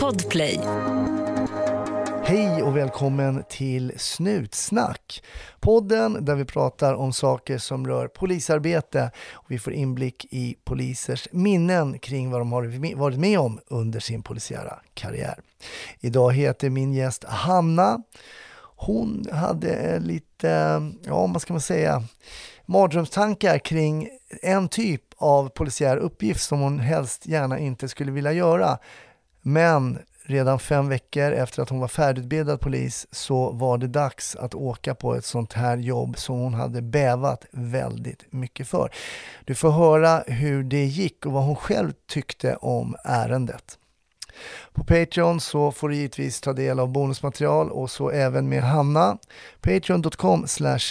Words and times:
Podplay. 0.00 0.60
Hej 2.22 2.62
och 2.62 2.76
välkommen 2.76 3.44
till 3.48 3.92
Snutsnack. 3.96 5.22
Podden 5.60 6.24
där 6.24 6.34
vi 6.34 6.44
pratar 6.44 6.94
om 6.94 7.12
saker 7.12 7.58
som 7.58 7.86
rör 7.86 8.08
polisarbete 8.08 9.10
och 9.32 9.50
vi 9.50 9.58
får 9.58 9.72
inblick 9.72 10.26
i 10.30 10.56
polisers 10.64 11.28
minnen 11.32 11.98
kring 11.98 12.30
vad 12.30 12.40
de 12.40 12.52
har 12.52 12.96
varit 12.96 13.18
med 13.18 13.38
om 13.38 13.60
under 13.66 14.00
sin 14.00 14.22
polisiära 14.22 14.78
karriär. 14.94 15.40
Idag 16.00 16.32
heter 16.32 16.70
min 16.70 16.92
gäst 16.92 17.24
Hanna. 17.24 18.02
Hon 18.76 19.26
hade 19.32 19.98
lite, 19.98 20.82
ja 21.04 21.26
vad 21.26 21.42
ska 21.42 21.52
man 21.52 21.60
säga, 21.60 22.02
mardrömstankar 22.66 23.58
kring 23.58 24.08
en 24.42 24.68
typ 24.68 25.02
av 25.16 25.48
polisiär 25.48 25.96
uppgift 25.96 26.42
som 26.42 26.60
hon 26.60 26.78
helst 26.78 27.26
gärna 27.26 27.58
inte 27.58 27.88
skulle 27.88 28.12
vilja 28.12 28.32
göra. 28.32 28.78
Men 29.42 29.98
redan 30.26 30.58
fem 30.58 30.88
veckor 30.88 31.32
efter 31.32 31.62
att 31.62 31.68
hon 31.68 31.80
var 31.80 31.88
färdigutbildad 31.88 32.60
polis 32.60 33.06
så 33.10 33.50
var 33.50 33.78
det 33.78 33.86
dags 33.86 34.36
att 34.36 34.54
åka 34.54 34.94
på 34.94 35.14
ett 35.14 35.24
sånt 35.24 35.52
här 35.52 35.76
jobb 35.76 36.18
som 36.18 36.38
hon 36.38 36.54
hade 36.54 36.82
bävat 36.82 37.46
väldigt 37.52 38.32
mycket 38.32 38.68
för. 38.68 38.90
Du 39.44 39.54
får 39.54 39.70
höra 39.70 40.24
hur 40.26 40.62
det 40.62 40.84
gick 40.84 41.26
och 41.26 41.32
vad 41.32 41.44
hon 41.44 41.56
själv 41.56 41.92
tyckte 42.08 42.56
om 42.56 42.96
ärendet. 43.04 43.78
På 44.72 44.84
Patreon 44.84 45.40
så 45.40 45.72
får 45.72 45.88
du 45.88 45.96
givetvis 45.96 46.40
ta 46.40 46.52
del 46.52 46.80
av 46.80 46.88
bonusmaterial 46.88 47.70
och 47.70 47.90
så 47.90 48.10
även 48.10 48.48
med 48.48 48.62
Hanna. 48.62 49.18
Patreon.com 49.60 50.46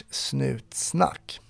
snutsnack. 0.10 1.43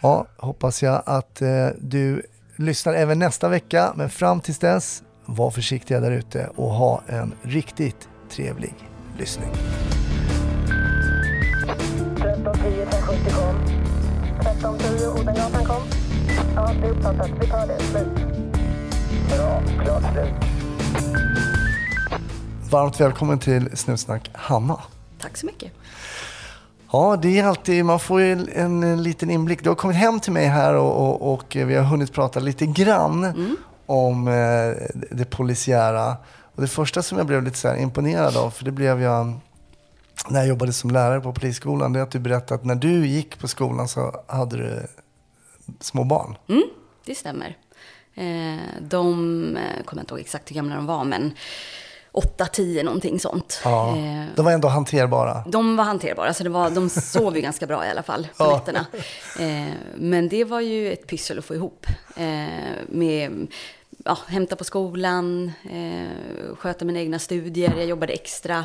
Ja, 0.00 0.26
hoppas 0.36 0.82
jag 0.82 1.02
att 1.06 1.42
eh, 1.42 1.68
du 1.78 2.22
lyssnar 2.56 2.94
även 2.94 3.18
nästa 3.18 3.48
vecka, 3.48 3.92
men 3.96 4.10
fram 4.10 4.40
tills 4.40 4.58
dess, 4.58 5.02
var 5.26 5.50
försiktiga 5.50 6.00
där 6.00 6.10
ute 6.10 6.50
och 6.56 6.70
ha 6.70 7.02
en 7.06 7.34
riktigt 7.42 8.08
trevlig 8.30 8.74
lyssning. 9.18 9.50
1310 12.24 12.82
1070 12.82 13.30
kom. 13.34 13.56
1310 14.40 15.20
Odengatan 15.20 15.64
kom. 15.64 15.82
Ja, 16.54 16.72
det 16.80 16.86
är 16.86 16.90
uppfattat. 16.90 17.30
Vi 17.40 17.46
tar 17.46 17.66
det. 17.66 17.78
Slut. 17.80 18.08
Bra. 19.28 19.62
Klart 19.84 20.12
slut. 20.12 20.34
Varmt 22.70 23.00
välkommen 23.00 23.38
till 23.38 23.76
Snutsnack, 23.76 24.30
Hanna. 24.32 24.80
Tack 25.20 25.36
så 25.36 25.46
mycket. 25.46 25.72
Ja, 26.94 27.16
det 27.22 27.38
är 27.38 27.44
alltid, 27.44 27.84
man 27.84 28.00
får 28.00 28.20
ju 28.20 28.32
en, 28.32 28.82
en 28.82 29.02
liten 29.02 29.30
inblick. 29.30 29.62
Du 29.62 29.68
har 29.68 29.76
kommit 29.76 29.96
hem 29.96 30.20
till 30.20 30.32
mig 30.32 30.46
här 30.46 30.74
och, 30.74 31.08
och, 31.08 31.34
och 31.34 31.56
vi 31.56 31.74
har 31.74 31.84
hunnit 31.84 32.12
prata 32.12 32.40
lite 32.40 32.66
grann 32.66 33.24
mm. 33.24 33.56
om 33.86 34.28
eh, 34.28 34.98
det 35.10 35.24
polisiära. 35.30 36.16
Och 36.54 36.62
det 36.62 36.68
första 36.68 37.02
som 37.02 37.18
jag 37.18 37.26
blev 37.26 37.42
lite 37.42 37.58
så 37.58 37.76
imponerad 37.76 38.36
av, 38.36 38.50
för 38.50 38.64
det 38.64 38.70
blev 38.70 39.02
jag 39.02 39.32
när 40.28 40.40
jag 40.40 40.48
jobbade 40.48 40.72
som 40.72 40.90
lärare 40.90 41.20
på 41.20 41.32
polisskolan, 41.32 41.92
det 41.92 41.98
är 41.98 42.02
att 42.02 42.10
du 42.10 42.18
berättade 42.18 42.54
att 42.54 42.64
när 42.64 42.74
du 42.74 43.06
gick 43.06 43.38
på 43.38 43.48
skolan 43.48 43.88
så 43.88 44.22
hade 44.26 44.56
du 44.56 44.86
små 45.80 46.04
barn. 46.04 46.36
Mm, 46.48 46.64
det 47.06 47.14
stämmer. 47.14 47.56
Eh, 48.14 48.80
de, 48.80 49.56
eh, 49.56 49.84
kommer 49.84 50.02
inte 50.02 50.14
ihåg 50.14 50.20
exakt 50.20 50.50
hur 50.50 50.54
gamla 50.54 50.76
de 50.76 50.86
var, 50.86 51.04
men 51.04 51.34
8-10 52.14 52.82
någonting 52.82 53.20
sånt. 53.20 53.60
Ja, 53.64 53.96
eh, 53.96 54.24
de 54.36 54.44
var 54.44 54.52
ändå 54.52 54.68
hanterbara. 54.68 55.44
De 55.46 55.76
var 55.76 55.84
hanterbara, 55.84 56.34
så 56.34 56.44
det 56.44 56.50
var, 56.50 56.70
de 56.70 56.88
sov 56.88 57.36
ju 57.36 57.42
ganska 57.42 57.66
bra 57.66 57.86
i 57.86 57.90
alla 57.90 58.02
fall 58.02 58.28
på 58.36 58.44
ja. 58.44 58.56
nätterna. 58.56 58.86
Eh, 59.38 59.74
men 59.96 60.28
det 60.28 60.44
var 60.44 60.60
ju 60.60 60.92
ett 60.92 61.06
pyssel 61.06 61.38
att 61.38 61.44
få 61.44 61.54
ihop. 61.54 61.86
Eh, 62.16 62.24
med 62.88 63.46
ja, 64.04 64.18
hämta 64.26 64.56
på 64.56 64.64
skolan, 64.64 65.52
sköta 66.58 66.84
mina 66.84 66.98
egna 67.00 67.18
studier, 67.18 67.74
jag 67.76 67.86
jobbade 67.86 68.12
extra. 68.12 68.64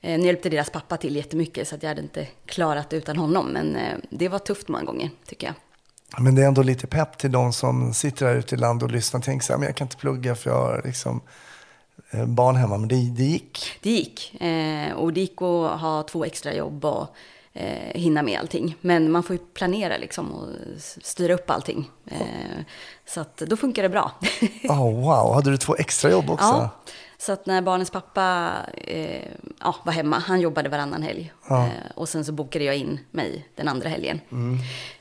Nu 0.00 0.26
hjälpte 0.26 0.48
deras 0.48 0.70
pappa 0.70 0.96
till 0.96 1.16
jättemycket 1.16 1.68
så 1.68 1.74
att 1.74 1.82
jag 1.82 1.90
hade 1.90 2.02
inte 2.02 2.26
klarat 2.46 2.92
utan 2.92 3.16
honom. 3.16 3.46
Men 3.46 3.76
det 4.10 4.28
var 4.28 4.38
tufft 4.38 4.68
många 4.68 4.84
gånger 4.84 5.10
tycker 5.26 5.46
jag. 5.46 5.54
Men 6.22 6.34
det 6.34 6.42
är 6.42 6.46
ändå 6.46 6.62
lite 6.62 6.86
pepp 6.86 7.18
till 7.18 7.32
de 7.32 7.52
som 7.52 7.94
sitter 7.94 8.26
här 8.26 8.34
ute 8.34 8.54
i 8.54 8.58
land 8.58 8.82
och 8.82 8.90
lyssnar 8.90 9.20
och 9.20 9.24
tänker 9.24 9.46
så 9.46 9.52
här, 9.52 9.58
men 9.58 9.66
jag 9.66 9.76
kan 9.76 9.84
inte 9.84 9.96
plugga 9.96 10.34
för 10.34 10.50
jag 10.50 10.56
har 10.56 10.82
liksom 10.84 11.20
barn 12.26 12.56
hemma, 12.56 12.78
men 12.78 12.88
det, 12.88 12.94
det 12.94 13.24
gick? 13.24 13.78
Det 13.82 13.90
gick. 13.90 14.42
Eh, 14.42 14.92
och 14.92 15.12
det 15.12 15.20
gick 15.20 15.42
att 15.42 15.80
ha 15.80 16.02
två 16.02 16.24
extra 16.24 16.54
jobb 16.54 16.84
och 16.84 17.06
eh, 17.52 18.00
hinna 18.00 18.22
med 18.22 18.40
allting. 18.40 18.76
Men 18.80 19.10
man 19.10 19.22
får 19.22 19.36
ju 19.36 19.42
planera 19.54 19.96
liksom 19.96 20.32
och 20.32 20.48
styra 21.02 21.34
upp 21.34 21.50
allting. 21.50 21.90
Eh, 22.06 22.64
så 23.06 23.20
att 23.20 23.36
då 23.36 23.56
funkar 23.56 23.82
det 23.82 23.88
bra. 23.88 24.12
oh, 24.68 25.00
wow, 25.04 25.34
hade 25.34 25.50
du 25.50 25.56
två 25.56 25.76
extra 25.76 26.10
jobb 26.10 26.30
också? 26.30 26.46
Ja. 26.46 26.70
Så 27.20 27.32
att 27.32 27.46
när 27.46 27.62
barnens 27.62 27.90
pappa 27.90 28.52
eh, 28.76 29.28
ja, 29.60 29.76
var 29.84 29.92
hemma, 29.92 30.18
han 30.18 30.40
jobbade 30.40 30.68
varannan 30.68 31.02
helg. 31.02 31.32
Ja. 31.48 31.64
Eh, 31.64 31.90
och 31.94 32.08
sen 32.08 32.24
så 32.24 32.32
bokade 32.32 32.64
jag 32.64 32.76
in 32.76 33.00
mig 33.10 33.48
den 33.54 33.68
andra 33.68 33.88
helgen. 33.88 34.20
Mm. 34.32 34.58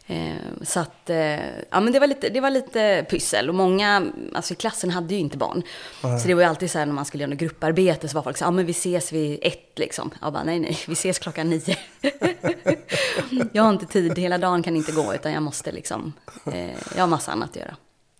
Eh, 0.07 0.41
så 0.61 0.79
att, 0.79 1.09
eh, 1.09 1.47
ja 1.69 1.79
men 1.79 1.93
det 1.93 1.99
var, 1.99 2.07
lite, 2.07 2.29
det 2.29 2.39
var 2.39 2.49
lite 2.49 3.05
pyssel. 3.09 3.49
Och 3.49 3.55
många, 3.55 4.11
alltså 4.35 4.53
i 4.53 4.55
klassen 4.55 4.91
hade 4.91 5.13
ju 5.13 5.19
inte 5.19 5.37
barn. 5.37 5.63
Nej. 6.03 6.19
Så 6.19 6.27
det 6.27 6.33
var 6.33 6.41
ju 6.41 6.49
alltid 6.49 6.71
så 6.71 6.79
här 6.79 6.85
när 6.85 6.93
man 6.93 7.05
skulle 7.05 7.23
göra 7.23 7.29
något 7.29 7.39
grupparbete 7.39 8.07
så 8.07 8.15
var 8.15 8.23
folk 8.23 8.37
så 8.37 8.43
ja 8.43 8.51
men 8.51 8.65
vi 8.65 8.71
ses 8.71 9.13
vid 9.13 9.39
ett 9.41 9.79
liksom. 9.79 10.11
Jag 10.21 10.33
bara, 10.33 10.43
nej 10.43 10.59
nej, 10.59 10.79
vi 10.87 10.93
ses 10.93 11.19
klockan 11.19 11.49
nio. 11.49 11.75
jag 13.53 13.63
har 13.63 13.69
inte 13.69 13.85
tid, 13.85 14.17
hela 14.17 14.37
dagen 14.37 14.63
kan 14.63 14.75
inte 14.75 14.91
gå 14.91 15.13
utan 15.13 15.33
jag 15.33 15.43
måste 15.43 15.71
liksom, 15.71 16.13
eh, 16.45 16.75
jag 16.95 17.01
har 17.01 17.07
massa 17.07 17.31
annat 17.31 17.49
att 17.49 17.55
göra. 17.55 17.75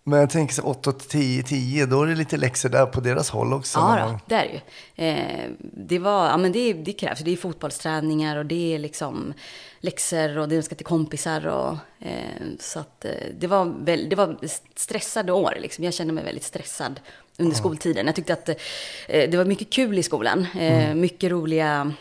Men 0.08 0.20
jag 0.20 0.30
tänker 0.30 0.54
så 0.54 0.62
8 0.62 0.92
10, 0.92 1.42
10, 1.42 1.86
då 1.86 2.02
är 2.02 2.06
det 2.06 2.14
lite 2.14 2.36
läxor 2.36 2.68
där 2.68 2.86
på 2.86 3.00
deras 3.00 3.30
håll 3.30 3.52
också. 3.52 3.78
Ja, 3.78 4.06
då, 4.06 4.18
det 4.26 4.34
är 4.34 4.44
det 4.44 4.52
ju. 4.52 5.08
Eh, 5.08 5.50
det, 5.60 5.98
var, 5.98 6.26
ja, 6.26 6.36
men 6.36 6.52
det, 6.52 6.72
det 6.72 6.92
krävs. 6.92 7.20
Det 7.20 7.30
är 7.30 7.36
fotbollsträningar 7.36 8.36
och 8.36 8.46
det 8.46 8.74
är 8.74 8.78
liksom 8.78 9.34
läxor 9.80 10.38
och 10.38 10.48
det 10.48 10.62
ska 10.62 10.74
till 10.74 10.86
kompisar. 10.86 11.46
Och, 11.46 11.76
eh, 12.06 12.42
så 12.60 12.78
att, 12.78 13.04
eh, 13.04 13.10
det, 13.38 13.46
var 13.46 13.74
väl, 13.84 14.08
det 14.08 14.16
var 14.16 14.38
stressade 14.74 15.32
år. 15.32 15.56
Liksom. 15.60 15.84
Jag 15.84 15.94
kände 15.94 16.12
mig 16.12 16.24
väldigt 16.24 16.44
stressad 16.44 17.00
under 17.38 17.56
ja. 17.56 17.58
skoltiden. 17.58 18.06
Jag 18.06 18.14
tyckte 18.14 18.32
att 18.32 18.48
eh, 18.48 19.30
det 19.30 19.36
var 19.36 19.44
mycket 19.44 19.70
kul 19.70 19.98
i 19.98 20.02
skolan. 20.02 20.46
Eh, 20.54 20.84
mm. 20.84 21.00
Mycket 21.00 21.30
roliga 21.30 21.92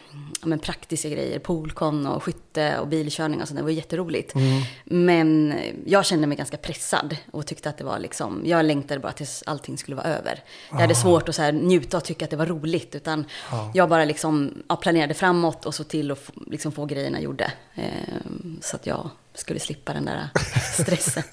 men, 0.42 0.60
praktiska 0.60 1.10
grejer. 1.10 1.40
Poolkon 1.40 2.08
och 2.08 2.24
skytte 2.24 2.80
och 2.80 2.88
bilkörning 2.88 3.42
och 3.42 3.48
sånt. 3.48 3.58
Det 3.58 3.64
var 3.64 3.70
jätteroligt. 3.70 4.36
Mm. 4.36 4.62
Men 4.86 5.56
jag 5.86 6.06
kände 6.06 6.28
mig 6.28 6.38
ganska 6.38 6.58
pressad 6.58 7.18
och 7.32 7.46
tyckte 7.46 7.70
att 7.70 7.78
det 7.78 7.84
var 7.84 8.00
liksom, 8.00 8.42
jag 8.46 8.66
längtade 8.66 9.00
bara 9.00 9.12
tills 9.12 9.44
allting 9.46 9.78
skulle 9.78 9.96
vara 9.98 10.08
över. 10.08 10.44
Jag 10.70 10.78
hade 10.78 10.96
svårt 10.96 11.30
att 11.30 11.36
så 11.36 11.42
här, 11.42 11.52
njuta 11.52 11.98
och 11.98 12.04
tycka 12.04 12.26
att 12.26 12.32
det 12.32 12.38
var 12.38 12.46
roligt. 12.46 12.96
Utan 12.96 13.26
ja. 13.52 13.72
jag 13.74 13.90
bara 13.90 14.06
liksom, 14.06 14.64
ja, 14.70 14.76
planerade 14.76 15.14
framåt 15.14 15.66
och 15.66 15.76
så 15.76 15.84
till 15.84 16.12
att 16.12 16.32
liksom, 16.48 16.72
få 16.72 16.86
grejerna 16.86 17.22
gjorda. 17.22 17.52
Eh, 17.78 18.18
så 18.62 18.76
att 18.76 18.88
jag 18.88 19.10
skulle 19.34 19.60
slippa 19.60 19.94
den 19.94 20.06
där 20.06 20.30
stressen. 20.74 21.24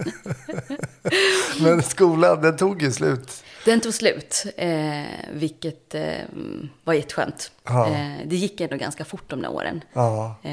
Men 1.61 1.83
skolan, 1.83 2.43
den 2.43 2.57
tog 2.57 2.83
ju 2.83 2.93
slut. 2.93 3.45
Den 3.65 3.81
tog 3.81 3.95
slut, 3.95 4.45
eh, 4.57 5.03
vilket 5.33 5.95
eh, 5.95 6.13
var 6.85 6.95
jätteskönt. 6.95 7.51
Ja. 7.65 7.89
Eh, 7.89 8.27
det 8.27 8.37
gick 8.37 8.61
ändå 8.61 8.77
ganska 8.77 9.05
fort 9.05 9.31
de 9.31 9.43
där 9.43 9.51
åren. 9.51 9.81
Ja. 9.93 10.37
Eh, 10.43 10.53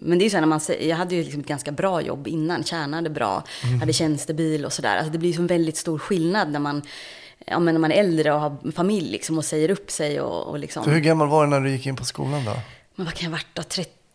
men 0.00 0.18
det 0.18 0.22
är 0.22 0.26
ju 0.26 0.30
så 0.30 0.40
när 0.40 0.46
man 0.46 0.60
säger, 0.60 0.88
jag 0.88 0.96
hade 0.96 1.14
ju 1.14 1.22
liksom 1.22 1.40
ett 1.40 1.46
ganska 1.46 1.72
bra 1.72 2.00
jobb 2.00 2.28
innan, 2.28 2.64
tjänade 2.64 3.10
bra, 3.10 3.44
mm. 3.64 3.80
hade 3.80 3.92
tjänstebil 3.92 4.64
och 4.64 4.72
sådär. 4.72 4.96
Alltså 4.96 5.12
det 5.12 5.18
blir 5.18 5.32
ju 5.32 5.38
en 5.38 5.46
väldigt 5.46 5.76
stor 5.76 5.98
skillnad 5.98 6.50
när 6.50 6.60
man, 6.60 6.82
ja, 7.46 7.58
men 7.58 7.74
när 7.74 7.80
man 7.80 7.92
är 7.92 7.96
äldre 7.96 8.32
och 8.32 8.40
har 8.40 8.72
familj 8.72 9.10
liksom, 9.10 9.38
och 9.38 9.44
säger 9.44 9.70
upp 9.70 9.90
sig. 9.90 10.20
Och, 10.20 10.46
och 10.46 10.58
liksom. 10.58 10.84
Så 10.84 10.90
hur 10.90 11.00
gammal 11.00 11.28
var 11.28 11.44
du 11.44 11.50
när 11.50 11.60
du 11.60 11.70
gick 11.70 11.86
in 11.86 11.96
på 11.96 12.04
skolan 12.04 12.44
då? 12.44 12.56
Men 12.94 13.06
vad 13.06 13.14
kan 13.14 13.24
jag 13.24 13.30
varit 13.30 13.54
då? 13.54 13.62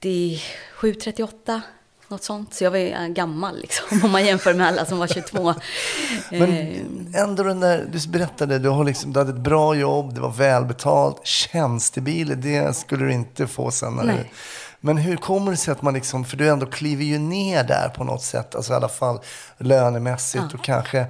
37, 0.02 0.94
38? 0.94 1.62
Något 2.08 2.24
sånt. 2.24 2.54
Så 2.54 2.64
jag 2.64 2.72
var 2.72 2.78
ju 2.78 3.14
gammal 3.14 3.58
liksom, 3.62 4.00
om 4.04 4.12
man 4.12 4.26
jämför 4.26 4.54
med 4.54 4.68
alla 4.68 4.86
som 4.86 4.98
var 4.98 5.08
22. 5.08 5.54
Men 6.32 6.52
eh. 6.52 7.22
ändå 7.22 7.44
den 7.44 7.60
där, 7.60 7.90
du 7.92 8.10
berättade, 8.10 8.60
du, 8.60 8.70
har 8.70 8.84
liksom, 8.84 9.14
du 9.14 9.20
hade 9.20 9.32
ett 9.32 9.38
bra 9.38 9.76
jobb, 9.76 10.14
det 10.14 10.22
var 10.22 10.32
välbetalt, 10.32 11.28
tjänstebil, 11.28 12.42
det 12.42 12.78
skulle 12.78 13.06
du 13.06 13.14
inte 13.14 13.48
få 13.48 13.72
sen. 13.72 13.94
När 13.94 14.04
du, 14.04 14.26
men 14.80 14.98
hur 14.98 15.18
kommer 15.18 15.52
det 15.52 15.58
sig 15.58 15.72
att 15.72 15.82
man 15.82 15.94
liksom, 15.94 16.26
för 16.26 16.38
du 16.38 16.50
ändå 16.50 16.66
kliver 16.66 17.04
ju 17.04 17.18
ner 17.18 17.64
där 17.64 17.90
på 17.90 18.04
något 18.04 18.24
sätt, 18.24 18.56
alltså 18.56 18.74
i 18.74 18.76
alla 18.76 18.90
fall 18.90 19.20
lönemässigt 19.58 20.46
ja. 20.50 20.58
och 20.58 20.64
kanske 20.64 21.06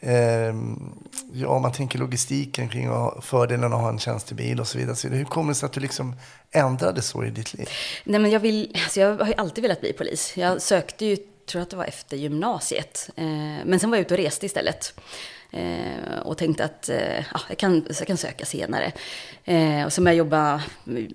Ehm, 0.00 0.92
ja, 1.32 1.48
om 1.48 1.62
man 1.62 1.72
tänker 1.72 1.98
logistiken 1.98 2.68
kring 2.68 2.88
fördelen 3.22 3.72
att 3.72 3.80
ha 3.80 3.88
en 3.88 3.98
tjänstebil 3.98 4.60
och 4.60 4.68
så 4.68 4.78
vidare. 4.78 4.96
Så 4.96 5.08
hur 5.08 5.24
kommer 5.24 5.48
det 5.48 5.54
sig 5.54 5.66
att 5.66 5.72
du 5.72 5.80
liksom 5.80 6.16
ändrade 6.50 7.02
så 7.02 7.24
i 7.24 7.30
ditt 7.30 7.54
liv? 7.54 7.68
Nej, 8.04 8.20
men 8.20 8.30
jag, 8.30 8.40
vill, 8.40 8.76
alltså 8.84 9.00
jag 9.00 9.18
har 9.18 9.26
ju 9.26 9.34
alltid 9.34 9.62
velat 9.62 9.80
bli 9.80 9.92
polis. 9.92 10.36
Jag 10.36 10.62
sökte 10.62 11.04
ju, 11.04 11.16
tror 11.46 11.62
att 11.62 11.70
det 11.70 11.76
var 11.76 11.84
efter 11.84 12.16
gymnasiet. 12.16 13.10
Eh, 13.16 13.24
men 13.64 13.80
sen 13.80 13.90
var 13.90 13.96
jag 13.96 14.04
ute 14.04 14.14
och 14.14 14.20
reste 14.20 14.46
istället. 14.46 15.00
Eh, 15.56 16.18
och 16.18 16.38
tänkte 16.38 16.64
att 16.64 16.88
eh, 16.88 17.16
ja, 17.16 17.40
jag, 17.48 17.58
kan, 17.58 17.84
jag 17.98 18.06
kan 18.06 18.16
söka 18.16 18.44
senare. 18.44 18.92
Eh, 19.44 19.84
och 19.84 19.92
så 19.92 20.00
började 20.00 20.16
jag 20.16 20.26
jobba, 20.26 20.62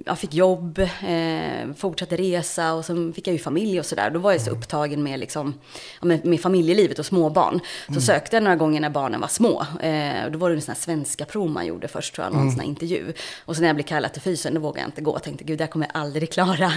jag 0.05 0.19
fick 0.19 0.33
jobb, 0.33 0.79
eh, 0.79 1.73
fortsatte 1.77 2.17
resa 2.17 2.73
och 2.73 2.85
sen 2.85 3.13
fick 3.13 3.27
jag 3.27 3.33
ju 3.33 3.39
familj 3.39 3.79
och 3.79 3.85
sådär. 3.85 4.09
Då 4.09 4.19
var 4.19 4.31
jag 4.31 4.41
så 4.41 4.51
upptagen 4.51 5.03
med, 5.03 5.19
liksom, 5.19 5.53
med, 6.01 6.25
med 6.25 6.41
familjelivet 6.41 6.99
och 6.99 7.05
småbarn. 7.05 7.59
Så 7.93 8.01
sökte 8.01 8.35
jag 8.35 8.43
några 8.43 8.55
gånger 8.55 8.81
när 8.81 8.89
barnen 8.89 9.21
var 9.21 9.27
små. 9.27 9.65
Eh, 9.81 10.25
och 10.25 10.31
då 10.31 10.39
var 10.39 10.49
det 10.49 10.55
en 10.55 10.61
sån 10.61 10.73
här 10.73 10.81
svenska 10.81 11.25
prov 11.25 11.49
man 11.49 11.65
gjorde 11.65 11.87
först 11.87 12.15
tror 12.15 12.25
jag, 12.27 12.33
någon 12.33 12.51
sån 12.51 12.59
här 12.59 12.67
intervju. 12.67 13.13
Och 13.45 13.55
så 13.55 13.61
när 13.61 13.69
jag 13.69 13.75
blev 13.75 13.85
kallad 13.85 14.13
till 14.13 14.21
fysen, 14.21 14.53
då 14.53 14.59
vågade 14.59 14.79
jag 14.79 14.87
inte 14.87 15.01
gå. 15.01 15.15
Jag 15.15 15.23
tänkte, 15.23 15.43
gud, 15.43 15.57
det 15.57 15.63
här 15.63 15.71
kommer 15.71 15.89
jag 15.93 16.01
aldrig 16.01 16.31
klara. 16.31 16.65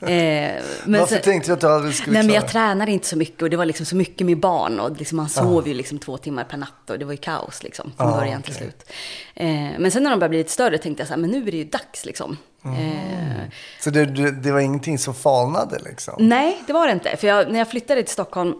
eh, 0.00 0.62
men 0.84 1.00
Varför 1.00 1.16
så- 1.16 1.22
tänkte 1.22 1.50
du 1.50 1.54
att 1.54 1.60
du 1.60 1.66
aldrig 1.66 1.94
skulle 1.94 2.12
Nej, 2.12 2.22
men 2.22 2.30
klara 2.30 2.42
jag 2.42 2.52
tränade 2.52 2.92
inte 2.92 3.06
så 3.06 3.16
mycket 3.16 3.42
och 3.42 3.50
det 3.50 3.56
var 3.56 3.64
liksom 3.64 3.86
så 3.86 3.96
mycket 3.96 4.26
med 4.26 4.40
barn 4.40 4.80
och 4.80 4.96
liksom 4.96 5.16
man 5.16 5.28
sov 5.28 5.68
ju 5.68 5.74
liksom 5.74 5.98
två 5.98 6.16
timmar 6.16 6.44
per 6.44 6.56
natt 6.56 6.72
och 6.90 6.98
det 6.98 7.04
var 7.04 7.12
ju 7.12 7.16
kaos 7.18 7.62
liksom 7.62 7.92
från 7.96 8.08
Ah, 8.08 8.16
början 8.16 8.42
till 8.42 8.54
okej. 8.56 8.62
slut. 8.62 8.92
Eh, 9.34 9.78
men 9.78 9.90
sen 9.90 10.02
när 10.02 10.10
de 10.10 10.18
började 10.18 10.28
bli 10.28 10.38
lite 10.38 10.50
större 10.52 10.78
tänkte 10.78 11.00
jag 11.00 11.08
så 11.08 11.14
här, 11.14 11.20
men 11.20 11.30
nu 11.30 11.38
är 11.48 11.50
det 11.50 11.56
ju 11.56 11.64
dags 11.64 12.04
liksom. 12.06 12.36
Mm. 12.64 12.76
Eh, 12.80 13.42
Så 13.80 13.90
det, 13.90 14.04
det, 14.30 14.52
var 14.52 14.60
ingenting 14.60 14.98
som 14.98 15.14
falnade 15.14 15.78
liksom? 15.78 16.14
nej, 16.18 16.62
det 16.66 16.72
var 16.72 16.86
det 16.86 16.92
inte. 16.92 17.16
För 17.16 17.26
jag, 17.26 17.52
när 17.52 17.58
jag 17.58 17.70
flyttade 17.70 18.02
till 18.02 18.12
Stockholm 18.12 18.54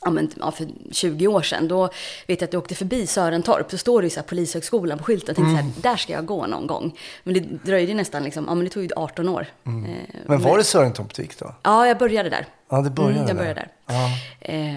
Ja, 0.00 0.10
men, 0.10 0.30
ja, 0.40 0.50
för 0.50 0.66
20 0.92 1.26
år 1.28 1.42
sedan, 1.42 1.68
då 1.68 1.86
vet 2.26 2.40
jag 2.40 2.42
att 2.48 2.52
jag 2.52 2.62
åkte 2.62 2.74
förbi 2.74 3.06
Sörentorp, 3.06 3.70
så 3.70 3.78
står 3.78 4.02
det 4.02 4.06
ju 4.06 4.10
så 4.10 4.20
här 4.20 4.26
Polishögskolan 4.26 4.98
på 4.98 5.04
skylten. 5.04 5.26
Jag 5.28 5.36
tänkte 5.36 5.50
Mm. 5.60 5.72
så 5.72 5.80
här, 5.80 5.92
där 5.92 5.96
ska 5.96 6.12
jag 6.12 6.26
gå 6.26 6.46
någon 6.46 6.66
gång. 6.66 6.98
Men 7.22 7.34
det 7.34 7.40
dröjde 7.40 7.94
nästan, 7.94 8.24
liksom, 8.24 8.44
ja 8.48 8.54
men 8.54 8.64
det 8.64 8.70
tog 8.70 8.82
ju 8.82 8.88
18 8.96 9.28
år. 9.28 9.46
Eh, 9.66 9.72
Mm. 9.72 9.90
Men 10.26 10.42
var 10.42 10.58
det 10.58 10.64
Sörentorp 10.64 11.14
du 11.14 11.22
gick 11.22 11.38
då? 11.38 11.54
Ja, 11.62 11.86
jag 11.86 11.98
började 11.98 12.30
där. 12.30 12.46
Ja, 12.74 12.80
det 12.82 12.90
började 12.90 13.14
Mm, 13.14 13.28
jag 13.28 13.36
började 13.36 13.60
där. 13.60 13.68
Ja. 13.86 14.10
Eh, 14.40 14.74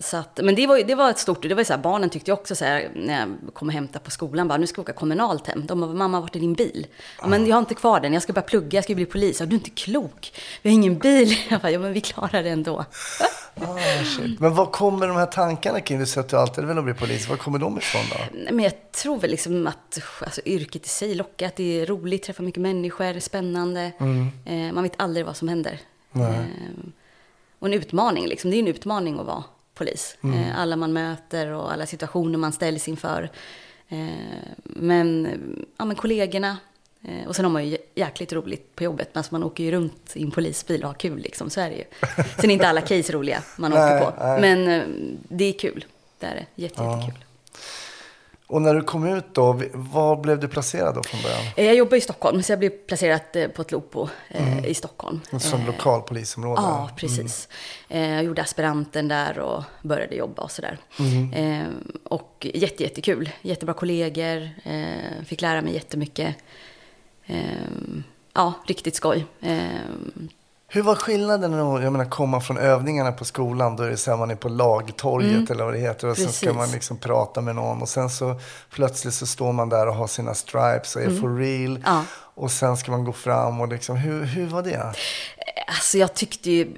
så 0.00 0.16
att, 0.16 0.40
men 0.42 0.54
det 0.54 0.66
var, 0.66 0.82
det 0.84 0.94
var 0.94 1.10
ett 1.10 1.18
stort, 1.18 1.42
det 1.42 1.54
var 1.54 1.60
ju 1.60 1.64
så 1.64 1.72
här, 1.72 1.80
barnen 1.80 2.10
tyckte 2.10 2.30
ju 2.30 2.34
också 2.34 2.54
så 2.54 2.64
här, 2.64 2.90
när 2.94 3.20
jag 3.20 3.54
kom 3.54 3.68
och 3.68 3.74
hämtade 3.74 4.04
på 4.04 4.10
skolan, 4.10 4.48
bara, 4.48 4.58
nu 4.58 4.66
ska 4.66 4.80
vi 4.80 4.84
åka 4.84 4.92
kommunalt 4.92 5.46
hem. 5.46 5.66
De 5.66 5.80
bara, 5.80 5.92
mamma, 5.92 6.20
vart 6.20 6.36
är 6.36 6.40
din 6.40 6.54
bil? 6.54 6.86
Ja, 7.20 7.26
men 7.26 7.46
jag 7.46 7.56
har 7.56 7.58
inte 7.60 7.74
kvar 7.74 8.00
den, 8.00 8.12
jag 8.12 8.22
ska 8.22 8.32
börja 8.32 8.46
plugga, 8.46 8.76
jag 8.76 8.84
ska 8.84 8.94
bli 8.94 9.06
polis. 9.06 9.40
Ja, 9.40 9.46
du 9.46 9.56
är 9.56 9.58
inte 9.58 9.70
klok, 9.70 10.32
vi 10.62 10.70
har 10.70 10.74
ingen 10.74 10.98
bil. 10.98 11.36
Jag 11.50 11.60
bara, 11.60 11.70
ja 11.70 11.78
men 11.78 11.92
vi 11.92 12.00
klarar 12.00 12.42
det 12.42 12.50
ändå. 12.50 12.84
Ah, 13.60 14.04
shit. 14.16 14.40
Men 14.40 14.54
var 14.54 14.66
kommer 14.66 15.08
de 15.08 15.16
här 15.16 15.26
tankarna 15.26 15.80
kring? 15.80 15.98
Du 15.98 16.06
säger 16.06 16.24
att 16.24 16.28
du 16.30 16.36
alltid 16.36 16.64
velat 16.64 16.84
bli 16.84 16.94
polis. 16.94 17.28
Var 17.28 17.36
kommer 17.36 17.58
de 17.58 17.78
ifrån 17.78 18.02
då? 18.10 18.16
Nej, 18.32 18.52
Men 18.52 18.64
jag 18.64 18.92
tror 18.92 19.18
väl 19.18 19.30
liksom 19.30 19.66
att 19.66 19.98
alltså, 20.20 20.40
yrket 20.44 20.86
i 20.86 20.88
sig 20.88 21.14
lockar, 21.14 21.46
att 21.46 21.56
det 21.56 21.80
är 21.80 21.86
roligt, 21.86 22.22
träffa 22.22 22.42
mycket 22.42 22.62
människor, 22.62 23.20
spännande. 23.20 23.92
Eh, 24.44 24.72
man 24.72 24.82
vet 24.82 24.92
aldrig 24.96 25.26
vad 25.26 25.36
som 25.36 25.48
händer. 25.48 25.78
Eh, 26.14 26.20
och 27.60 27.66
en 27.66 27.74
utmaning, 27.74 28.26
liksom. 28.26 28.50
det 28.50 28.56
är 28.56 28.58
en 28.58 28.68
utmaning 28.68 29.18
att 29.18 29.26
vara 29.26 29.44
polis. 29.74 30.16
Eh, 30.24 30.60
alla 30.60 30.76
man 30.76 30.92
möter 30.92 31.46
och 31.46 31.72
alla 31.72 31.86
situationer 31.86 32.38
man 32.38 32.52
ställs 32.52 32.88
inför. 32.88 33.30
Eh, 33.88 33.98
men, 34.64 35.28
ja, 35.76 35.84
men 35.84 35.96
kollegorna. 35.96 36.56
Eh, 37.04 37.28
och 37.28 37.36
sen 37.36 37.44
har 37.44 37.52
man 37.52 37.68
ju 37.68 37.78
jäkligt 37.94 38.32
roligt 38.32 38.76
på 38.76 38.84
jobbet. 38.84 39.16
Alltså 39.16 39.34
man 39.34 39.44
åker 39.44 39.64
ju 39.64 39.70
runt 39.70 40.12
i 40.16 40.22
en 40.22 40.30
polisbil 40.30 40.82
och 40.82 40.88
har 40.88 40.94
kul, 40.94 41.18
liksom. 41.18 41.50
så 41.50 41.60
är 41.60 41.70
det 41.70 41.76
ju. 41.76 41.84
Sen 42.40 42.50
är 42.50 42.54
inte 42.54 42.68
alla 42.68 42.80
case 42.80 43.12
roliga 43.12 43.42
man 43.56 43.72
åker 43.72 43.82
Nej, 43.82 44.00
på. 44.00 44.12
nej. 44.24 44.40
Men 44.40 45.18
det 45.28 45.44
är 45.44 45.52
kul. 45.52 45.84
Det 46.18 46.26
är 46.26 46.34
det. 46.34 46.62
Jätte, 46.62 46.82
jättekul. 46.82 47.24
Och 48.50 48.62
när 48.62 48.74
du 48.74 48.82
kom 48.82 49.06
ut 49.06 49.24
då, 49.34 49.60
var 49.72 50.16
blev 50.16 50.40
du 50.40 50.48
placerad 50.48 50.94
då 50.94 51.02
från 51.02 51.22
början? 51.22 51.40
Eh, 51.56 51.64
Jag 51.66 51.74
jobbar 51.74 51.96
i 51.96 52.00
Stockholm, 52.00 52.42
så 52.42 52.52
jag 52.52 52.58
blev 52.58 52.70
placerad 52.70 53.20
eh, 53.32 53.48
på 53.48 53.62
ett 53.62 53.72
Lopo 53.72 54.08
eh, 54.28 54.66
i 54.66 54.74
Stockholm. 54.74 55.20
Som 55.38 55.66
lokalpolisområde? 55.66 56.60
Ja, 56.62 56.90
precis. 56.96 57.48
Eh, 57.88 58.10
Jag 58.14 58.24
gjorde 58.24 58.42
aspiranten 58.42 59.08
där 59.08 59.38
och 59.38 59.62
började 59.82 60.14
jobba 60.14 60.42
och 60.42 60.50
sådär. 60.50 60.78
Eh, 61.34 61.62
Och 62.04 62.46
jätte, 62.54 62.82
jättekul. 62.82 63.30
Jättebra 63.42 63.74
kollegor. 63.74 64.50
Fick 65.24 65.40
lära 65.40 65.62
mig 65.62 65.74
jättemycket. 65.74 66.34
Ja, 68.32 68.52
riktigt 68.66 68.94
skoj. 68.94 69.26
Hur 70.72 70.82
var 70.82 70.94
skillnaden 70.94 71.54
att 71.54 71.82
jag 71.82 71.92
menar, 71.92 72.04
komma 72.04 72.40
från 72.40 72.58
övningarna 72.58 73.12
på 73.12 73.24
skolan? 73.24 73.76
Då 73.76 73.82
är 73.82 73.90
det 73.90 73.96
så 73.96 74.10
här, 74.10 74.18
man 74.18 74.30
är 74.30 74.34
på 74.34 74.48
lagtorget 74.48 75.50
eller 75.50 75.64
vad 75.64 75.74
det 75.74 75.78
heter. 75.80 76.08
Och 76.08 76.16
sen 76.16 76.32
ska 76.32 76.46
Mm. 76.46 76.56
Man 76.56 76.70
liksom 76.70 76.96
prata 76.96 77.40
med 77.40 77.54
någon. 77.54 77.82
Och 77.82 77.88
sen 77.88 78.10
så 78.10 78.40
plötsligt 78.70 79.14
så 79.14 79.26
står 79.26 79.52
man 79.52 79.68
där 79.68 79.86
och 79.86 79.94
har 79.94 80.06
sina 80.06 80.34
stripes 80.34 80.96
och 80.96 81.02
är 81.02 81.10
for 81.20 81.36
real. 81.36 81.70
Mm. 81.70 81.82
Ja. 81.86 82.04
Och 82.34 82.50
sen 82.50 82.76
ska 82.76 82.90
man 82.90 83.04
gå 83.04 83.12
fram 83.12 83.60
och 83.60 83.68
liksom, 83.68 83.96
hur, 83.96 84.24
hur 84.24 84.46
var 84.46 84.62
det? 84.62 84.94
Alltså 85.66 85.98
jag 85.98 86.14
tyckte 86.14 86.50
ju... 86.50 86.74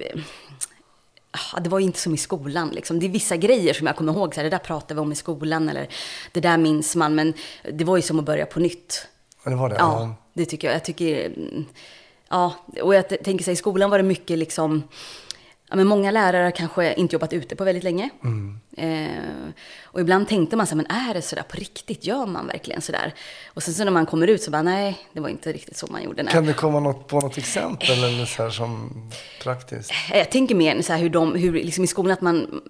Det 1.61 1.69
var 1.69 1.79
ju 1.79 1.85
inte 1.85 1.99
som 1.99 2.13
i 2.13 2.17
skolan. 2.17 2.69
Liksom. 2.69 2.99
Det 2.99 3.05
är 3.05 3.09
vissa 3.09 3.35
grejer 3.37 3.73
som 3.73 3.87
jag 3.87 3.95
kommer 3.95 4.13
ihåg. 4.13 4.33
Så 4.33 4.39
här, 4.39 4.43
det 4.43 4.49
där 4.49 4.57
pratade 4.57 4.93
vi 4.93 4.99
om 4.99 5.11
i 5.11 5.15
skolan. 5.15 5.69
Eller 5.69 5.87
det 6.31 6.39
där 6.39 6.57
minns 6.57 6.95
man. 6.95 7.15
Men 7.15 7.33
det 7.73 7.83
var 7.83 7.95
ju 7.95 8.01
som 8.01 8.19
att 8.19 8.25
börja 8.25 8.45
på 8.45 8.59
nytt. 8.59 9.07
Ja, 9.43 9.49
Det 9.49 9.55
var 9.55 9.69
det? 9.69 9.75
Ja, 9.79 10.15
det 10.33 10.45
tycker 10.45 10.67
jag. 10.67 10.75
Jag 10.75 10.83
tycker... 10.85 11.31
mm, 12.29 12.51
Ja, 12.75 12.81
och 12.81 12.95
jag 12.95 13.23
tänker 13.23 13.43
sig 13.43 13.53
i 13.53 13.55
skolan 13.55 13.89
var 13.89 13.97
det 13.97 14.03
mycket 14.03 14.37
liksom... 14.37 14.83
Ja, 15.69 15.75
men 15.75 15.87
många 15.87 16.11
lärare 16.11 16.43
har 16.43 16.51
kanske 16.51 16.93
inte 16.93 17.15
jobbat 17.15 17.33
ute 17.33 17.55
på 17.55 17.63
väldigt 17.63 17.83
länge. 17.83 18.09
Eh, 18.77 19.51
och 19.83 20.01
ibland 20.01 20.27
tänkte 20.27 20.55
man 20.55 20.67
så 20.67 20.75
här, 20.75 20.83
men 20.87 21.09
är 21.09 21.13
det 21.13 21.21
så 21.21 21.35
där 21.35 21.43
på 21.43 21.57
riktigt? 21.57 22.05
Gör 22.05 22.25
man 22.25 22.47
verkligen 22.47 22.81
så 22.81 22.91
där? 22.91 23.13
Och 23.47 23.63
sen 23.63 23.73
så 23.73 23.83
när 23.83 23.91
man 23.91 24.05
kommer 24.05 24.27
ut 24.27 24.43
så 24.43 24.51
bara, 24.51 24.61
nej, 24.61 25.07
det 25.13 25.19
var 25.19 25.29
inte 25.29 25.53
riktigt 25.53 25.77
så 25.77 25.87
man 25.87 26.03
gjorde. 26.03 26.23
Nej. 26.23 26.33
Kan 26.33 26.45
du 26.45 26.53
komma 26.53 26.79
något, 26.79 27.07
på 27.07 27.19
något 27.19 27.37
exempel 27.37 28.03
eller 28.03 28.25
så 28.25 28.43
här 28.43 28.49
som 28.49 28.91
praktiskt? 29.43 29.91
Jag 30.13 30.31
tänker 30.31 30.55
mer 30.55 30.81
så 30.81 30.93
här 30.93 30.99
hur 30.99 31.09
de, 31.09 31.35
hur 31.35 31.53
liksom 31.53 31.83
i 31.83 31.87
skolan 31.87 32.13
att 32.13 32.21
man, 32.21 32.61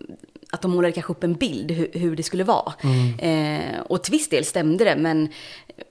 att 0.54 0.62
de 0.62 0.72
målade 0.72 0.92
kanske 0.92 1.14
upp 1.14 1.24
en 1.24 1.34
bild 1.34 1.72
hur, 1.72 1.90
hur 1.94 2.16
det 2.16 2.24
skulle 2.24 2.44
vara. 2.44 2.74
Eh, 3.20 3.80
och 3.80 4.04
till 4.04 4.12
viss 4.12 4.30
del 4.30 4.46
stämde 4.46 4.84
det, 4.84 4.96
men 4.96 5.30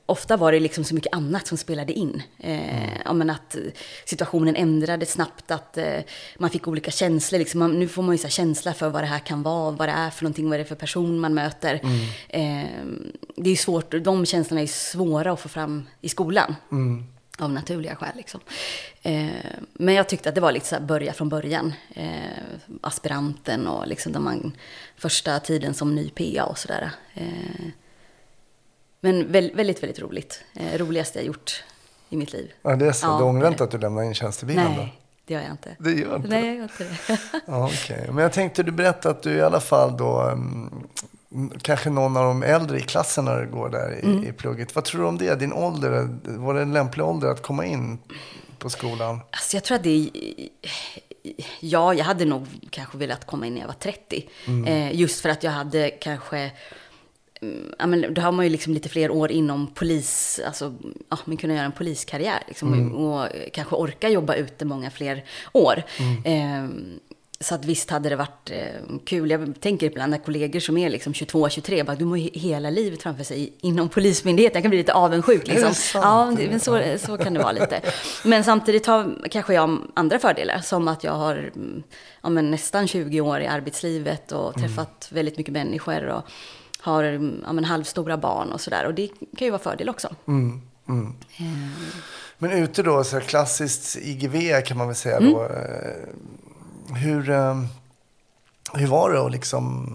ofta 0.07 0.37
var 0.37 0.53
det 0.53 0.61
liksom 0.61 0.85
så 0.85 0.95
mycket 0.95 1.15
annat 1.15 1.47
som 1.47 1.59
spelade 1.59 1.93
in. 1.93 2.23
Eh, 2.39 3.03
ja, 3.05 3.13
men 3.13 3.31
att 3.31 3.57
situationen 4.05 4.57
ändrades 4.57 5.13
snabbt, 5.13 5.51
att 5.51 5.79
eh, 5.79 5.99
man 6.39 6.51
fick 6.51 6.69
olika 6.69 6.91
känslor. 6.91 7.39
Liksom 7.39 7.59
man, 7.59 7.79
nu 7.79 7.89
får 7.89 8.03
man 8.03 8.15
ju 8.15 8.19
så 8.19 8.29
känsla 8.29 8.75
för 8.75 8.89
vad 8.89 9.03
det 9.03 9.07
här 9.07 9.19
kan 9.19 9.43
vara, 9.43 9.71
vad 9.71 9.89
det 9.89 9.93
är 9.93 10.11
för 10.11 10.25
någonting, 10.25 10.51
vad 10.51 10.59
det 10.59 10.63
är 10.63 10.65
för 10.65 10.75
person 10.75 11.21
man 11.21 11.35
möter. 11.35 11.81
Eh, 12.29 12.65
det 13.37 13.51
är 13.51 13.57
svårt, 13.57 13.95
de 14.05 14.27
känslorna 14.27 14.61
är 14.63 14.67
svåra 14.67 15.33
att 15.33 15.41
få 15.41 15.49
fram 15.49 15.89
i 16.01 16.09
skolan. 16.09 16.55
Av 17.43 17.53
naturliga 17.53 17.97
skäl 17.97 18.13
liksom. 18.17 18.41
Eh, 19.03 19.31
men 19.73 19.95
jag 19.95 20.09
tyckte 20.09 20.29
att 20.29 20.35
det 20.35 20.41
var 20.41 20.53
lite 20.53 20.67
så 20.67 20.75
här 20.75 20.83
börja 20.83 21.13
från 21.13 21.29
början. 21.29 21.73
Eh, 21.95 22.13
aspiranten 22.81 23.67
och 23.67 23.87
liksom 23.87 24.25
man, 24.25 24.57
första 24.97 25.41
tiden 25.41 25.75
som 25.75 25.95
ny 25.95 26.11
PA 26.11 26.45
och 26.45 26.59
sådär. 26.59 26.91
Eh, 27.15 27.67
men 29.01 29.33
väl, 29.33 29.53
väldigt, 29.55 29.83
väldigt 29.83 29.99
roligt. 30.01 30.45
Eh, 30.55 30.79
roligaste 30.79 31.19
jag 31.19 31.27
gjort 31.27 31.65
i 32.09 32.17
mitt 32.17 32.33
liv. 32.33 32.53
Ja, 32.63 32.77
det 32.77 32.87
är 32.87 32.93
så. 32.93 33.07
Ja, 33.07 33.19
du 33.19 33.25
ångrar 33.25 33.49
inte 33.49 33.65
att 33.65 33.71
du 33.71 33.79
lämnade 33.79 34.07
in 34.07 34.15
tjänstebilen 34.15 34.65
då? 34.77 34.83
Nej, 34.83 35.01
det 35.27 35.35
gör 35.35 35.41
jag 35.41 35.51
inte. 35.51 35.77
Det 35.79 35.93
gör 35.93 36.17
inte 36.17 36.29
Nej, 36.29 36.47
jag 36.47 36.57
gör 36.57 36.63
inte 36.63 36.85
det. 36.85 37.19
Ja, 37.47 37.65
okej. 37.67 38.07
Men 38.09 38.23
jag 38.23 38.33
tänkte, 38.33 38.63
du 38.63 38.73
berättade 38.73 39.15
att 39.15 39.23
du 39.23 39.33
i 39.33 39.43
alla 39.43 39.61
fall 39.61 39.97
då, 39.97 40.21
mm, 40.21 40.87
kanske 41.63 41.91
någon 41.91 42.17
av 42.17 42.25
de 42.25 42.43
äldre 42.43 42.79
i 42.79 42.83
klassen 42.83 43.25
när 43.25 43.41
du 43.41 43.51
går 43.51 43.69
där 43.69 43.99
i, 43.99 44.07
Mm. 44.07 44.25
i 44.25 44.33
plugget. 44.33 44.75
Vad 44.75 44.85
tror 44.85 45.01
du 45.03 45.07
om 45.09 45.19
det? 45.19 45.35
Din 45.35 45.53
ålder, 45.53 46.09
var 46.25 46.55
det 46.55 46.63
en 46.63 46.73
lämplig 46.73 47.05
ålder 47.07 47.29
att 47.29 47.43
komma 47.43 47.67
in 47.67 47.99
på 48.59 48.71
skolan? 48.71 49.21
Alltså 49.31 49.57
jag 49.57 49.65
tror 49.65 49.77
att 49.77 49.83
det 49.85 49.91
är... 49.91 50.11
Ja, 51.61 51.95
jag 51.95 52.05
hade 52.05 52.25
nog 52.25 52.47
kanske 52.71 52.99
velat 52.99 53.27
komma 53.27 53.47
in 53.47 53.55
när 53.55 53.61
jag 53.61 53.67
var 53.69 53.75
30. 53.75 54.29
Eh, 54.67 54.95
just 55.01 55.21
för 55.21 55.29
att 55.29 55.43
jag 55.43 55.51
hade 55.51 55.91
kanske... 55.91 56.39
mm, 57.43 57.75
Ja, 57.79 57.87
men 57.87 58.15
då 58.15 58.23
har 58.23 58.33
man 58.33 58.45
ju 58.45 58.51
liksom 58.51 58.73
lite 58.75 58.89
fler 58.89 59.11
år 59.11 59.33
inom 59.33 59.67
polis, 59.75 60.41
alltså, 60.47 60.75
ja, 61.09 61.19
man 61.25 61.37
kunde 61.37 61.55
göra 61.57 61.67
en 61.67 61.73
poliskarriär. 61.73 62.43
Liksom, 62.49 62.93
och, 62.95 63.29
kanske 63.53 63.75
orka 63.77 64.09
jobba 64.09 64.35
ute 64.35 64.65
många 64.65 64.91
fler 64.91 65.25
år. 65.53 65.83
Eh, 66.25 66.67
så 67.43 67.55
att 67.55 67.65
visst 67.65 67.91
hade 67.91 68.09
det 68.09 68.17
varit 68.17 68.51
eh, 68.51 68.97
kul. 69.07 69.31
Jag 69.31 69.61
tänker 69.61 69.87
ibland 69.87 70.11
när 70.11 70.19
kollegor 70.19 70.61
som 70.61 70.77
är 70.77 70.91
liksom 70.91 71.13
22-23, 71.13 71.85
bara, 71.85 71.97
du 71.97 72.05
har 72.05 72.17
ju 72.17 72.31
hela 72.33 72.71
livet 72.71 73.03
framför 73.03 73.25
sig 73.25 73.53
inom 73.61 73.89
polismyndigheten. 73.89 74.55
Jag 74.57 74.63
kan 74.63 74.71
bli 74.71 74.79
lite 74.79 74.95
avundsjuk. 74.95 75.47
Liksom. 75.49 76.01
Ja, 76.03 76.31
men 76.31 76.61
så, 76.61 76.83
så 76.99 77.17
kan 77.19 77.35
det 77.35 77.41
vara 77.41 77.53
lite. 77.53 77.81
Men 78.25 78.45
samtidigt 78.45 78.87
har 78.87 79.29
kanske 79.31 79.55
jag 79.55 79.79
andra 79.95 80.19
fördelar. 80.19 80.59
Som 80.59 80.89
att 80.89 81.05
jag 81.05 81.13
har 81.13 81.37
mm, 81.37 81.83
ja, 82.23 82.29
nästan 82.29 82.89
20 82.89 83.21
år 83.21 83.41
i 83.41 83.47
arbetslivet 83.47 84.33
och 84.33 84.55
träffat 84.55 85.09
väldigt 85.13 85.39
mycket 85.39 85.53
människor. 85.53 86.07
Och 86.07 86.23
har 86.79 87.05
mm, 87.05 87.43
ja, 87.47 87.53
men 87.53 87.65
halvstora 87.65 88.17
barn 88.17 88.53
och 88.53 88.61
sådär. 88.61 88.87
Och 88.87 88.95
det 88.95 89.09
kan 89.37 89.47
ju 89.47 89.51
vara 89.51 89.63
fördel 89.63 89.89
också. 89.89 90.09
Men 92.39 92.53
ute 92.53 92.83
då, 92.83 93.05
så 93.05 93.21
klassiskt 93.21 93.97
IGV 94.03 94.61
kan 94.67 94.77
man 94.79 94.87
väl 94.87 94.97
säga 94.97 95.17
Mm. 95.17 95.33
då. 95.33 95.43
eh, 95.43 95.49
Hur, 96.97 97.31
eh, 97.31 97.63
hur 98.75 98.87
var 98.87 99.11
det 99.13 99.21
att 99.27 99.33
liksom 99.33 99.89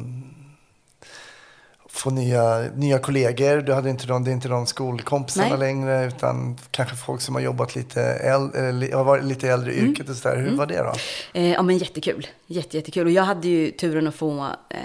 få 1.90 2.10
nya, 2.10 2.60
nya 2.76 3.00
kollegor. 3.00 3.58
Du 3.62 3.74
hade 3.74 3.90
inte 3.90 4.08
de, 4.08 4.24
det 4.24 4.32
är 4.32 4.34
inte 4.34 4.48
de 4.48 4.66
skolkompisarna 4.66 5.50
Nej. 5.50 5.58
längre 5.60 6.06
utan 6.06 6.58
kanske 6.72 6.96
folk 6.96 7.22
som 7.22 7.36
har 7.36 7.42
jobbat 7.42 7.76
lite, 7.76 8.02
äldre, 8.02 8.96
har 8.96 9.04
varit 9.04 9.24
lite 9.24 9.50
äldre 9.50 9.74
i 9.74 9.80
Mm. 9.80 9.92
yrket 9.92 10.10
och 10.10 10.16
sådär. 10.16 10.38
Hur 10.38 10.58
var 10.58 10.66
det 10.66 10.78
då? 10.78 10.94
Eh, 11.34 11.52
ja 11.54 11.62
men 11.62 11.78
jättekul. 11.78 12.28
Jätte, 12.48 12.78
jättekul. 12.78 13.06
Och 13.06 13.12
jag 13.12 13.24
hade 13.24 13.48
ju 13.48 13.72
turen 13.72 14.08
att 14.08 14.16
få 14.16 14.46
eh, 14.70 14.78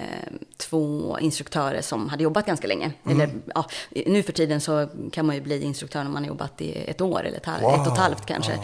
två 0.57 1.19
instruktörer 1.21 1.81
som 1.81 2.09
hade 2.09 2.23
jobbat 2.23 2.47
ganska 2.47 2.66
länge. 2.66 2.92
Eller 3.11 3.31
ja, 3.54 3.66
nu 4.07 4.23
för 4.23 4.33
tiden 4.33 4.61
så 4.61 4.88
kan 5.12 5.26
man 5.26 5.35
ju 5.37 5.40
bli 5.42 5.62
instruktör 5.62 6.02
när 6.04 6.11
man 6.11 6.23
har 6.23 6.28
jobbat 6.28 6.61
i 6.61 6.85
ett 6.90 7.00
år 7.00 7.25
eller 7.25 7.37
ett, 7.37 7.62
Wow. 7.62 7.75
ett 7.75 7.87
och 7.87 7.92
ett 7.92 7.99
halvt 7.99 8.26
kanske. 8.26 8.59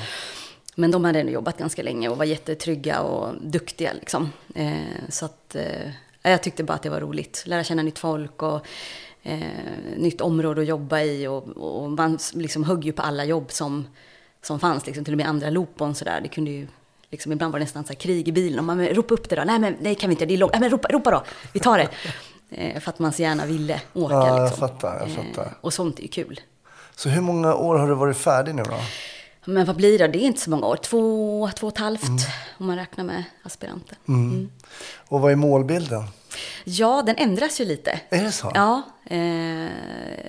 Men 0.79 0.91
de 0.91 1.05
hade 1.05 1.21
ändå 1.21 1.33
jobbat 1.33 1.59
ganska 1.59 1.83
länge 1.83 2.09
och 2.09 2.19
var 2.19 2.25
jättetrygga 2.25 3.01
och 3.01 3.35
duktiga 3.41 3.93
liksom. 3.93 4.33
Eh, 4.55 5.09
så 5.09 5.25
att 5.25 5.55
eh, 5.55 5.91
jag 6.23 6.43
tyckte 6.43 6.65
bara 6.65 6.75
att 6.75 6.83
det 6.83 6.91
var 6.91 7.01
roligt. 7.01 7.43
Lära 7.47 7.65
känna 7.65 7.83
nytt 7.83 7.99
folk 7.99 8.43
och 8.43 8.67
eh, 9.23 9.39
nytt 9.97 10.21
område 10.21 10.61
att 10.61 10.67
jobba 10.67 11.01
i. 11.01 11.27
Och, 11.27 11.49
och 11.49 11.91
man 11.91 12.19
liksom 12.35 12.65
högg 12.65 12.85
ju 12.85 12.93
på 12.93 13.03
alla 13.03 13.25
jobb 13.25 13.53
som, 13.53 13.87
som 14.43 14.61
fanns, 14.61 14.87
liksom, 14.87 15.05
till 15.05 15.15
och 15.15 15.19
med 15.19 15.29
andra 15.29 15.51
lopon. 15.51 15.95
Det 16.23 16.29
kunde 16.29 16.51
ju, 16.51 16.67
liksom, 17.11 17.33
ibland 17.33 17.53
var 17.53 17.59
det 17.59 17.65
nästan 17.65 17.85
så 17.85 17.95
krig 17.95 18.29
i 18.29 18.33
bilen. 18.33 18.59
Och 18.59 18.65
man, 18.65 18.77
men, 18.77 18.89
ropa 18.89 19.15
upp 19.15 19.29
det 19.29 19.37
då. 19.37 19.43
Nej, 19.45 19.59
men 19.59 19.77
nej 19.81 19.95
kan 19.95 20.11
vi 20.11 20.15
inte, 20.15 20.27
det 20.27 20.35
är 20.35 20.39
långt. 20.39 20.53
Nej, 20.53 20.61
men 20.61 20.71
ropa, 20.71 20.89
ropa 20.89 21.11
då. 21.11 21.25
Vi 21.53 21.61
tar 21.61 21.79
det. 21.79 21.89
För 22.81 22.91
att 22.91 22.99
man 22.99 23.13
så 23.13 23.23
gärna 23.23 23.47
ville 23.47 23.81
åka. 23.95 24.15
Ja, 24.15 24.29
jag 24.29 24.45
liksom. 24.45 24.69
fattar, 24.69 25.01
jag 25.01 25.11
fattar. 25.11 25.55
Och 25.61 25.73
sånt 25.73 25.99
är 25.99 26.03
ju 26.03 26.09
kul. 26.09 26.41
Så 26.95 27.09
hur 27.09 27.21
många 27.21 27.55
år 27.55 27.79
har 27.79 27.89
du 27.89 27.95
varit 27.95 28.17
färdig 28.17 28.55
nu 28.55 28.63
då? 28.63 28.81
Men 29.49 29.67
vad 29.67 29.76
blir 29.76 29.99
det? 29.99 30.09
Det 30.09 30.19
är 30.19 30.26
inte 30.26 30.40
så 30.40 30.50
många 30.50 30.67
år. 30.67 30.76
Två, 30.76 31.50
två 31.57 31.67
och 31.67 31.73
ett 31.73 31.78
halvt 31.78 32.09
Mm. 32.09 32.19
om 32.59 32.67
man 32.67 32.76
räknar 32.76 33.05
med 33.05 33.25
aspiranten. 33.43 33.97
Och 35.09 35.21
vad 35.21 35.33
är 35.33 35.37
målbilden? 35.37 36.05
Ja, 36.65 37.03
den 37.07 37.17
ändras 37.17 37.61
ju 37.61 37.65
lite. 37.65 38.01
Är 38.11 38.25
det 38.25 38.33
så? 38.33 38.53
Ja, 38.55 38.83
eh, 39.07 39.19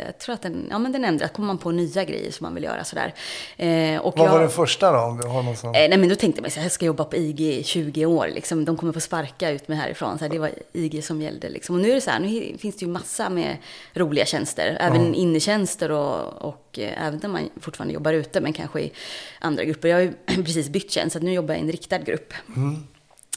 jag 0.06 0.18
tror 0.20 0.36
att 0.36 0.42
den, 0.42 0.68
ja, 0.70 0.80
men 0.80 0.92
den 0.92 1.06
ändras. 1.06 1.32
kommer 1.32 1.48
man 1.48 1.58
på 1.58 1.72
nya 1.72 2.04
grejer 2.04 2.32
som 2.32 2.44
man 2.44 2.56
vill 2.56 2.64
göra 2.64 2.84
sådär. 2.84 3.14
Eh, 3.58 4.00
och 4.00 4.18
Vad 4.18 4.28
jag, 4.28 4.32
var 4.32 4.40
den 4.40 4.50
första 4.50 4.92
då? 4.92 5.00
Om 5.00 5.18
du 5.18 5.28
har 5.28 5.44
någon 5.44 5.58
sån? 5.58 5.76
Eh, 5.76 5.90
nej 5.90 5.98
men 5.98 6.10
då 6.10 6.16
tänkte 6.16 6.42
jag 6.42 6.52
så 6.52 6.60
här, 6.60 6.66
jag 6.66 6.72
ska 6.72 6.86
jobba 6.86 7.04
på 7.04 7.16
IG 7.16 7.42
i 7.42 7.64
20 7.64 8.06
år, 8.06 8.28
liksom. 8.34 8.66
de 8.66 8.78
kommer 8.78 8.94
få 8.94 9.00
sparka 9.00 9.50
ut 9.50 9.68
mig 9.68 9.78
härifrån. 9.78 10.18
Så 10.18 10.26
här, 10.26 10.32
det 10.32 10.40
var 10.40 10.52
IG 10.74 11.04
som 11.04 11.22
gällde. 11.22 11.50
Liksom. 11.50 11.76
Och 11.76 11.82
nu 11.82 11.92
är 11.92 11.96
det 11.96 12.02
så 12.02 12.10
här, 12.10 12.20
nu 12.20 12.58
finns 12.58 12.76
det 12.76 12.86
ju 12.86 12.92
massa 12.92 13.30
med 13.30 13.58
roliga 13.94 14.26
tjänster. 14.26 14.78
Även 14.80 15.16
innetjänster 15.16 15.92
och, 15.92 16.42
och 16.42 16.80
eh, 16.80 17.08
även 17.08 17.20
när 17.24 17.30
man 17.30 17.50
fortfarande 17.62 17.94
jobbar 17.94 18.14
ute, 18.14 18.42
men 18.42 18.54
kanske 18.54 18.82
i 18.82 18.92
andra 19.40 19.64
grupper. 19.64 19.90
Jag 19.90 19.98
har 19.98 20.02
ju 20.02 20.14
precis 20.26 20.70
bytt 20.70 20.92
tjänst, 20.92 21.14
så 21.14 21.18
att 21.18 21.24
nu 21.24 21.34
jobbar 21.34 21.54
jag 21.54 21.60
i 21.62 21.64
en 21.64 21.72
riktad 21.72 21.98
grupp. 21.98 22.34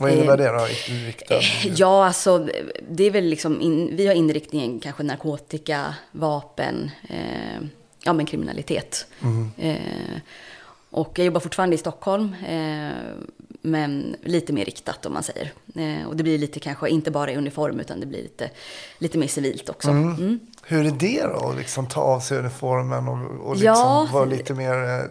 Vad 0.03 0.13
innebär 0.13 0.37
det 0.37 0.49
då? 0.49 0.67
Riktad? 1.07 1.35
Eh, 1.35 1.43
Ja, 1.75 2.07
alltså 2.07 2.49
det 2.89 3.05
är 3.05 3.11
väl 3.11 3.25
liksom, 3.25 3.61
in, 3.61 3.97
vi 3.97 4.07
har 4.07 4.15
inriktningen 4.15 4.81
kanske 4.81 5.03
narkotika, 5.03 5.95
vapen, 6.13 6.91
eh, 7.09 7.67
ja 8.05 8.13
men 8.13 8.27
kriminalitet. 8.27 9.07
Eh, 9.59 9.77
och 10.91 11.19
jag 11.19 11.27
jobbar 11.27 11.41
fortfarande 11.41 11.75
i 11.75 11.79
Stockholm, 11.79 12.35
eh, 12.49 12.91
men 13.63 14.17
lite 14.23 14.53
mer 14.53 14.65
riktat 14.65 15.07
om 15.07 15.13
man 15.13 15.23
säger. 15.23 15.53
Eh, 15.75 16.09
och 16.09 16.17
det 16.17 16.23
blir 16.23 16.39
lite 16.39 16.61
kanske 16.61 16.89
inte 16.89 17.11
bara 17.11 17.33
i 17.33 17.37
uniform 17.37 17.81
utan 17.81 18.01
det 18.01 18.07
blir 18.07 18.23
lite, 18.23 18.51
lite 18.99 19.19
mer 19.19 19.27
civilt 19.29 19.69
också. 19.69 19.91
Mm. 19.91 20.41
Hur 20.65 20.87
är 20.87 20.91
det 20.91 21.23
då? 21.23 21.49
Att 21.51 21.57
liksom 21.59 21.87
ta 21.87 22.01
av 22.01 22.21
sig 22.21 22.39
uniformen 22.39 23.09
och, 23.09 23.47
och 23.49 23.57
liksom 23.57 23.75
Ja. 23.75 24.09
vara 24.13 24.25
lite 24.25 24.55
mer... 24.55 25.09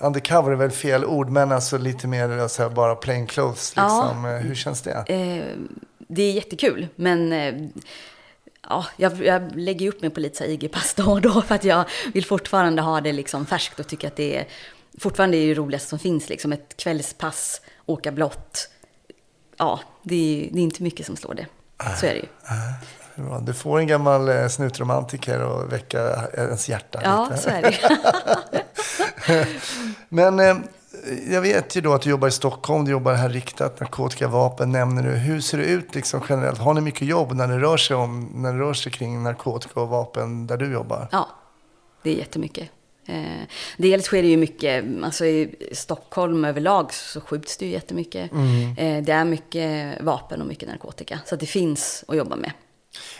Undercover 0.00 0.52
är 0.52 0.56
väl 0.56 0.70
fel 0.70 1.04
ord, 1.04 1.28
men 1.28 1.52
alltså 1.52 1.78
lite 1.78 2.06
mer 2.06 2.48
så 2.48 2.62
här, 2.62 2.70
bara 2.70 2.94
plain 2.94 3.26
clothes. 3.26 3.72
Ja. 3.76 3.82
Liksom. 3.82 4.24
Eh, 4.24 4.30
Hur 4.30 4.54
känns 4.54 4.82
det? 4.82 4.92
Eh, 4.92 5.56
det 5.98 6.22
är 6.22 6.32
jättekul, 6.32 6.88
men 6.96 7.32
eh, 7.32 7.54
ja, 8.68 8.86
jag, 8.96 9.24
jag 9.24 9.56
lägger 9.56 9.88
upp 9.88 10.00
mig 10.02 10.10
på 10.10 10.20
lite 10.20 10.44
IG-pass 10.44 10.94
då 10.94 11.12
och 11.12 11.20
då 11.20 11.42
för 11.42 11.54
att 11.54 11.64
jag 11.64 11.84
vill 12.14 12.24
fortfarande 12.24 12.82
ha 12.82 13.00
det 13.00 13.12
liksom 13.12 13.46
färskt 13.46 13.80
och 13.80 13.86
tycka 13.86 14.06
att 14.06 14.16
det 14.16 14.36
är 14.36 14.46
fortfarande 14.98 15.36
är 15.36 15.48
det 15.48 15.54
roligaste 15.54 15.88
som 15.88 15.98
finns. 15.98 16.28
Liksom 16.28 16.52
ett 16.52 16.76
kvällspass, 16.76 17.60
åka 17.86 18.12
blått. 18.12 18.68
Ja, 19.56 19.80
det 20.02 20.14
är, 20.14 20.52
det 20.52 20.58
är 20.58 20.62
inte 20.62 20.82
mycket 20.82 21.06
som 21.06 21.16
slår 21.16 21.34
det. 21.34 21.46
Så 22.00 22.06
är 22.06 22.14
det 22.14 22.20
ju. 22.20 22.26
Du 23.42 23.54
får 23.54 23.78
en 23.78 23.86
gammal 23.86 24.28
eh, 24.28 24.48
snutromantiker 24.48 25.42
och 25.44 25.72
väcka 25.72 25.98
ens 26.36 26.68
hjärta 26.68 27.00
Ja, 27.04 27.28
lite. 27.30 27.42
så 27.42 27.50
är 27.50 27.62
det. 27.62 27.78
Men 30.08 30.40
eh, 30.40 30.56
jag 31.30 31.40
vet 31.40 31.76
ju 31.76 31.80
då 31.80 31.92
att 31.94 32.02
du 32.02 32.10
jobbar 32.10 32.28
i 32.28 32.30
Stockholm, 32.30 32.84
du 32.84 32.90
jobbar 32.90 33.14
här 33.14 33.28
riktat, 33.28 33.80
narkotika, 33.80 34.28
vapen 34.28 34.72
nämner 34.72 35.02
du. 35.02 35.10
Hur 35.10 35.40
ser 35.40 35.58
det 35.58 35.64
ut 35.64 35.94
liksom 35.94 36.22
generellt? 36.28 36.58
Har 36.58 36.74
ni 36.74 36.80
mycket 36.80 37.08
jobb 37.08 37.32
när 37.32 37.48
det 37.48 37.58
rör 37.58 37.76
sig, 37.76 37.96
om, 37.96 38.30
när 38.34 38.52
det 38.52 38.58
rör 38.58 38.74
sig 38.74 38.92
kring 38.92 39.22
narkotika 39.22 39.80
och 39.80 39.88
vapen 39.88 40.46
där 40.46 40.56
du 40.56 40.72
jobbar? 40.72 41.08
Ja, 41.12 41.28
det 42.02 42.10
är 42.10 42.14
jättemycket. 42.14 42.70
Eh, 43.06 43.42
dels 43.76 44.04
sker 44.04 44.22
det 44.22 44.28
ju 44.28 44.36
mycket, 44.36 44.84
alltså 45.04 45.24
i 45.24 45.54
Stockholm 45.72 46.44
överlag 46.44 46.92
så 46.92 47.20
skjuts 47.20 47.56
det 47.56 47.66
ju 47.66 47.72
jättemycket. 47.72 48.32
Eh, 48.78 49.02
det 49.02 49.12
är 49.12 49.24
mycket 49.24 50.00
vapen 50.02 50.40
och 50.40 50.46
mycket 50.46 50.68
narkotika. 50.68 51.20
Så 51.26 51.34
att 51.34 51.40
det 51.40 51.46
finns 51.46 52.04
att 52.08 52.16
jobba 52.16 52.36
med. 52.36 52.52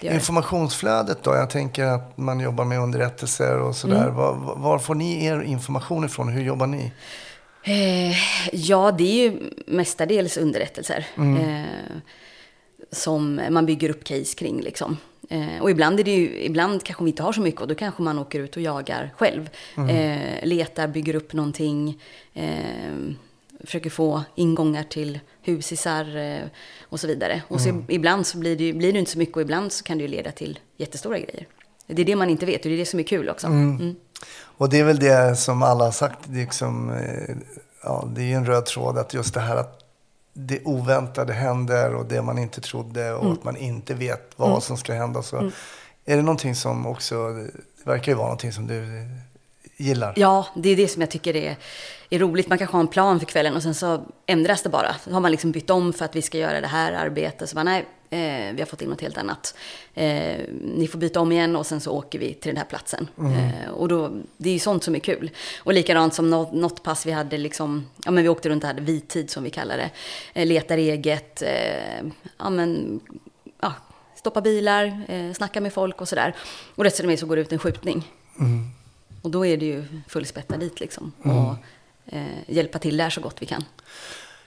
Informationsflödet 0.01 1.23
då? 1.23 1.35
Jag 1.35 1.51
tänker 1.51 1.85
att 1.85 2.19
man 2.19 2.41
jobbar 2.41 2.65
med 2.65 2.81
underrättelser 2.81 3.59
och 3.59 3.77
sådär. 3.77 4.03
Mm. 4.03 4.15
Var, 4.15 4.35
var 4.57 4.79
får 4.79 4.95
ni 4.95 5.25
er 5.25 5.41
information 5.41 6.05
ifrån? 6.05 6.29
Hur 6.29 6.43
jobbar 6.43 6.67
ni? 6.67 6.93
Eh, 7.63 8.17
ja, 8.53 8.93
det 8.93 9.05
är 9.05 9.31
ju 9.31 9.51
mestadels 9.67 10.37
underrättelser. 10.37 11.07
Eh, 11.17 11.97
som 12.91 13.41
man 13.51 13.67
bygger 13.67 13.91
upp 13.91 14.05
case 14.05 14.35
kring 14.35 14.61
liksom. 14.61 14.97
Eh, 15.31 15.63
och 15.63 15.71
ibland 15.71 16.01
är 16.01 16.05
det 16.05 16.15
ju, 16.15 16.43
ibland 16.43 16.83
kanske 16.83 17.05
vi 17.05 17.11
inte 17.11 17.23
har 17.23 17.33
så 17.33 17.41
mycket 17.41 17.61
och 17.61 17.69
då 17.69 17.75
kanske 17.75 18.03
man 18.03 18.19
åker 18.19 18.41
ut 18.41 18.57
och 18.57 18.63
jagar 18.63 19.15
själv. 19.17 19.51
Eh, 19.91 20.47
letar, 20.47 20.89
bygger 20.89 21.15
upp 21.15 21.33
någonting. 21.33 22.01
Eh, 22.35 22.49
försöker 23.65 23.91
få 23.91 24.23
ingångar 24.35 24.83
till 24.83 25.21
husisar 25.49 26.17
eh, 26.17 26.43
och 26.83 27.01
så 27.01 27.07
vidare. 27.07 27.43
Och 27.49 27.61
så 27.61 27.85
ibland 27.89 28.27
så 28.27 28.39
blir 28.39 28.57
det 28.57 28.73
blir 28.73 28.93
det 28.93 28.99
inte 28.99 29.11
så 29.11 29.19
mycket 29.19 29.37
och 29.37 29.43
ibland 29.43 29.73
så 29.73 29.85
kan 29.85 29.99
det 29.99 30.03
ju 30.03 30.09
leda 30.09 30.33
till 30.33 30.59
jättestora 30.77 31.19
grejer. 31.19 31.47
Det 31.87 32.03
är 32.03 32.07
det 32.07 32.17
man 32.17 32.31
inte 32.31 32.47
vet 32.47 32.65
och 32.65 32.69
det 32.69 32.75
är 32.75 32.79
det 32.79 32.87
som 32.87 33.01
är 33.01 33.05
kul 33.05 33.29
också. 33.29 33.47
Mm. 33.47 33.97
Och 34.41 34.69
det 34.69 34.79
är 34.79 34.85
väl 34.85 34.99
det 34.99 35.37
som 35.37 35.63
alla 35.63 35.85
har 35.85 35.93
sagt. 35.93 36.19
Det 36.25 36.41
är, 36.41 36.45
liksom, 36.45 36.91
eh, 36.91 37.37
ja, 37.83 38.09
det 38.17 38.33
är 38.33 38.37
en 38.37 38.47
röd 38.47 38.67
tråd 38.67 38.99
att 38.99 39.15
just 39.15 39.35
det 39.35 39.41
här 39.41 39.57
att 39.57 39.85
det 40.33 40.65
oväntade 40.65 41.33
händer 41.33 41.95
och 41.95 42.07
det 42.07 42.23
man 42.23 42.39
inte 42.39 42.61
trodde 42.61 43.13
och 43.13 43.23
Mm. 43.25 43.33
att 43.33 43.45
man 43.45 43.57
inte 43.57 43.95
vet 43.95 44.33
vad 44.37 44.63
som 44.63 44.77
ska 44.77 44.93
hända. 44.93 45.23
Så 45.23 45.51
Är 46.05 46.17
det 46.17 46.23
någonting 46.23 46.55
som 46.55 46.87
också, 46.87 47.29
det 47.33 47.51
verkar 47.85 48.13
ju 48.13 48.17
vara 48.17 48.27
någonting 48.27 48.53
som 48.53 48.67
du 48.67 49.09
gillar. 49.79 50.15
Ja, 50.17 50.47
det 50.57 50.69
är 50.69 50.77
det 50.77 50.89
som 50.89 51.03
jag 51.03 51.11
tycker 51.11 51.37
är, 51.37 51.57
är 52.11 52.19
roligt. 52.19 52.49
Man 52.49 52.59
kanske 52.59 52.77
har 52.77 52.81
en 52.81 52.89
plan 52.89 53.19
för 53.19 53.27
kvällen 53.27 53.57
och 53.57 53.63
sen 53.63 53.75
så 53.75 54.03
ändras 54.27 54.63
det 54.63 54.69
bara. 54.69 54.95
Så 55.05 55.11
har 55.11 55.21
man 55.21 55.31
liksom 55.31 55.53
bytt 55.53 55.71
om 55.71 55.93
för 55.93 56.05
att 56.05 56.17
vi 56.17 56.23
ska 56.23 56.39
göra 56.39 56.61
det 56.61 56.67
här 56.67 56.93
arbetet. 56.93 57.49
Så 57.49 57.55
bara, 57.55 57.65
nej, 57.65 57.87
eh, 58.11 58.55
vi 58.55 58.57
har 58.59 58.67
fått 58.67 58.83
in 58.83 58.89
något 58.89 59.01
helt 59.01 59.19
annat. 59.19 59.55
Eh, 59.95 60.37
ni 60.77 60.89
får 60.93 60.99
byta 60.99 61.21
om 61.21 61.33
igen 61.33 61.57
och 61.57 61.67
sen 61.67 61.81
så 61.81 61.93
åker 61.93 62.19
vi 62.19 62.35
till 62.35 62.51
den 62.51 62.57
här 62.57 62.65
platsen. 62.65 63.09
Eh, 63.19 63.71
och 63.71 63.89
då, 63.89 64.11
det 64.37 64.49
är 64.49 64.53
ju 64.53 64.59
sånt 64.59 64.85
som 64.85 64.95
är 64.95 64.99
kul. 64.99 65.31
Och 65.59 65.73
likadant 65.73 66.15
som 66.15 66.31
något, 66.31 66.53
något 66.53 66.83
pass 66.83 67.07
vi 67.07 67.13
hade, 67.13 67.39
liksom, 67.39 67.87
ja 68.05 68.11
men 68.11 68.23
vi 68.23 68.29
åkte 68.29 68.49
runt 68.49 68.65
och 68.65 68.69
hade 68.69 68.83
vittid 68.83 69.31
som 69.31 69.45
vi 69.45 69.51
kallar 69.51 69.77
det. 69.77 69.91
Eh, 70.35 70.47
letar 70.47 70.77
eget, 70.77 71.43
eh, 71.43 72.07
ja 72.39 72.51
men, 72.51 73.01
ja, 73.61 73.73
stoppa 74.15 74.41
bilar, 74.41 75.03
eh, 75.09 75.33
snacka 75.33 75.61
med 75.61 75.73
folk 75.73 76.01
och 76.01 76.09
sådär. 76.09 76.35
Och 76.75 76.87
är 76.87 77.17
så 77.17 77.27
går 77.27 77.37
det 77.37 77.43
ut 77.43 77.53
en 77.53 77.59
skjutning. 77.59 78.09
Och 79.23 79.31
då 79.31 79.47
är 79.47 79.57
det 79.57 79.67
ju 79.67 79.85
fullspätta 80.09 80.57
dit 80.57 80.81
liksom. 80.81 81.13
Och 81.23 81.55
eh, 82.15 82.23
hjälpa 82.47 82.79
till 82.79 82.97
där 82.97 83.11
så 83.11 83.21
gott 83.21 83.37
vi 83.41 83.47
kan. 83.47 83.65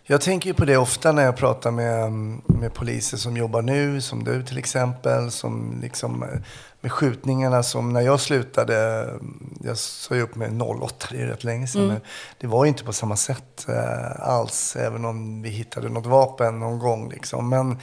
Jag 0.03 0.21
tänker 0.21 0.47
ju 0.47 0.53
på 0.53 0.65
det 0.65 0.77
ofta 0.77 1.11
när 1.11 1.23
jag 1.23 1.37
pratar 1.37 1.71
med, 1.71 2.11
med 2.45 2.73
poliser 2.73 3.17
som 3.17 3.37
jobbar 3.37 3.61
nu, 3.61 4.01
som 4.01 4.23
du 4.23 4.43
till 4.43 4.57
exempel, 4.57 5.31
som 5.31 5.79
liksom, 5.81 6.23
eh, 6.23 6.39
med 6.81 6.91
skjutningarna 6.91 7.63
som 7.63 7.93
när 7.93 8.01
jag 8.01 8.19
slutade, 8.19 9.07
jag 9.63 9.77
sa 9.77 10.15
ju 10.15 10.21
upp 10.21 10.35
mig 10.35 10.49
08, 10.61 11.07
det 11.11 11.21
är 11.21 11.27
rätt 11.27 11.43
länge 11.43 11.67
sedan, 11.67 11.87
men 11.87 12.01
det 12.37 12.47
var 12.47 12.65
ju 12.65 12.69
inte 12.69 12.83
på 12.83 12.93
samma 12.93 13.15
sätt 13.15 13.65
eh, 13.69 14.29
alls, 14.29 14.75
även 14.75 15.05
om 15.05 15.41
vi 15.41 15.49
hittade 15.49 15.89
något 15.89 16.05
vapen 16.05 16.59
någon 16.59 16.79
gång 16.79 17.09
liksom. 17.09 17.49
Men, 17.49 17.79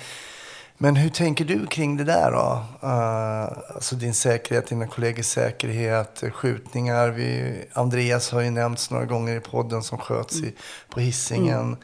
men 0.79 0.97
hur 0.97 1.11
tänker 1.11 1.45
du 1.45 1.67
kring 1.67 1.97
det 1.97 2.05
där 2.05 2.31
då? 2.31 2.65
Uh, 2.87 3.75
alltså 3.75 3.97
din 3.97 4.15
säkerhet, 4.15 4.67
dina 4.67 4.87
kollegors 4.87 5.27
säkerhet, 5.27 6.23
skjutningar. 6.33 7.11
Vi, 7.11 7.65
Andreas 7.73 8.31
har 8.31 8.41
ju 8.41 8.51
nämnts 8.51 8.91
några 8.91 9.05
gånger 9.05 9.37
i 9.37 9.41
podden 9.41 9.83
som 9.83 9.99
sköts 9.99 10.37
i, 10.37 10.55
på 10.89 11.01
hissingen. 11.01 11.77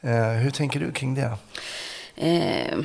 Eh, 0.00 0.28
hur 0.28 0.50
tänker 0.50 0.80
du 0.80 0.92
kring 0.92 1.14
det? 1.14 1.32
Eh, 2.16 2.78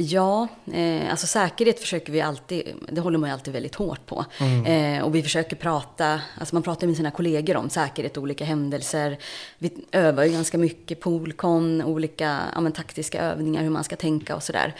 Ja, 0.00 0.48
eh, 0.72 1.10
alltså 1.10 1.26
säkerhet 1.26 1.80
försöker 1.80 2.12
vi 2.12 2.20
alltid, 2.20 2.74
det 2.88 3.00
håller 3.00 3.18
man 3.18 3.28
ju 3.28 3.32
alltid 3.32 3.52
väldigt 3.52 3.74
hårt 3.74 4.06
på. 4.06 4.24
Eh, 4.66 5.04
och 5.04 5.14
vi 5.14 5.22
försöker 5.22 5.56
prata, 5.56 6.20
alltså 6.38 6.54
man 6.54 6.62
pratar 6.62 6.86
med 6.86 6.96
sina 6.96 7.10
kollegor 7.10 7.56
om 7.56 7.70
säkerhet 7.70 8.16
och 8.16 8.22
olika 8.22 8.44
händelser. 8.44 9.18
Vi 9.58 9.72
övar 9.92 10.24
ju 10.24 10.32
ganska 10.32 10.58
mycket 10.58 11.00
poolkon, 11.00 11.82
olika 11.82 12.40
ja, 12.54 12.60
men, 12.60 12.72
taktiska 12.72 13.22
övningar, 13.22 13.62
hur 13.62 13.70
man 13.70 13.84
ska 13.84 13.96
tänka 13.96 14.36
och 14.36 14.42
sådär. 14.42 14.74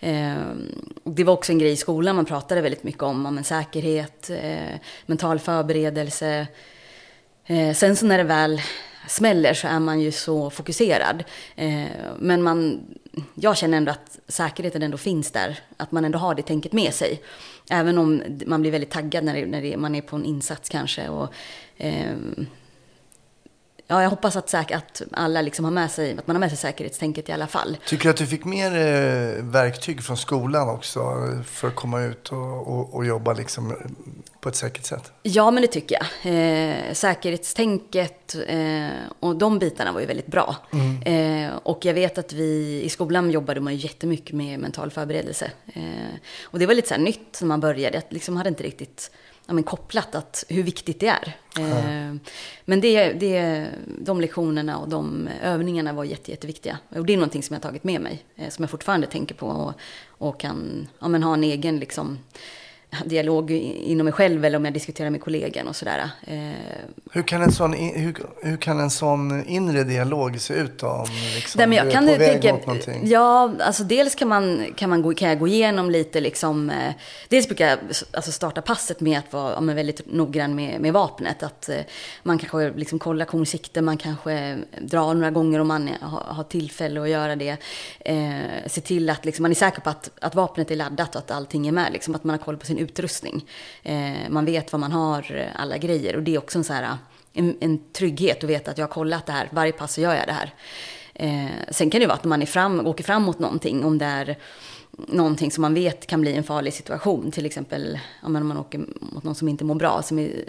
Eh, 0.00 0.34
det 1.04 1.24
var 1.24 1.32
också 1.32 1.52
en 1.52 1.58
grej 1.58 1.72
i 1.72 1.76
skolan 1.76 2.16
man 2.16 2.24
pratade 2.24 2.60
väldigt 2.60 2.84
mycket 2.84 3.02
om, 3.02 3.24
ja, 3.24 3.30
men, 3.30 3.44
säkerhet, 3.44 4.30
eh, 4.30 4.78
mental 5.06 5.38
förberedelse. 5.38 6.46
Eh, 7.46 7.74
sen 7.74 7.96
så 7.96 8.06
när 8.06 8.18
det 8.18 8.24
väl 8.24 8.60
smäller 9.08 9.54
så 9.54 9.68
är 9.68 9.80
man 9.80 10.00
ju 10.00 10.12
så 10.12 10.50
fokuserad. 10.50 11.24
Eh, 11.56 11.84
men 12.18 12.42
man, 12.42 12.80
jag 13.34 13.56
känner 13.56 13.78
ändå 13.78 13.92
att 13.92 14.18
säkerheten 14.28 14.82
ändå 14.82 14.96
finns 14.96 15.30
där. 15.30 15.58
Att 15.76 15.92
man 15.92 16.04
ändå 16.04 16.18
har 16.18 16.34
det 16.34 16.42
tänket 16.42 16.72
med 16.72 16.94
sig. 16.94 17.22
Även 17.70 17.98
om 17.98 18.22
man 18.46 18.60
blir 18.60 18.70
väldigt 18.70 18.90
taggad 18.90 19.24
när, 19.24 19.34
det, 19.34 19.46
när 19.46 19.62
det, 19.62 19.76
man 19.76 19.94
är 19.94 20.00
på 20.00 20.16
en 20.16 20.24
insats 20.24 20.68
kanske. 20.68 21.08
Och, 21.08 21.28
eh, 21.76 22.16
ja, 23.86 24.02
jag 24.02 24.10
hoppas 24.10 24.36
att, 24.36 24.48
säk- 24.50 24.76
att 24.76 25.02
alla 25.12 25.42
liksom 25.42 25.64
har 25.64 25.72
med 25.72 25.90
sig, 25.90 26.18
att 26.18 26.26
man 26.26 26.36
har 26.36 26.40
med 26.40 26.50
sig 26.50 26.58
säkerhetstänket 26.58 27.28
i 27.28 27.32
alla 27.32 27.46
fall. 27.46 27.76
Tycker 27.86 28.04
du 28.04 28.10
att 28.10 28.16
du 28.16 28.26
fick 28.26 28.44
mer 28.44 28.70
eh, 28.76 29.44
verktyg 29.44 30.02
från 30.02 30.16
skolan 30.16 30.68
också 30.68 31.00
för 31.44 31.68
att 31.68 31.74
komma 31.74 32.02
ut 32.02 32.28
och, 32.28 32.68
och, 32.68 32.94
och 32.94 33.06
jobba 33.06 33.32
liksom 33.32 33.76
på 34.44 34.48
ett 34.48 34.56
säkert 34.56 34.84
sätt? 34.84 35.12
Ja, 35.22 35.50
men 35.50 35.62
det 35.62 35.68
tycker 35.68 35.98
jag. 36.00 36.32
Eh, 36.34 36.92
säkerhetstänket 36.92 38.36
eh, 38.46 38.88
och 39.20 39.36
de 39.36 39.58
bitarna 39.58 39.92
var 39.92 40.00
ju 40.00 40.06
väldigt 40.06 40.26
bra. 40.26 40.56
Eh, 41.04 41.56
och 41.62 41.84
jag 41.84 41.94
vet 41.94 42.18
att 42.18 42.32
vi 42.32 42.82
i 42.82 42.88
skolan 42.88 43.30
jobbade 43.30 43.60
man 43.60 43.76
jättemycket 43.76 44.36
med 44.36 44.58
mental 44.58 44.90
förberedelse. 44.90 45.50
Eh, 45.66 46.14
och 46.42 46.58
det 46.58 46.66
var 46.66 46.74
lite 46.74 46.88
så 46.88 46.94
här 46.94 47.00
nytt 47.00 47.40
när 47.40 47.48
man 47.48 47.60
började. 47.60 47.96
Jag 47.96 48.04
liksom 48.08 48.36
hade 48.36 48.48
inte 48.48 48.62
riktigt 48.62 49.10
ja, 49.46 49.54
men 49.54 49.64
kopplat 49.64 50.14
att 50.14 50.44
hur 50.48 50.62
viktigt 50.62 51.00
det 51.00 51.08
är. 51.08 51.36
Eh, 51.58 52.14
men 52.64 52.80
det, 52.80 53.12
det, 53.12 53.66
de 53.98 54.20
lektionerna 54.20 54.78
och 54.78 54.88
de 54.88 55.28
övningarna 55.42 55.92
var 55.92 56.04
jätte, 56.04 56.30
jätteviktiga. 56.30 56.78
Och 56.88 57.06
det 57.06 57.12
är 57.12 57.16
någonting 57.16 57.42
som 57.42 57.54
jag 57.54 57.60
har 57.60 57.70
tagit 57.70 57.84
med 57.84 58.00
mig. 58.00 58.24
Eh, 58.36 58.48
som 58.48 58.62
jag 58.62 58.70
fortfarande 58.70 59.06
tänker 59.06 59.34
på 59.34 59.46
och, 59.46 59.72
och 60.08 60.40
kan 60.40 60.88
ja, 60.98 61.08
men 61.08 61.22
ha 61.22 61.34
en 61.34 61.44
egen 61.44 61.78
liksom, 61.78 62.18
dialog 63.06 63.50
inom 63.50 64.04
mig 64.04 64.12
själv 64.12 64.44
eller 64.44 64.58
om 64.58 64.64
jag 64.64 64.74
diskuterar 64.74 65.10
med 65.10 65.20
kollegan 65.20 65.68
och 65.68 65.76
sådär. 65.76 66.10
Eh, 66.26 66.38
Hur 67.12 67.22
kan 67.22 67.42
en 67.42 67.52
sån, 67.52 67.74
in- 67.74 67.94
hur, 68.00 68.16
hur 68.42 68.56
kan 68.56 68.80
en 68.80 68.90
sån 68.90 69.44
inre 69.46 69.84
dialog 69.84 70.40
se 70.40 70.54
ut 70.54 70.78
då? 70.78 70.86
Om 70.86 71.06
liksom, 71.34 71.58
Nej, 71.58 71.66
men 71.66 71.76
jag 71.78 71.86
du 71.86 71.90
är 71.90 71.94
kan 71.94 72.06
på 72.06 72.12
väg 72.12 72.32
tänka, 72.42 72.52
mot 72.54 72.66
någonting? 72.66 73.00
ja, 73.04 73.52
alltså 73.60 73.84
dels 73.84 74.14
kan, 74.14 74.28
man, 74.28 74.64
kan, 74.76 74.90
man 74.90 75.02
gå, 75.02 75.14
kan 75.14 75.28
jag 75.28 75.38
gå 75.38 75.48
igenom 75.48 75.90
lite 75.90 76.20
liksom, 76.20 76.70
eh, 76.70 76.92
dels 77.28 77.46
brukar 77.48 77.68
jag 77.68 77.78
alltså 78.12 78.32
starta 78.32 78.62
passet 78.62 79.00
med 79.00 79.18
att 79.18 79.32
vara 79.32 79.52
ja, 79.52 79.60
väldigt 79.74 80.12
noggrann 80.12 80.54
med, 80.54 80.80
med 80.80 80.92
vapnet. 80.92 81.42
Att 81.42 81.68
eh, 81.68 81.76
man 82.22 82.38
kanske 82.38 82.70
liksom 82.76 82.98
kollar 82.98 83.24
kornsikte, 83.26 83.82
man 83.82 83.96
kanske 83.96 84.58
drar 84.80 85.14
några 85.14 85.30
gånger 85.30 85.58
om 85.58 85.68
man 85.68 85.90
har, 86.00 86.20
har 86.34 86.44
tillfälle 86.44 87.02
att 87.02 87.08
göra 87.08 87.36
det. 87.36 87.56
Eh, 88.00 88.26
se 88.66 88.80
till 88.80 89.10
att 89.10 89.24
liksom, 89.24 89.42
man 89.42 89.50
är 89.50 89.54
säker 89.54 89.80
på 89.80 89.90
att, 89.90 90.10
att 90.20 90.34
vapnet 90.34 90.70
är 90.70 90.76
laddat 90.76 91.14
och 91.14 91.18
att 91.18 91.30
allting 91.30 91.66
är 91.66 91.72
med, 91.72 91.92
liksom, 91.92 92.14
att 92.14 92.24
man 92.24 92.38
har 92.38 92.44
koll 92.44 92.56
på 92.56 92.66
sin 92.66 92.78
utrustning. 92.84 93.44
Eh, 93.82 94.28
man 94.28 94.44
vet 94.44 94.72
vad 94.72 94.80
man 94.80 94.92
har, 94.92 95.36
eh, 95.36 95.60
alla 95.62 95.78
grejer. 95.78 96.16
Och 96.16 96.22
det 96.22 96.34
är 96.34 96.38
också 96.38 96.58
en, 96.58 96.64
så 96.64 96.72
här, 96.72 96.82
eh, 96.82 96.96
en, 97.32 97.56
en 97.60 97.92
trygghet 97.92 98.44
att 98.44 98.50
veta 98.50 98.70
att 98.70 98.78
jag 98.78 98.86
har 98.86 98.92
kollat 98.92 99.26
det 99.26 99.32
här, 99.32 99.48
varje 99.52 99.72
pass 99.72 99.94
så 99.94 100.00
gör 100.00 100.14
jag 100.14 100.26
det 100.26 100.32
här. 100.32 100.54
Eh, 101.14 101.50
sen 101.70 101.90
kan 101.90 102.00
det 102.00 102.06
vara 102.06 102.16
att 102.16 102.24
man 102.24 102.42
är 102.42 102.46
fram, 102.46 102.86
åker 102.86 103.04
fram 103.04 103.22
mot 103.22 103.38
någonting, 103.38 103.84
om 103.84 103.98
det 103.98 104.04
är 104.04 104.36
någonting 105.08 105.50
som 105.50 105.62
man 105.62 105.74
vet 105.74 106.06
kan 106.06 106.20
bli 106.20 106.36
en 106.36 106.44
farlig 106.44 106.72
situation. 106.72 107.30
Till 107.30 107.46
exempel 107.46 107.98
om 108.22 108.32
man 108.32 108.58
åker 108.58 108.80
mot 109.00 109.24
någon 109.24 109.34
som 109.34 109.48
inte 109.48 109.64
mår 109.64 109.74
bra, 109.74 110.02
som 110.02 110.18
är, 110.18 110.44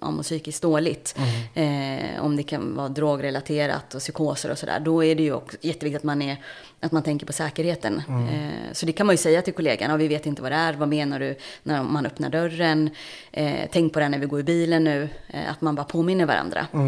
ja, 0.00 0.10
mår 0.10 0.22
psykiskt 0.22 0.62
dåligt. 0.62 1.14
Eh, 1.54 2.24
om 2.24 2.36
det 2.36 2.42
kan 2.42 2.76
vara 2.76 2.88
drogrelaterat 2.88 3.94
och 3.94 4.00
psykoser 4.00 4.50
och 4.50 4.58
sådär. 4.58 4.80
Då 4.80 5.04
är 5.04 5.14
det 5.14 5.22
ju 5.22 5.32
också 5.32 5.56
jätteviktigt 5.60 6.00
att 6.00 6.04
man, 6.04 6.22
är, 6.22 6.36
att 6.80 6.92
man 6.92 7.02
tänker 7.02 7.26
på 7.26 7.32
säkerheten. 7.32 8.02
Eh, 8.08 8.72
så 8.72 8.86
det 8.86 8.92
kan 8.92 9.06
man 9.06 9.12
ju 9.12 9.18
säga 9.18 9.42
till 9.42 9.54
kollegan. 9.54 9.90
Ja, 9.90 9.96
vi 9.96 10.08
vet 10.08 10.26
inte 10.26 10.42
vad 10.42 10.52
det 10.52 10.56
är. 10.56 10.72
Vad 10.72 10.88
menar 10.88 11.20
du 11.20 11.36
när 11.62 11.82
man 11.82 12.06
öppnar 12.06 12.30
dörren? 12.30 12.90
Eh, 13.32 13.68
tänk 13.72 13.92
på 13.92 14.00
det 14.00 14.08
när 14.08 14.18
vi 14.18 14.26
går 14.26 14.40
i 14.40 14.42
bilen 14.42 14.84
nu. 14.84 15.08
Eh, 15.28 15.50
att 15.50 15.60
man 15.60 15.74
bara 15.74 15.84
påminner 15.84 16.26
varandra. 16.26 16.66
Eh, 16.72 16.78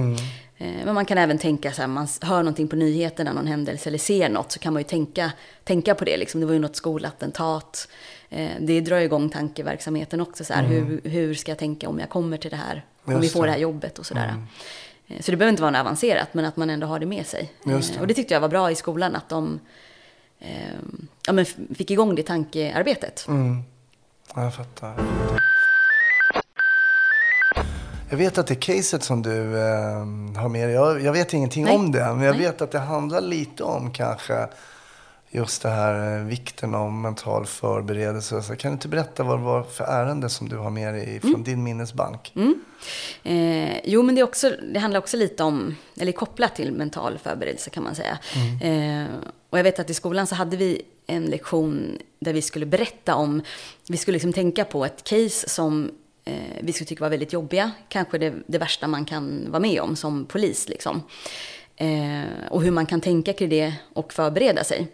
Men 0.63 0.95
man 0.95 1.05
kan 1.05 1.19
även 1.19 1.39
tänka 1.39 1.73
så 1.73 1.81
här, 1.83 1.89
man 1.89 2.09
hör 2.23 2.37
någonting 2.43 2.69
på 2.69 2.77
nyheterna, 2.77 3.33
någon 3.33 3.47
händelse 3.47 3.89
eller 3.89 3.99
ser 3.99 4.29
något, 4.29 4.53
så 4.53 4.59
kan 4.59 4.73
man 4.73 4.81
ju 4.83 4.89
tänka, 4.89 5.33
tänka 5.65 5.95
på 5.95 6.05
det. 6.05 6.17
Liksom. 6.17 6.41
Det 6.41 6.47
var 6.47 6.53
ju 6.53 6.59
något 6.59 6.77
skolattentat. 6.77 7.89
Eh, 8.31 8.51
Det 8.61 8.81
drar 8.81 8.97
igång 9.01 9.31
tankeverksamheten 9.31 10.21
också. 10.21 10.45
Så 10.45 10.53
här, 10.55 10.63
hur, 10.63 11.01
hur 11.05 11.35
ska 11.35 11.51
jag 11.51 11.59
tänka 11.59 11.89
om 11.89 11.99
jag 11.99 12.09
kommer 12.11 12.37
till 12.37 12.51
det 12.51 12.57
här? 12.57 12.85
Om 13.05 13.21
vi 13.21 13.29
får 13.29 13.47
det. 13.47 13.53
här 13.53 13.59
jobbet 13.59 13.99
och 13.99 14.07
sådär. 14.07 14.35
Eh, 15.09 15.21
Så 15.21 15.31
det 15.31 15.37
behöver 15.37 15.51
inte 15.51 15.63
vara 15.63 15.71
något 15.71 15.81
avancerat, 15.81 16.35
men 16.35 16.45
att 16.45 16.57
man 16.57 16.71
ändå 16.71 16.87
har 16.87 16.99
det 16.99 17.07
med 17.07 17.27
sig. 17.27 17.53
Eh, 17.67 17.79
det. 17.79 18.01
Och 18.01 18.07
det 18.07 18.15
tyckte 18.15 18.35
jag 18.35 18.41
var 18.41 18.49
bra 18.49 18.71
i 18.71 18.75
skolan, 18.75 19.17
att 19.17 19.29
de 19.29 19.61
eh, 20.41 20.49
ja, 21.27 21.33
men 21.33 21.45
fick 21.75 21.91
igång 21.91 22.15
det 22.15 22.23
tankearbetet. 22.23 23.25
Mm. 23.29 23.63
Ja, 24.35 24.45
jag 24.45 24.55
fattar. 24.55 24.95
Jag 28.11 28.17
vet 28.17 28.39
att 28.39 28.47
det 28.47 28.55
caset 28.55 29.03
som 29.03 29.23
du 29.23 29.59
eh, 29.59 29.97
har 30.41 30.49
med 30.49 30.69
dig, 30.69 30.75
jag, 30.75 31.03
jag 31.03 31.13
vet 31.13 31.33
ingenting 31.33 31.65
Nej. 31.65 31.77
om 31.77 31.93
det, 31.93 31.99
men 31.99 32.21
jag 32.21 32.37
Nej. 32.37 32.47
vet 32.47 32.63
att 32.63 32.71
det 32.71 32.79
handlar 32.79 33.21
lite 33.21 33.63
om 33.65 33.93
kanske 33.93 34.49
just 35.31 35.63
det 35.63 35.69
här 35.69 36.19
eh, 36.19 36.25
vikten 36.25 36.75
av 36.75 36.93
mental 36.93 37.47
förberedelse. 37.47 38.43
Så 38.43 38.57
kan 38.57 38.71
du 38.71 38.73
inte 38.73 38.89
berätta 38.89 39.23
vad 39.23 39.39
det 39.39 39.45
var 39.45 39.63
för 39.63 39.85
ärende 39.85 40.29
som 40.29 40.49
du 40.49 40.57
har 40.57 40.71
med 40.71 40.95
dig 40.95 41.21
från 41.21 41.43
din 41.43 41.63
minnesbank? 41.63 42.35
Eh, 43.23 43.81
jo, 43.85 44.03
men 44.03 44.15
det, 44.15 44.23
också, 44.23 44.53
det 44.73 44.79
handlar 44.79 45.01
också 45.01 45.17
lite 45.17 45.43
om, 45.43 45.77
eller 45.97 46.13
kopplat 46.13 46.57
till 46.57 46.73
mental 46.73 47.19
förberedelse 47.19 47.71
kan 47.71 47.83
man 47.83 47.95
säga. 47.95 48.19
Eh, 48.63 49.07
och 49.51 49.59
jag 49.59 49.65
vet 49.65 49.79
att 49.79 49.91
i 49.91 49.95
skolan 49.95 50.27
så 50.27 50.35
hade 50.35 50.57
vi 50.57 50.83
en 51.07 51.25
lektion 51.25 51.99
där 52.19 52.33
vi 52.33 52.43
skulle 52.43 52.67
berätta 52.67 53.15
om, 53.15 53.43
vi 53.89 53.97
skulle 53.97 54.13
liksom 54.13 54.33
tänka 54.33 54.65
på 54.65 54.85
ett 54.85 55.05
case 55.05 55.49
som 55.49 55.91
eh, 56.31 56.59
vi 56.63 56.73
skulle 56.73 56.87
tycka 56.89 57.05
var 57.05 57.11
väldigt 57.11 57.33
jobbiga. 57.33 57.71
Kanske 57.89 58.19
det, 58.19 58.35
det 58.47 58.59
värsta 58.59 58.87
man 58.89 59.05
kan 59.05 59.51
vara 59.51 59.61
med 59.61 59.81
om 59.81 59.97
som 59.97 60.25
polis. 60.27 60.69
Liksom. 60.69 61.03
Eh, 61.77 62.49
och 62.51 62.63
hur 62.63 62.71
man 62.71 62.87
kan 62.87 63.01
tänka 63.01 63.33
kring 63.33 63.49
det 63.49 63.75
och 63.93 64.13
förbereda 64.13 64.65
sig. 64.65 64.87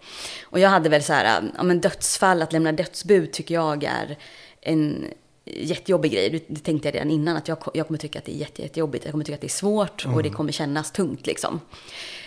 Och 0.44 0.58
jag 0.60 0.68
hade 0.68 0.88
väl 0.88 1.02
så 1.02 1.12
här, 1.12 1.42
ja 1.56 1.62
men 1.62 1.80
dödsfall, 1.80 2.42
att 2.42 2.52
lämna 2.52 2.72
dödsbud 2.72 3.32
tycker 3.32 3.54
jag 3.54 3.84
är 3.84 4.16
en 4.60 5.04
jättejobbig 5.44 6.12
grej. 6.12 6.44
Det- 6.48 6.60
tänkte 6.64 6.88
jag 6.88 6.94
redan 6.94 7.10
innan, 7.10 7.36
att 7.36 7.48
jag, 7.48 7.58
jag 7.74 7.86
kommer 7.86 7.98
tycka 7.98 8.18
att 8.18 8.24
det 8.24 8.32
är 8.34 8.38
jätte, 8.38 8.62
jättejobbigt. 8.62 9.04
Jag 9.04 9.12
kommer 9.12 9.24
tycka 9.24 9.34
att 9.34 9.40
det 9.40 9.46
är 9.46 9.48
svårt 9.48 10.06
och 10.14 10.22
det 10.22 10.30
kommer 10.30 10.52
kännas 10.52 10.92
tungt 10.92 11.26
liksom. 11.26 11.60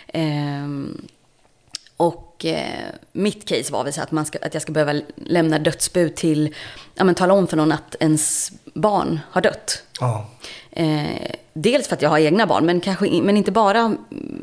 Ehm, 0.08 1.02
och 2.00 2.44
eh, 2.44 2.86
mitt 3.12 3.48
case 3.48 3.72
var 3.72 3.84
väl 3.84 3.92
så 3.92 4.02
att, 4.02 4.12
man 4.12 4.26
ska, 4.26 4.38
att 4.42 4.54
jag 4.54 4.62
ska 4.62 4.72
behöva 4.72 5.00
lämna 5.16 5.58
dödsbud 5.58 6.14
till, 6.14 6.54
ja 6.94 7.04
men 7.04 7.14
tala 7.14 7.34
om 7.34 7.46
för 7.46 7.56
någon 7.56 7.72
att 7.72 7.96
ens 8.00 8.52
barn 8.74 9.20
har 9.30 9.40
dött. 9.40 9.82
Ja. 10.00 10.30
Eh, 10.70 11.30
dels 11.52 11.88
för 11.88 11.96
att 11.96 12.02
jag 12.02 12.10
har 12.10 12.18
egna 12.18 12.46
barn, 12.46 12.66
men, 12.66 12.80
kanske, 12.80 13.22
men 13.22 13.36
inte 13.36 13.52
bara 13.52 13.96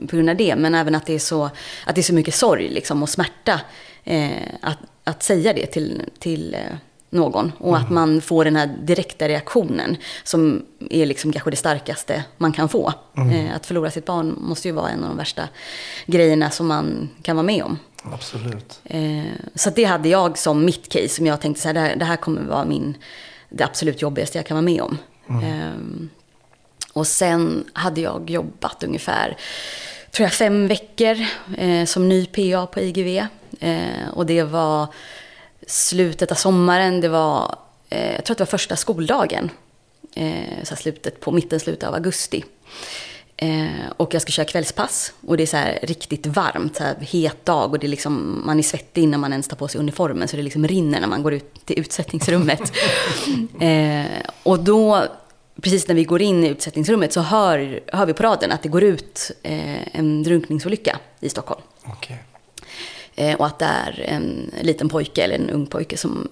på 0.09 0.15
grund 0.15 0.29
av 0.29 0.35
det, 0.35 0.55
men 0.55 0.75
även 0.75 0.95
att 0.95 1.05
det 1.05 1.13
är 1.13 1.19
så, 1.19 1.49
att 1.85 1.95
det 1.95 2.01
är 2.01 2.03
så 2.03 2.13
mycket 2.13 2.35
sorg 2.35 2.69
liksom, 2.69 3.03
och 3.03 3.09
smärta 3.09 3.61
eh, 4.03 4.31
att, 4.61 4.79
att 5.03 5.23
säga 5.23 5.53
det 5.53 5.65
till, 5.65 6.01
till 6.19 6.53
eh, 6.53 6.77
någon. 7.09 7.51
Och 7.59 7.77
att 7.77 7.89
man 7.89 8.21
får 8.21 8.45
den 8.45 8.55
här 8.55 8.67
direkta 8.67 9.27
reaktionen 9.27 9.97
som 10.23 10.65
är 10.89 11.05
liksom 11.05 11.31
kanske 11.31 11.49
det 11.49 11.57
starkaste 11.57 12.23
man 12.37 12.53
kan 12.53 12.69
få. 12.69 12.93
Eh, 13.15 13.55
att 13.55 13.65
förlora 13.65 13.91
sitt 13.91 14.05
barn 14.05 14.35
måste 14.39 14.67
ju 14.67 14.71
vara 14.71 14.89
en 14.89 15.03
av 15.03 15.09
de 15.09 15.17
värsta 15.17 15.49
grejerna 16.05 16.49
som 16.49 16.67
man 16.67 17.09
kan 17.21 17.35
vara 17.35 17.45
med 17.45 17.63
om. 17.63 17.79
Absolut. 18.13 18.81
Eh, 18.85 19.23
så 19.55 19.69
det 19.69 19.83
hade 19.83 20.09
jag 20.09 20.37
som 20.37 20.65
mitt 20.65 20.89
case, 20.89 21.09
som 21.09 21.25
jag 21.25 21.41
tänkte 21.41 21.61
så 21.61 21.67
här, 21.67 21.95
det 21.95 22.05
här, 22.05 22.15
kommer 22.15 22.41
vara 22.41 22.65
min, 22.65 22.97
det 23.49 23.63
absolut 23.63 24.01
jobbigaste 24.01 24.37
jag 24.37 24.45
kan 24.45 24.55
vara 24.55 24.65
med 24.65 24.81
om. 24.81 24.97
Eh, 25.29 26.07
och 26.93 27.07
sen 27.07 27.63
hade 27.73 28.01
jag 28.01 28.29
jobbat 28.29 28.83
ungefär, 28.83 29.37
tror 30.11 30.25
jag, 30.25 30.33
fem 30.33 30.67
veckor 30.67 31.25
som 31.85 32.09
ny 32.09 32.25
PA 32.25 32.65
på 32.65 32.79
IGV. 32.79 33.25
Och 34.13 34.25
det 34.25 34.43
var 34.43 34.87
slutet 35.67 36.31
av 36.31 36.35
sommaren, 36.35 37.01
det 37.01 37.09
var, 37.09 37.55
eh, 37.89 38.15
jag 38.15 38.25
tror 38.25 38.33
att 38.33 38.37
det 38.37 38.41
var 38.43 38.45
första 38.45 38.75
skoldagen. 38.75 39.49
Eh, 40.15 40.63
så 40.63 40.75
slutet 40.75 41.19
på 41.19 41.31
mitten, 41.31 41.59
slutet 41.59 41.89
av 41.89 41.93
augusti. 41.93 42.43
Eh, 43.37 43.89
och 43.97 44.13
jag 44.13 44.21
ska 44.21 44.31
köra 44.31 44.45
kvällspass 44.45 45.13
och 45.27 45.37
det 45.37 45.43
är 45.43 45.47
så 45.47 45.57
här 45.57 45.79
riktigt 45.83 46.25
varmt, 46.25 46.75
så 46.75 46.83
här 46.83 46.95
het 46.99 47.45
dag 47.45 47.71
och 47.71 47.79
det 47.79 47.87
är 47.87 47.89
liksom, 47.89 48.41
man 48.45 48.59
är 48.59 48.63
svettig 48.63 49.03
innan 49.03 49.19
man 49.19 49.31
ens 49.31 49.47
tar 49.47 49.57
på 49.57 49.67
sig 49.67 49.79
uniformen 49.79 50.27
så 50.27 50.37
det 50.37 50.43
liksom 50.43 50.67
rinner 50.67 50.99
när 50.99 51.07
man 51.07 51.23
går 51.23 51.33
ut 51.33 51.65
till 51.65 51.79
utsättningsrummet. 51.79 52.61
eh, 53.59 54.05
och 54.43 54.59
då, 54.59 55.03
precis 55.61 55.87
när 55.87 55.95
vi 55.95 56.03
går 56.03 56.21
in 56.21 56.43
i 56.43 56.47
utsättningsrummet 56.47 57.13
så 57.13 57.21
hör, 57.21 57.79
hör 57.87 58.05
vi 58.05 58.13
på 58.13 58.23
raden 58.23 58.51
att 58.51 58.63
det 58.63 58.69
går 58.69 58.83
ut 58.83 59.31
eh, 59.43 59.97
en 59.97 60.23
drunkningsolycka 60.23 60.99
i 61.19 61.29
Stockholm. 61.29 61.61
Okej. 61.83 62.23
Eh, 63.17 63.35
och 63.35 63.45
att 63.45 63.59
det 63.59 63.65
är 63.65 64.05
en 64.07 64.51
liten 64.61 64.89
pojke 64.89 65.23
eller 65.23 65.35
en 65.35 65.49
ung 65.49 65.65
pojke 65.65 65.97
som, 65.97 66.27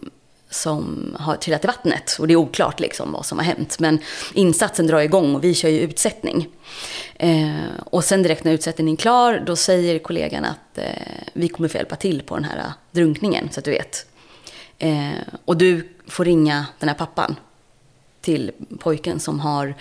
som 0.49 1.15
har 1.19 1.35
trillat 1.35 1.63
i 1.63 1.67
vattnet. 1.67 2.17
Och 2.19 2.27
det 2.27 2.33
är 2.33 2.35
oklart 2.35 2.79
liksom 2.79 3.11
vad 3.11 3.25
som 3.25 3.37
har 3.37 3.45
hänt. 3.45 3.79
Men 3.79 3.99
insatsen 4.33 4.87
drar 4.87 4.99
igång 4.99 5.35
och 5.35 5.43
vi 5.43 5.53
kör 5.53 5.69
ju 5.69 5.79
utsättning. 5.79 6.47
Eh, 7.15 7.55
och 7.85 8.03
sen 8.03 8.23
direkt 8.23 8.43
när 8.43 8.51
utsättningen 8.51 8.93
är 8.93 8.97
klar, 8.97 9.43
då 9.45 9.55
säger 9.55 9.99
kollegan 9.99 10.45
att 10.45 10.77
eh, 10.77 10.83
vi 11.33 11.47
kommer 11.47 11.69
få 11.69 11.77
hjälpa 11.77 11.95
till 11.95 12.21
på 12.21 12.35
den 12.35 12.43
här 12.43 12.57
eh, 12.57 12.71
drunkningen, 12.91 13.49
så 13.51 13.59
att 13.59 13.65
du 13.65 13.71
vet. 13.71 14.05
Eh, 14.77 15.11
och 15.45 15.57
du 15.57 15.89
får 16.07 16.25
ringa 16.25 16.65
den 16.79 16.89
här 16.89 16.95
pappan 16.95 17.35
till 18.21 18.51
pojken 18.79 19.19
som 19.19 19.39
har 19.39 19.75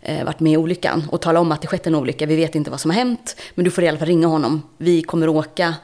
eh, 0.00 0.24
varit 0.24 0.40
med 0.40 0.52
i 0.52 0.56
olyckan 0.56 1.04
och 1.10 1.20
tala 1.20 1.40
om 1.40 1.52
att 1.52 1.62
det 1.62 1.68
skett 1.68 1.86
en 1.86 1.94
olycka. 1.94 2.26
Vi 2.26 2.36
vet 2.36 2.54
inte 2.54 2.70
vad 2.70 2.80
som 2.80 2.90
har 2.90 2.98
hänt, 2.98 3.36
men 3.54 3.64
du 3.64 3.70
får 3.70 3.84
i 3.84 3.88
alla 3.88 3.98
fall 3.98 4.08
ringa 4.08 4.26
honom. 4.26 4.62
Vi 4.76 5.02
kommer 5.02 5.28
åka 5.28 5.74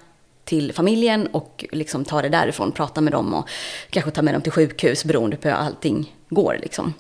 till 0.44 0.72
familjen 0.72 1.26
och 1.26 1.64
liksom 1.72 2.04
ta 2.04 2.22
det 2.22 2.28
därifrån, 2.28 2.72
prata 2.72 3.00
med 3.00 3.12
dem 3.12 3.34
och 3.34 3.48
kanske 3.90 4.10
ta 4.10 4.22
med 4.22 4.34
dem 4.34 4.42
till 4.42 4.52
sjukhus 4.52 5.04
beroende 5.04 5.36
på 5.36 5.48
hur 5.48 5.54
allting 5.54 6.14
går. 6.28 6.58
Liksom. 6.62 6.94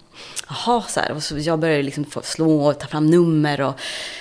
Jaha, 0.48 0.82
så 0.88 1.00
här. 1.00 1.12
Och 1.12 1.22
så 1.22 1.38
jag 1.38 1.58
började 1.58 1.82
liksom 1.82 2.06
slå 2.22 2.66
och 2.66 2.80
ta 2.80 2.86
fram 2.86 3.06
nummer 3.06 3.60
och 3.60 3.74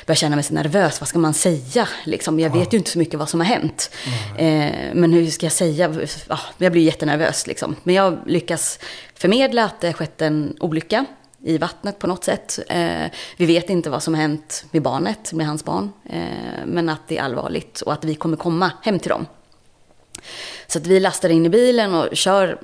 började 0.06 0.20
känna 0.20 0.36
mig 0.36 0.44
så 0.44 0.54
nervös. 0.54 1.02
Vad 1.02 1.08
ska 1.08 1.20
man 1.20 1.34
säga? 1.34 1.88
Liksom, 2.06 2.40
jag 2.40 2.50
vet 2.50 2.74
ju 2.74 2.78
inte 2.78 2.90
så 2.90 3.00
mycket 3.00 3.20
vad 3.20 3.30
som 3.30 3.40
har 3.40 3.48
hänt. 3.48 3.92
Mm. 4.38 4.72
Eh, 4.72 4.96
men 4.96 5.14
hur 5.14 5.28
ska 5.28 5.46
jag 5.46 5.54
säga? 5.54 6.06
Ja, 6.30 6.40
jag 6.58 6.72
blir 6.72 6.82
jättenervös. 6.82 7.48
Liksom. 7.48 7.76
Men 7.84 7.96
jag 7.96 8.20
lyckas 8.26 8.80
förmedla 9.14 9.66
att 9.66 9.82
det 9.82 9.88
har 9.88 9.94
skett 9.94 10.22
en 10.22 10.56
olycka 10.60 11.06
i 11.44 11.58
vattnet 11.58 12.00
på 12.00 12.08
något 12.08 12.24
sätt. 12.24 12.60
Eh, 12.70 13.06
vi 13.38 13.46
vet 13.46 13.70
inte 13.70 13.90
vad 13.90 14.04
som 14.04 14.14
hänt 14.14 14.66
med 14.72 14.82
barnet, 14.82 15.34
med 15.34 15.48
hans 15.48 15.66
barn. 15.66 15.92
Eh, 16.06 16.66
men 16.66 16.90
att 16.90 17.08
det 17.08 17.18
är 17.18 17.24
allvarligt 17.24 17.82
och 17.82 17.94
att 17.94 18.04
vi 18.04 18.16
kommer 18.16 18.38
komma 18.38 18.72
hem 18.84 19.00
till 19.00 19.10
dem. 19.10 19.26
Så 20.68 20.80
att 20.80 20.88
vi 20.88 21.00
lastar 21.00 21.30
in 21.30 21.46
i 21.46 21.50
bilen 21.50 21.94
och 21.94 22.08
kör 22.14 22.60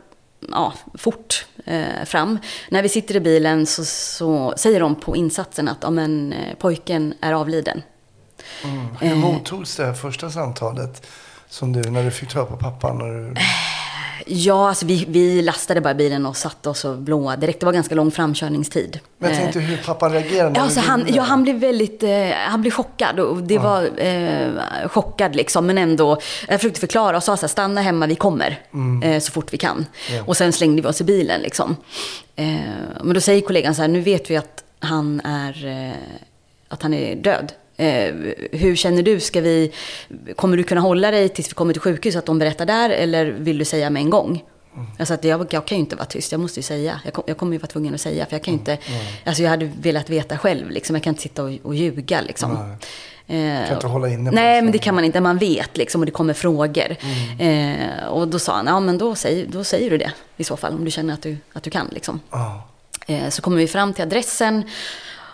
ja, 0.51 0.73
fort 0.93 1.45
eh, 1.65 2.05
fram. 2.05 2.39
När 2.69 2.83
vi 2.83 2.89
sitter 2.89 3.15
i 3.15 3.19
bilen 3.19 3.65
så, 3.65 3.85
så 3.85 4.53
säger 4.57 4.79
de 4.79 4.95
på 4.95 5.15
insatsen 5.15 5.67
att 5.67 5.77
ja, 5.81 5.89
men, 5.89 6.33
eh, 6.33 6.55
pojken 6.55 7.13
är 7.21 7.33
avliden. 7.33 7.81
Mm. 8.63 8.87
Hur 9.01 9.15
mottogs 9.15 9.75
det 9.75 9.85
här 9.85 9.93
första 9.93 10.29
samtalet 10.29 11.07
som 11.49 11.73
du, 11.73 11.89
när 11.89 12.03
du 12.03 12.11
fick 12.11 12.29
ta 12.29 12.45
på 12.45 12.57
pappan? 12.57 12.97
När 12.97 13.05
du... 13.05 13.35
Ja, 14.31 14.69
alltså 14.69 14.85
vi, 14.85 15.05
vi 15.09 15.41
lastade 15.41 15.81
bara 15.81 15.93
bilen 15.93 16.25
och 16.25 16.37
satte 16.37 16.69
oss 16.69 16.85
och 16.85 16.97
blåa 16.97 17.35
direkt. 17.35 17.59
Det 17.59 17.65
var 17.65 17.73
ganska 17.73 17.95
lång 17.95 18.11
framkörningstid. 18.11 18.99
Men 19.17 19.29
jag 19.29 19.39
tänkte 19.39 19.59
hur 19.59 19.77
pappan 19.77 20.11
reagerade. 20.11 20.61
Alltså 20.61 20.79
han, 20.79 21.05
ja, 21.07 21.21
han 21.21 21.43
blev 21.43 21.55
väldigt, 21.55 22.03
eh, 22.03 22.29
han 22.47 22.61
blev 22.61 22.71
chockad. 22.71 23.19
Och 23.19 23.43
det 23.43 23.53
ja. 23.53 23.61
var 23.61 23.99
eh, 23.99 24.89
chockad 24.89 25.35
liksom, 25.35 25.65
men 25.65 25.77
ändå. 25.77 26.17
Jag 26.47 26.59
försökte 26.59 26.79
förklara 26.79 27.17
och 27.17 27.23
sa 27.23 27.37
så 27.37 27.41
här, 27.41 27.47
stanna 27.47 27.81
hemma, 27.81 28.07
vi 28.07 28.15
kommer. 28.15 28.59
Mm. 28.73 29.03
Eh, 29.03 29.19
så 29.19 29.31
fort 29.31 29.53
vi 29.53 29.57
kan. 29.57 29.85
Ja. 30.15 30.23
Och 30.25 30.37
sen 30.37 30.53
slängde 30.53 30.81
vi 30.81 30.87
oss 30.87 31.01
i 31.01 31.03
bilen 31.03 31.41
liksom. 31.41 31.75
Eh, 32.35 32.45
men 33.03 33.13
då 33.13 33.21
säger 33.21 33.41
kollegan 33.41 33.75
så 33.75 33.81
här, 33.81 33.89
nu 33.89 34.01
vet 34.01 34.31
vi 34.31 34.37
att 34.37 34.63
han 34.79 35.21
är, 35.21 35.65
eh, 35.65 35.93
att 36.67 36.83
han 36.83 36.93
är 36.93 37.15
död. 37.15 37.51
Eh, 37.79 38.13
hur 38.51 38.75
känner 38.75 39.03
du? 39.03 39.19
Ska 39.19 39.41
vi, 39.41 39.71
kommer 40.35 40.57
du 40.57 40.63
kunna 40.63 40.81
hålla 40.81 41.11
dig 41.11 41.29
tills 41.29 41.49
vi 41.49 41.53
kommer 41.53 41.73
till 41.73 41.81
sjukhus, 41.81 42.15
att 42.15 42.25
de 42.25 42.39
berättar 42.39 42.65
där? 42.65 42.89
Eller 42.89 43.25
vill 43.25 43.57
du 43.57 43.65
säga 43.65 43.89
med 43.89 44.01
en 44.01 44.09
gång? 44.09 44.43
Mm. 44.75 44.87
Alltså 44.99 45.13
att 45.13 45.23
jag, 45.23 45.47
jag 45.49 45.65
kan 45.65 45.77
ju 45.77 45.79
inte 45.79 45.95
vara 45.95 46.05
tyst, 46.05 46.31
jag 46.31 46.41
måste 46.41 46.59
ju 46.59 46.63
säga. 46.63 47.01
Jag, 47.05 47.13
kom, 47.13 47.23
jag 47.27 47.37
kommer 47.37 47.53
ju 47.53 47.57
vara 47.57 47.67
tvungen 47.67 47.93
att 47.93 48.01
säga, 48.01 48.25
för 48.25 48.33
jag 48.33 48.43
kan 48.43 48.53
ju 48.53 48.59
inte... 48.59 48.71
Mm. 48.71 49.01
Alltså 49.25 49.43
jag 49.43 49.49
hade 49.49 49.65
velat 49.65 50.09
veta 50.09 50.37
själv, 50.37 50.69
liksom. 50.69 50.95
jag 50.95 51.03
kan 51.03 51.11
inte 51.11 51.21
sitta 51.21 51.43
och, 51.43 51.51
och 51.63 51.75
ljuga. 51.75 52.21
Liksom. 52.21 52.77
Mm. 53.27 53.65
kan 53.65 53.75
inte 53.75 53.87
hålla 53.87 54.09
inne 54.09 54.31
Nej, 54.31 54.61
men 54.61 54.71
det 54.71 54.77
kan 54.77 54.95
man 54.95 55.03
inte. 55.03 55.21
Man 55.21 55.37
vet 55.37 55.77
liksom 55.77 56.01
och 56.01 56.05
det 56.05 56.11
kommer 56.11 56.33
frågor. 56.33 56.95
Mm. 57.39 57.79
Eh, 57.99 58.05
och 58.05 58.27
då 58.27 58.39
sa 58.39 58.55
han, 58.55 58.67
ja 58.67 58.79
men 58.79 58.97
då, 58.97 59.15
säg, 59.15 59.45
då 59.47 59.63
säger 59.63 59.89
du 59.89 59.97
det 59.97 60.11
i 60.37 60.43
så 60.43 60.57
fall. 60.57 60.73
Om 60.73 60.85
du 60.85 60.91
känner 60.91 61.13
att 61.13 61.21
du, 61.21 61.37
att 61.53 61.63
du 61.63 61.69
kan 61.69 61.87
liksom. 61.91 62.19
Oh. 62.31 62.57
Eh, 63.07 63.29
så 63.29 63.41
kommer 63.41 63.57
vi 63.57 63.67
fram 63.67 63.93
till 63.93 64.03
adressen. 64.03 64.63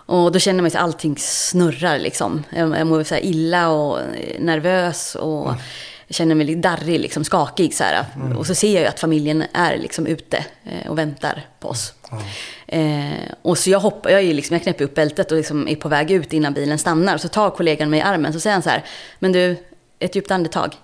Och 0.06 0.32
då 0.32 0.39
känner 0.39 0.62
man 0.62 0.68
att 0.68 0.76
allting 0.76 1.15
snurrar 1.18 2.00
liksom. 2.00 2.44
Jag 2.50 2.88
mår 2.88 3.04
så 3.04 3.15
illa 3.15 3.70
och 3.70 4.00
nervös 4.39 5.15
och 5.15 5.50
mm. 5.50 5.62
känner 6.10 6.36
mig 6.36 6.46
lite 6.46 6.70
darrig, 6.70 7.00
liksom, 7.00 7.24
skakig. 7.24 7.74
Så 7.74 7.84
mm. 8.15 8.38
Och 8.38 8.48
så 8.48 8.56
ser 8.56 8.74
jag 8.74 8.82
ju 8.82 8.88
att 8.88 9.00
familjen 9.00 9.44
är 9.54 9.78
liksom 9.78 10.08
ute 10.08 10.46
eh, 10.63 10.89
och 10.89 10.98
väntar 10.98 11.46
på 11.60 11.68
oss. 11.68 11.94
Mm. 12.12 12.24
Eh, 12.68 13.32
och 13.41 13.58
så 13.58 13.70
jag 13.70 13.80
hoppar, 13.80 14.10
jag, 14.10 14.22
är 14.22 14.34
liksom, 14.34 14.54
jag 14.54 14.63
knäpper 14.63 14.86
upp 14.86 14.96
bältet 14.96 15.32
och 15.32 15.38
liksom 15.38 15.68
är 15.68 15.76
på 15.76 15.89
väg 15.89 16.12
ut 16.12 16.34
innan 16.34 16.54
bilen 16.54 16.78
stannar. 16.78 17.15
Och 17.15 17.22
så 17.22 17.28
tar 17.28 17.50
kollegan 17.50 17.89
mig 17.89 18.00
i 18.00 18.04
armen 18.04 18.34
så 18.34 18.39
säger 18.39 18.54
han 18.54 18.63
så 18.63 18.70
här, 18.70 18.86
men 19.20 19.32
du, 19.32 19.58
ett 20.00 20.15
djupt 20.15 20.32
andetag. 20.32 20.76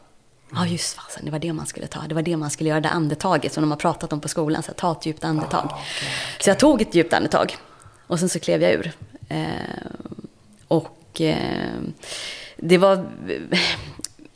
Ja, 0.53 0.61
ah, 0.61 0.65
just 0.65 0.95
fasen, 0.95 1.25
det 1.25 1.31
var 1.31 1.39
det 1.39 1.53
man 1.53 1.65
skulle 1.65 1.87
ta. 1.87 1.99
Det 2.07 2.15
var 2.15 2.21
det 2.21 2.37
man 2.37 2.49
skulle 2.49 2.69
göra, 2.69 2.79
det 2.79 2.89
andetaget 2.89 3.53
som 3.53 3.63
de 3.63 3.71
har 3.71 3.77
pratat 3.77 4.13
om 4.13 4.21
på 4.21 4.27
skolan. 4.27 4.63
Så 4.63 4.67
här, 4.67 4.75
ta 4.75 4.91
ett 4.91 5.05
djupt 5.05 5.23
andetag. 5.23 5.63
Ah, 5.63 5.65
okay, 5.65 5.77
okay. 5.77 6.39
Så 6.39 6.49
jag 6.49 6.59
tog 6.59 6.81
ett 6.81 6.95
djupt 6.95 7.13
andetag. 7.13 7.57
Och 8.07 8.19
sen 8.19 8.29
så 8.29 8.39
klev 8.39 8.61
jag 8.61 8.71
ur. 8.71 8.91
Eh, 9.31 9.91
och 10.67 11.21
eh, 11.21 11.79
det 12.57 12.77
var... 12.77 13.05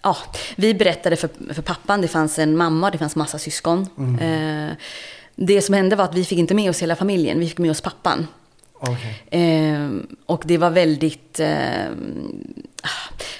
Ja, 0.01 0.17
vi 0.55 0.73
berättade 0.73 1.15
för, 1.15 1.29
för 1.53 1.61
pappan, 1.61 2.01
det 2.01 2.07
fanns 2.07 2.39
en 2.39 2.57
mamma, 2.57 2.91
det 2.91 2.97
fanns 2.97 3.15
massa 3.15 3.39
syskon. 3.39 3.87
Mm. 3.97 4.69
Eh, 4.69 4.75
det 5.35 5.61
som 5.61 5.75
hände 5.75 5.95
var 5.95 6.05
att 6.05 6.15
vi 6.15 6.25
fick 6.25 6.39
inte 6.39 6.53
med 6.53 6.69
oss 6.69 6.81
hela 6.81 6.95
familjen, 6.95 7.39
vi 7.39 7.47
fick 7.47 7.57
med 7.57 7.71
oss 7.71 7.81
pappan. 7.81 8.27
Okay. 8.79 9.41
Eh, 9.41 9.89
och 10.25 10.43
det 10.45 10.57
var 10.57 10.69
väldigt... 10.69 11.39
Eh, 11.39 11.85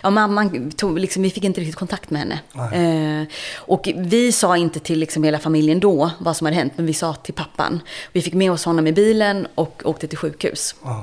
ja, 0.03 0.09
mamman 0.09 0.71
tog, 0.71 0.99
liksom, 0.99 1.23
vi 1.23 1.29
fick 1.29 1.43
inte 1.43 1.61
riktigt 1.61 1.75
kontakt 1.75 2.09
med 2.09 2.21
henne. 2.21 2.39
Eh, 2.73 3.27
och 3.55 3.89
vi 3.95 4.31
sa 4.31 4.57
inte 4.57 4.79
till 4.79 4.99
liksom, 4.99 5.23
hela 5.23 5.39
familjen 5.39 5.79
då 5.79 6.11
vad 6.19 6.37
som 6.37 6.45
hade 6.45 6.57
hänt, 6.57 6.73
men 6.75 6.85
vi 6.85 6.93
sa 6.93 7.13
till 7.13 7.33
pappan. 7.33 7.81
Vi 8.11 8.21
fick 8.21 8.33
med 8.33 8.51
oss 8.51 8.65
honom 8.65 8.87
i 8.87 8.91
bilen 8.91 9.47
och 9.55 9.81
åkte 9.85 10.07
till 10.07 10.17
sjukhus. 10.17 10.75
Oh. 10.81 11.01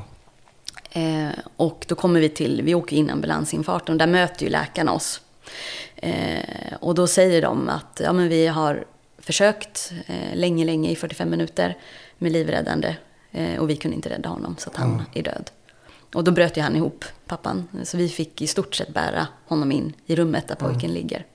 Eh, 0.92 1.30
och 1.56 1.84
då 1.88 1.94
kommer 1.94 2.20
vi 2.20 2.28
till, 2.28 2.62
vi 2.62 2.74
åker 2.74 2.96
in 2.96 3.10
ambulansinfarten 3.10 3.92
och 3.92 3.98
där 3.98 4.06
möter 4.06 4.44
ju 4.44 4.50
läkarna 4.50 4.92
oss. 4.92 5.20
Eh, 5.96 6.74
och 6.80 6.94
då 6.94 7.06
säger 7.06 7.42
de 7.42 7.68
att 7.68 8.00
ja, 8.04 8.12
men 8.12 8.28
vi 8.28 8.46
har 8.46 8.84
försökt 9.18 9.92
eh, 10.06 10.34
länge, 10.36 10.64
länge 10.64 10.90
i 10.90 10.96
45 10.96 11.30
minuter 11.30 11.76
med 12.18 12.32
livräddande 12.32 12.96
eh, 13.30 13.58
och 13.58 13.70
vi 13.70 13.76
kunde 13.76 13.94
inte 13.94 14.10
rädda 14.10 14.28
honom 14.28 14.56
så 14.58 14.70
att 14.70 14.76
han 14.76 14.92
mm. 14.92 15.04
är 15.14 15.22
död. 15.22 15.50
Och 16.14 16.24
då 16.24 16.30
bröt 16.30 16.56
ju 16.56 16.60
han 16.60 16.76
ihop, 16.76 17.04
pappan. 17.26 17.68
Så 17.84 17.96
vi 17.96 18.08
fick 18.08 18.42
i 18.42 18.46
stort 18.46 18.74
sett 18.74 18.94
bära 18.94 19.26
honom 19.46 19.72
in 19.72 19.92
i 20.06 20.16
rummet 20.16 20.48
där 20.48 20.54
pojken 20.54 20.90
mm. 20.90 20.94
ligger. 20.94 21.26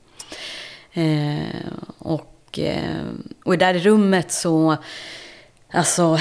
Eh, 0.93 1.72
och, 1.98 2.60
eh, 2.60 3.06
och 3.43 3.58
där 3.58 3.74
i 3.74 3.80
rummet 3.80 4.32
så, 4.32 4.78
alltså 5.71 6.17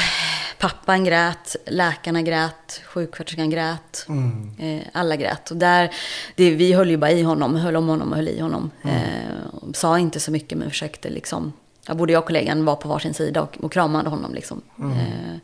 Pappan 0.59 1.05
grät, 1.05 1.57
läkarna 1.67 2.23
grät, 2.23 2.83
sjuksköterskan 2.85 3.51
grät. 3.51 4.07
Mm. 4.09 4.51
Eh, 4.59 4.87
alla 4.93 5.17
grät. 5.17 5.51
Och 5.51 5.57
där, 5.57 5.91
det, 6.35 6.51
vi 6.51 6.73
höll 6.73 6.91
ju 6.91 6.97
bara 6.97 7.11
i 7.11 7.23
honom, 7.23 7.57
höll 7.57 7.77
om 7.77 7.89
honom 7.89 8.11
och 8.11 8.17
höll 8.17 8.29
i 8.29 8.41
honom. 8.41 8.71
Mm. 8.83 8.97
Eh, 8.97 9.73
sa 9.75 9.99
inte 9.99 10.21
så 10.21 10.31
mycket 10.31 10.59
men 10.59 10.71
försökte 10.71 11.09
liksom. 11.09 11.53
Ja, 11.87 11.95
både 11.95 12.13
jag 12.13 12.21
och 12.21 12.27
kollegan 12.27 12.65
var 12.65 12.77
på 12.77 12.89
varsin 12.89 13.15
sida 13.15 13.43
och, 13.43 13.57
och 13.61 13.73
kramade 13.73 14.09
honom. 14.09 14.35
Liksom. 14.35 14.63
Mm. 14.79 14.93
Eh, 14.93 15.37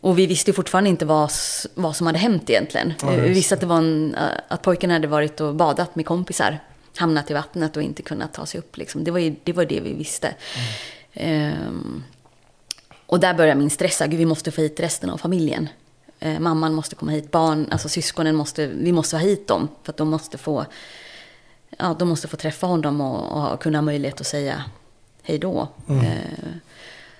och 0.00 0.18
vi 0.18 0.26
visste 0.26 0.52
fortfarande 0.52 0.90
inte 0.90 1.04
vad, 1.04 1.30
vad 1.74 1.96
som 1.96 2.06
hade 2.06 2.18
hänt 2.18 2.50
egentligen. 2.50 2.92
Ja, 3.02 3.10
vi 3.10 3.28
visste 3.28 3.54
att, 3.54 3.60
det 3.60 3.66
var 3.66 3.78
en, 3.78 4.16
att 4.48 4.62
pojken 4.62 4.90
hade 4.90 5.08
varit 5.08 5.40
och 5.40 5.54
badat 5.54 5.96
med 5.96 6.06
kompisar. 6.06 6.58
Hamnat 6.96 7.30
i 7.30 7.34
vattnet 7.34 7.76
och 7.76 7.82
inte 7.82 8.02
kunnat 8.02 8.34
ta 8.34 8.46
sig 8.46 8.60
upp. 8.60 8.76
Liksom. 8.76 9.04
Det, 9.04 9.10
var 9.10 9.18
ju, 9.18 9.36
det 9.44 9.52
var 9.52 9.64
det 9.64 9.80
vi 9.80 9.92
visste. 9.92 10.34
Mm. 11.12 12.02
Och 13.10 13.20
där 13.20 13.34
börjar 13.34 13.54
min 13.54 13.70
stress. 13.70 13.98
Gud, 13.98 14.14
vi 14.14 14.26
måste 14.26 14.50
få 14.50 14.60
hit 14.60 14.80
resten 14.80 15.10
av 15.10 15.18
familjen. 15.18 15.68
Eh, 16.20 16.40
mamman 16.40 16.74
måste 16.74 16.94
komma 16.94 17.12
hit, 17.12 17.30
barn, 17.30 17.68
alltså 17.70 17.88
syskonen 17.88 18.36
måste, 18.36 18.66
vi 18.66 18.92
måste 18.92 19.16
ha 19.16 19.22
hit 19.22 19.48
dem. 19.48 19.68
För 19.82 19.92
att 19.92 19.96
de 19.96 20.08
måste 20.08 20.38
få, 20.38 20.66
ja, 21.78 21.96
de 21.98 22.08
måste 22.08 22.28
få 22.28 22.36
träffa 22.36 22.66
honom 22.66 23.00
och, 23.00 23.52
och 23.52 23.62
kunna 23.62 23.78
ha 23.78 23.82
möjlighet 23.82 24.20
att 24.20 24.26
säga 24.26 24.64
hej 25.22 25.38
då. 25.38 25.68
Mm. 25.88 26.04
Eh, 26.04 26.48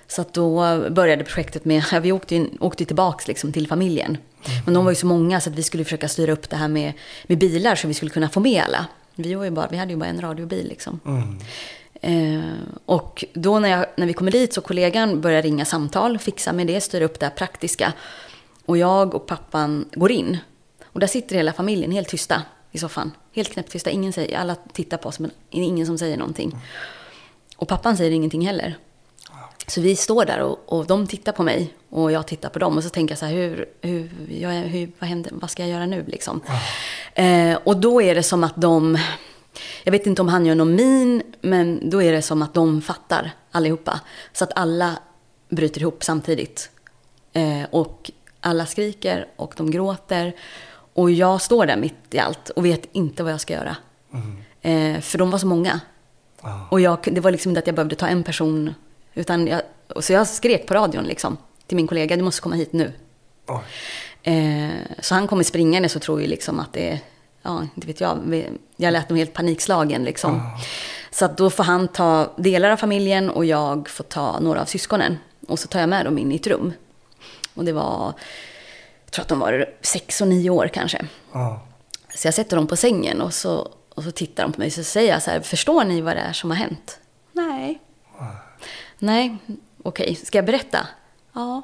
så 0.06 0.20
att 0.22 0.34
då 0.34 0.56
började 0.90 1.24
projektet 1.24 1.64
med, 1.64 1.84
vi 2.02 2.12
åkte, 2.12 2.46
åkte 2.60 2.84
tillbaks 2.84 3.28
liksom 3.28 3.52
till 3.52 3.68
familjen. 3.68 4.10
Mm. 4.10 4.62
Men 4.64 4.74
de 4.74 4.84
var 4.84 4.92
ju 4.92 4.96
så 4.96 5.06
många 5.06 5.40
så 5.40 5.50
att 5.50 5.56
vi 5.56 5.62
skulle 5.62 5.84
försöka 5.84 6.08
styra 6.08 6.32
upp 6.32 6.50
det 6.50 6.56
här 6.56 6.68
med, 6.68 6.92
med 7.26 7.38
bilar 7.38 7.74
så 7.74 7.88
vi 7.88 7.94
skulle 7.94 8.10
kunna 8.10 8.28
få 8.28 8.40
med 8.40 8.62
alla. 8.62 8.86
Vi, 9.14 9.34
var 9.34 9.44
ju 9.44 9.50
bara, 9.50 9.68
vi 9.70 9.76
hade 9.76 9.92
ju 9.92 9.98
bara 9.98 10.08
en 10.08 10.20
radiobil 10.20 10.68
liksom. 10.68 11.00
Mm. 11.06 11.38
Eh, 12.00 12.40
och 12.86 13.24
då 13.32 13.58
när, 13.58 13.68
jag, 13.68 13.86
när 13.96 14.06
vi 14.06 14.12
kommer 14.12 14.30
dit 14.30 14.52
så 14.52 14.60
kollegan 14.60 15.20
börjar 15.20 15.42
ringa 15.42 15.64
samtal, 15.64 16.18
fixa 16.18 16.52
med 16.52 16.66
det, 16.66 16.80
styra 16.80 17.04
upp 17.04 17.20
det 17.20 17.30
praktiska. 17.30 17.92
Och 18.66 18.78
jag 18.78 19.14
och 19.14 19.26
pappan 19.26 19.84
går 19.92 20.12
in. 20.12 20.38
Och 20.84 21.00
där 21.00 21.06
sitter 21.06 21.36
hela 21.36 21.52
familjen 21.52 21.92
helt 21.92 22.08
tysta 22.08 22.42
i 22.72 22.78
soffan. 22.78 23.12
Helt 23.32 23.52
knäpptysta. 23.52 23.90
Ingen 23.90 24.12
säger, 24.12 24.38
alla 24.38 24.54
tittar 24.72 24.96
på 24.96 25.08
oss 25.08 25.18
men 25.18 25.30
ingen 25.50 25.86
som 25.86 25.98
säger 25.98 26.16
någonting. 26.16 26.56
Och 27.56 27.68
pappan 27.68 27.96
säger 27.96 28.10
ingenting 28.10 28.46
heller. 28.46 28.76
Så 29.66 29.80
vi 29.80 29.96
står 29.96 30.24
där 30.24 30.40
och, 30.40 30.58
och 30.66 30.86
de 30.86 31.06
tittar 31.06 31.32
på 31.32 31.42
mig 31.42 31.74
och 31.90 32.12
jag 32.12 32.26
tittar 32.26 32.48
på 32.48 32.58
dem. 32.58 32.76
Och 32.76 32.84
så 32.84 32.90
tänker 32.90 33.12
jag 33.12 33.18
så 33.18 33.26
här, 33.26 33.32
hur, 33.32 33.66
hur, 33.80 34.10
jag, 34.28 34.50
hur 34.50 34.92
vad, 34.98 35.08
händer, 35.08 35.32
vad 35.34 35.50
ska 35.50 35.62
jag 35.62 35.70
göra 35.70 35.86
nu 35.86 36.04
liksom? 36.08 36.40
Eh, 37.14 37.58
och 37.64 37.76
då 37.76 38.02
är 38.02 38.14
det 38.14 38.22
som 38.22 38.44
att 38.44 38.56
de 38.56 38.98
Jag 39.84 39.92
vet 39.92 40.06
inte 40.06 40.22
om 40.22 40.28
han 40.28 40.46
gör 40.46 40.54
någon 40.54 40.74
min, 40.74 41.22
men 41.40 41.90
då 41.90 42.02
är 42.02 42.12
det 42.12 42.22
som 42.22 42.42
att 42.42 42.54
de 42.54 42.82
fattar 42.82 43.30
allihopa. 43.50 44.00
Så 44.32 44.44
att 44.44 44.52
alla 44.54 44.98
bryter 45.48 45.80
ihop 45.80 46.04
samtidigt. 46.04 46.70
Eh, 47.32 47.62
och 47.70 48.10
alla 48.40 48.66
skriker 48.66 49.26
och 49.36 49.54
de 49.56 49.70
gråter. 49.70 50.36
Och 50.94 51.10
jag 51.10 51.40
står 51.40 51.66
där 51.66 51.76
mitt 51.76 52.14
i 52.14 52.18
allt 52.18 52.50
och 52.50 52.64
vet 52.64 52.88
inte 52.92 53.22
vad 53.22 53.32
jag 53.32 53.40
ska 53.40 53.54
göra. 53.54 53.76
Eh, 54.62 55.00
för 55.00 55.18
de 55.18 55.30
var 55.30 55.38
så 55.38 55.46
många. 55.46 55.80
Ja. 56.42 56.68
Och 56.70 56.80
jag, 56.80 56.98
det 57.02 57.20
var 57.20 57.30
liksom 57.30 57.50
inte 57.50 57.58
att 57.58 57.66
jag 57.66 57.76
behövde 57.76 57.96
ta 57.96 58.08
en 58.08 58.22
person. 58.22 58.74
Utan 59.14 59.46
jag, 59.46 59.62
så 60.00 60.12
jag 60.12 60.26
skrek 60.28 60.66
på 60.66 60.74
radion 60.74 61.04
liksom, 61.04 61.36
till 61.66 61.76
min 61.76 61.86
kollega, 61.86 62.16
du 62.16 62.22
måste 62.22 62.42
komma 62.42 62.54
hit 62.54 62.72
nu. 62.72 62.92
Oj. 63.46 63.60
Eh, 64.22 64.70
så 64.98 65.14
han 65.14 65.28
kommer 65.28 65.42
springande 65.42 65.88
så 65.88 65.98
tror 65.98 66.20
ju 66.20 66.26
liksom 66.26 66.60
att 66.60 66.72
det 66.72 66.90
är, 66.90 66.98
ja, 67.42 67.66
inte 67.74 67.86
vet 67.86 68.00
jag, 68.00 68.44
jag 68.76 68.92
lät 68.92 69.08
dem 69.08 69.16
helt 69.16 69.32
panikslagen 69.32 70.04
liksom. 70.04 70.42
Så 71.10 71.24
att 71.24 71.36
då 71.36 71.50
får 71.50 71.64
han 71.64 71.88
ta 71.88 72.32
delar 72.36 72.70
av 72.70 72.76
familjen 72.76 73.30
och 73.30 73.44
jag 73.44 73.88
får 73.88 74.04
ta 74.04 74.40
några 74.40 74.60
av 74.60 74.64
syskonen. 74.64 75.18
Och 75.48 75.58
så 75.58 75.68
tar 75.68 75.80
jag 75.80 75.88
med 75.88 76.04
dem 76.04 76.18
in 76.18 76.32
i 76.32 76.36
ett 76.36 76.46
rum. 76.46 76.72
Och 77.54 77.64
det 77.64 77.72
var, 77.72 78.14
jag 79.04 79.12
tror 79.12 79.22
att 79.22 79.28
de 79.28 79.38
var 79.38 79.74
sex 79.80 80.20
och 80.20 80.28
nio 80.28 80.50
år 80.50 80.70
kanske. 80.72 81.06
Ja. 81.32 81.66
Så 82.14 82.26
jag 82.26 82.34
sätter 82.34 82.56
dem 82.56 82.66
på 82.66 82.76
sängen 82.76 83.20
och 83.20 83.34
så, 83.34 83.72
och 83.94 84.04
så 84.04 84.10
tittar 84.10 84.42
de 84.42 84.52
på 84.52 84.60
mig. 84.60 84.70
Så 84.70 84.84
säger 84.84 85.12
jag 85.12 85.22
så 85.22 85.30
här, 85.30 85.40
förstår 85.40 85.84
ni 85.84 86.00
vad 86.00 86.16
det 86.16 86.20
är 86.20 86.32
som 86.32 86.50
har 86.50 86.56
hänt? 86.56 87.00
Nej. 87.32 87.80
Nej, 88.98 89.36
okej. 89.82 90.14
Ska 90.14 90.38
jag 90.38 90.44
berätta? 90.44 90.86
Ja. 91.32 91.62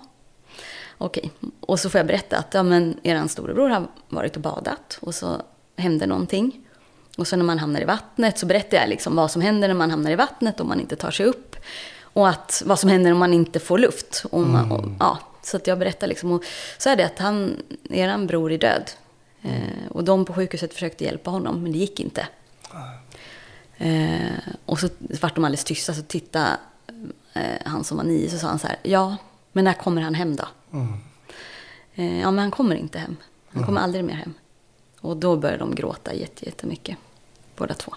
Okej. 0.98 1.30
Och 1.60 1.80
så 1.80 1.90
får 1.90 1.98
jag 1.98 2.06
berätta 2.06 2.38
att 2.38 2.54
ja, 2.54 2.62
men 2.62 3.00
eran 3.02 3.28
storebror 3.28 3.68
har 3.68 3.86
varit 4.08 4.36
och 4.36 4.42
badat 4.42 4.98
och 5.00 5.14
så 5.14 5.42
hände 5.76 6.06
någonting. 6.06 6.60
Och 7.16 7.26
så 7.28 7.36
när 7.36 7.44
man 7.44 7.58
hamnar 7.58 7.80
i 7.80 7.84
vattnet 7.84 8.38
så 8.38 8.46
berättar 8.46 8.76
jag 8.76 8.88
liksom 8.88 9.16
vad 9.16 9.30
som 9.30 9.42
händer 9.42 9.68
när 9.68 9.74
man 9.74 9.90
hamnar 9.90 10.10
i 10.10 10.16
vattnet 10.16 10.60
om 10.60 10.68
man 10.68 10.80
inte 10.80 10.96
tar 10.96 11.10
sig 11.10 11.26
upp. 11.26 11.56
Och 12.02 12.28
att, 12.28 12.62
vad 12.66 12.78
som 12.78 12.90
händer 12.90 13.12
om 13.12 13.18
man 13.18 13.34
inte 13.34 13.60
får 13.60 13.78
luft. 13.78 14.24
Och 14.30 14.40
man, 14.40 14.72
och, 14.72 14.84
ja, 15.00 15.18
så 15.42 15.56
att 15.56 15.66
jag 15.66 15.78
berättar 15.78 16.06
liksom. 16.06 16.32
Och 16.32 16.44
så 16.78 16.90
är 16.90 16.96
det 16.96 17.06
att 17.06 17.18
han, 17.18 17.62
eran 17.90 18.26
bror 18.26 18.52
är 18.52 18.58
död. 18.58 18.90
Eh, 19.42 19.88
och 19.90 20.04
de 20.04 20.24
på 20.24 20.32
sjukhuset 20.32 20.74
försökte 20.74 21.04
hjälpa 21.04 21.30
honom, 21.30 21.62
men 21.62 21.72
det 21.72 21.78
gick 21.78 22.00
inte. 22.00 22.26
Eh, 23.78 24.38
och 24.66 24.80
så 24.80 24.88
vart 25.20 25.34
de 25.34 25.44
alldeles 25.44 25.64
tysta, 25.64 25.94
så 25.94 26.02
tittade 26.02 26.56
eh, 27.34 27.42
han 27.64 27.84
som 27.84 27.96
var 27.96 28.04
nio, 28.04 28.30
så 28.30 28.38
sa 28.38 28.48
han 28.48 28.58
så 28.58 28.66
här, 28.66 28.76
ja, 28.82 29.16
men 29.52 29.64
när 29.64 29.72
kommer 29.72 30.02
han 30.02 30.14
hem 30.14 30.36
då? 30.36 30.44
Eh, 31.94 32.20
ja, 32.20 32.30
men 32.30 32.38
han 32.38 32.50
kommer 32.50 32.76
inte 32.76 32.98
hem. 32.98 33.16
Han 33.52 33.64
kommer 33.66 33.80
aldrig 33.80 34.04
mer 34.04 34.14
hem. 34.14 34.34
Och 35.06 35.16
då 35.16 35.36
började 35.36 35.58
de 35.58 35.74
gråta 35.74 36.14
jätte, 36.14 36.46
jättemycket, 36.46 36.96
båda 37.56 37.74
två. 37.74 37.94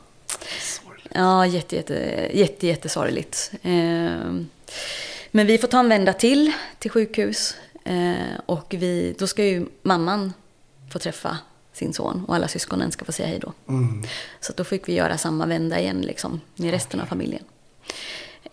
Ja, 1.14 1.46
jätte, 1.46 1.76
jätte, 1.76 1.94
jätte, 2.34 2.68
jättesorgligt. 2.68 3.52
Eh, 3.62 4.34
men 5.32 5.48
vi 5.48 5.58
får 5.58 5.68
ta 5.68 5.80
en 5.80 5.90
vända 5.90 6.14
till, 6.14 6.52
till 6.80 6.92
sjukhus. 6.92 7.56
Eh, 7.84 8.40
och 8.46 8.76
vi, 8.78 9.16
då 9.20 9.28
ska 9.28 9.44
ju 9.44 9.66
mamman 9.82 10.34
få 10.92 11.00
träffa 11.00 11.38
sin 11.74 11.94
son 11.94 12.26
och 12.28 12.36
alla 12.36 12.48
syskonen 12.48 12.92
ska 12.92 13.06
få 13.06 13.12
säga 13.12 13.28
hej 13.28 13.40
då. 13.40 13.54
Mm. 13.68 14.04
Så 14.40 14.54
då 14.56 14.64
fick 14.64 14.88
vi 14.88 14.94
göra 14.94 15.18
samma 15.18 15.46
vända 15.46 15.80
igen 15.80 16.02
liksom, 16.02 16.42
med 16.56 16.72
resten 16.72 17.02
av 17.02 17.06
familjen. 17.06 17.44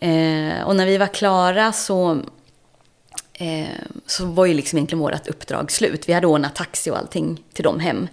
Eh, 0.01 0.63
och 0.67 0.77
när 0.77 0.87
vi 0.87 0.99
var 0.99 1.15
klara 1.15 1.73
så, 1.73 2.21
eh, 3.39 3.67
så 4.07 4.27
var 4.27 4.47
ju 4.47 4.55
liksom 4.55 4.79
egentligen 4.79 5.01
vårt 5.01 5.29
uppdrag 5.29 5.73
slut. 5.73 6.09
Vi 6.09 6.13
hade 6.13 6.27
ordnat 6.27 6.55
taxi 6.55 6.91
och 6.91 6.99
allting 6.99 7.43
till 7.53 7.65
dem 7.65 7.81
hem. 7.81 8.09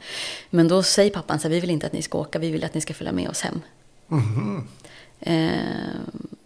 Men 0.50 0.68
då 0.68 0.84
säger 0.84 1.12
pappan 1.12 1.40
så 1.40 1.48
här, 1.48 1.56
vi 1.56 1.60
vill 1.60 1.70
inte 1.70 1.88
att 1.88 1.94
ni 1.94 2.02
ska 2.02 2.18
åka, 2.18 2.40
vi 2.40 2.52
vill 2.52 2.64
att 2.64 2.74
ni 2.74 2.82
ska 2.82 2.94
följa 2.94 3.12
med 3.12 3.30
oss 3.30 3.42
hem. 3.42 3.62
Mhm. 4.08 4.68
Eh, 5.20 5.52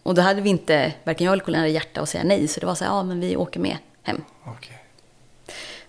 och 0.03 0.15
då 0.15 0.21
hade 0.21 0.41
vi 0.41 0.49
inte, 0.49 0.93
varken 1.03 1.25
jag 1.25 1.33
eller 1.33 1.43
Colin 1.43 1.59
hade 1.59 1.71
hjärta 1.71 2.01
att 2.01 2.09
säga 2.09 2.23
nej. 2.23 2.47
Så 2.47 2.59
det 2.59 2.65
var 2.65 2.75
så 2.75 2.83
här, 2.83 2.91
ja 2.91 3.03
men 3.03 3.19
vi 3.19 3.35
åker 3.35 3.59
med 3.59 3.77
hem. 4.03 4.21
Okej. 4.45 4.83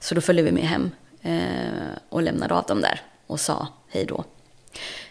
Så 0.01 0.15
då 0.15 0.21
följde 0.21 0.43
vi 0.43 0.53
med 0.53 0.65
hem 0.65 0.91
eh, 1.23 1.99
och 2.09 2.23
lämnade 2.23 2.55
av 2.55 2.65
dem 2.65 2.81
där 2.81 3.01
och 3.27 3.41
sa 3.41 3.69
hej 3.89 4.05
då. 4.05 4.25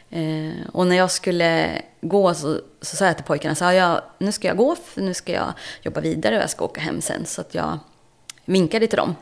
Eh, 0.09 0.67
och 0.73 0.87
när 0.87 0.95
jag 0.95 1.11
skulle 1.11 1.81
gå 2.01 2.33
så, 2.33 2.61
så 2.81 2.95
sa 2.95 3.05
jag 3.05 3.15
till 3.15 3.25
pojkarna, 3.25 3.55
så, 3.55 3.63
jag, 3.65 4.01
nu 4.17 4.31
ska 4.31 4.47
jag 4.47 4.57
gå 4.57 4.75
för 4.75 5.01
nu 5.01 5.13
ska 5.13 5.31
jag 5.31 5.53
jobba 5.81 6.01
vidare 6.01 6.35
och 6.35 6.41
jag 6.41 6.49
ska 6.49 6.65
åka 6.65 6.81
hem 6.81 7.01
sen. 7.01 7.25
Så 7.25 7.41
att 7.41 7.55
jag 7.55 7.79
vinkade 8.45 8.87
till 8.87 8.97
dem. 8.97 9.15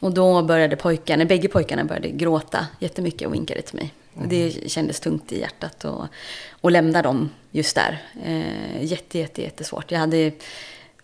Och 0.00 0.12
då 0.14 0.42
började 0.42 0.76
pojkarna, 0.76 1.24
bägge 1.24 1.48
pojkarna 1.48 1.84
började 1.84 2.08
gråta 2.08 2.66
jättemycket 2.78 3.28
och 3.28 3.34
vinkade 3.34 3.62
till 3.62 3.76
mig. 3.76 3.94
Och 4.14 4.28
det 4.28 4.70
kändes 4.70 5.00
tungt 5.00 5.32
i 5.32 5.40
hjärtat 5.40 5.84
och, 5.84 6.06
och 6.60 6.70
lämna 6.70 7.02
dem 7.02 7.30
just 7.50 7.76
där. 7.76 8.02
Eh, 8.24 8.84
jätte, 8.84 9.18
jätte, 9.18 9.42
jättesvårt. 9.42 9.90
Jag 9.90 9.98
hade, 9.98 10.32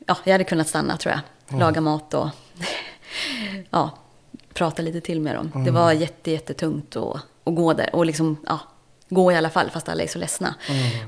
ja, 0.07 0.17
jag 0.25 0.33
hade 0.33 0.45
kunnat 0.45 0.69
stanna 0.69 0.97
tror 0.97 1.15
jag. 1.15 1.61
Laga 1.61 1.81
mat 1.81 2.15
och 2.15 2.29
ja, 3.71 3.91
prata 4.55 4.83
lite 4.83 5.01
till 5.01 5.21
med 5.21 5.35
dem. 5.35 5.65
Det 5.65 5.71
var 5.71 5.93
jätte, 5.93 6.31
jättetungt 6.31 6.97
att, 6.97 7.17
att 7.45 7.55
gå 7.55 7.73
där 7.73 7.95
och 7.95 8.07
liksom, 8.07 8.37
ja, 8.47 8.61
gå 9.11 9.33
i 9.33 9.37
alla 9.37 9.51
fall 9.51 9.71
fast 9.71 9.89
alla 9.89 10.03
är 10.03 10.07
så 10.07 10.19
ledsna. 10.19 10.55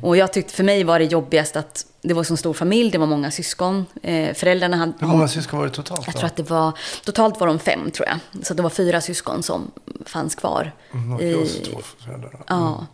Och 0.02 0.16
jag 0.16 0.32
tyckte 0.32 0.54
för 0.54 0.64
mig 0.64 0.84
var 0.84 0.98
det 0.98 1.04
jobbigast 1.04 1.56
att 1.56 1.86
det 2.02 2.14
var 2.14 2.20
en 2.20 2.24
så 2.24 2.36
stor 2.36 2.54
familj, 2.54 2.90
det 2.90 2.98
var 2.98 3.06
många 3.06 3.30
syskon. 3.30 3.86
Eh, 4.02 4.34
föräldrarna 4.34 4.76
hade... 4.76 4.92
Hur 4.98 5.06
många 5.06 5.28
syskon 5.28 5.58
var 5.58 5.66
det 5.66 5.72
totalt? 5.72 6.02
Jag 6.06 6.14
då? 6.14 6.18
tror 6.18 6.26
att 6.26 6.36
det 6.36 6.50
var, 6.50 6.72
totalt 7.04 7.40
var 7.40 7.46
de 7.46 7.58
fem 7.58 7.90
tror 7.90 8.08
jag. 8.08 8.44
Så 8.46 8.54
det 8.54 8.62
var 8.62 8.70
fyra 8.70 9.00
syskon 9.00 9.42
som 9.42 9.70
fanns 10.06 10.34
kvar. 10.34 10.72
Mm, 10.92 11.20
i- 11.20 11.46
så 11.46 11.64
två 11.70 11.80
föräldrar. 12.04 12.30
då. 12.32 12.38
Ja. 12.48 12.86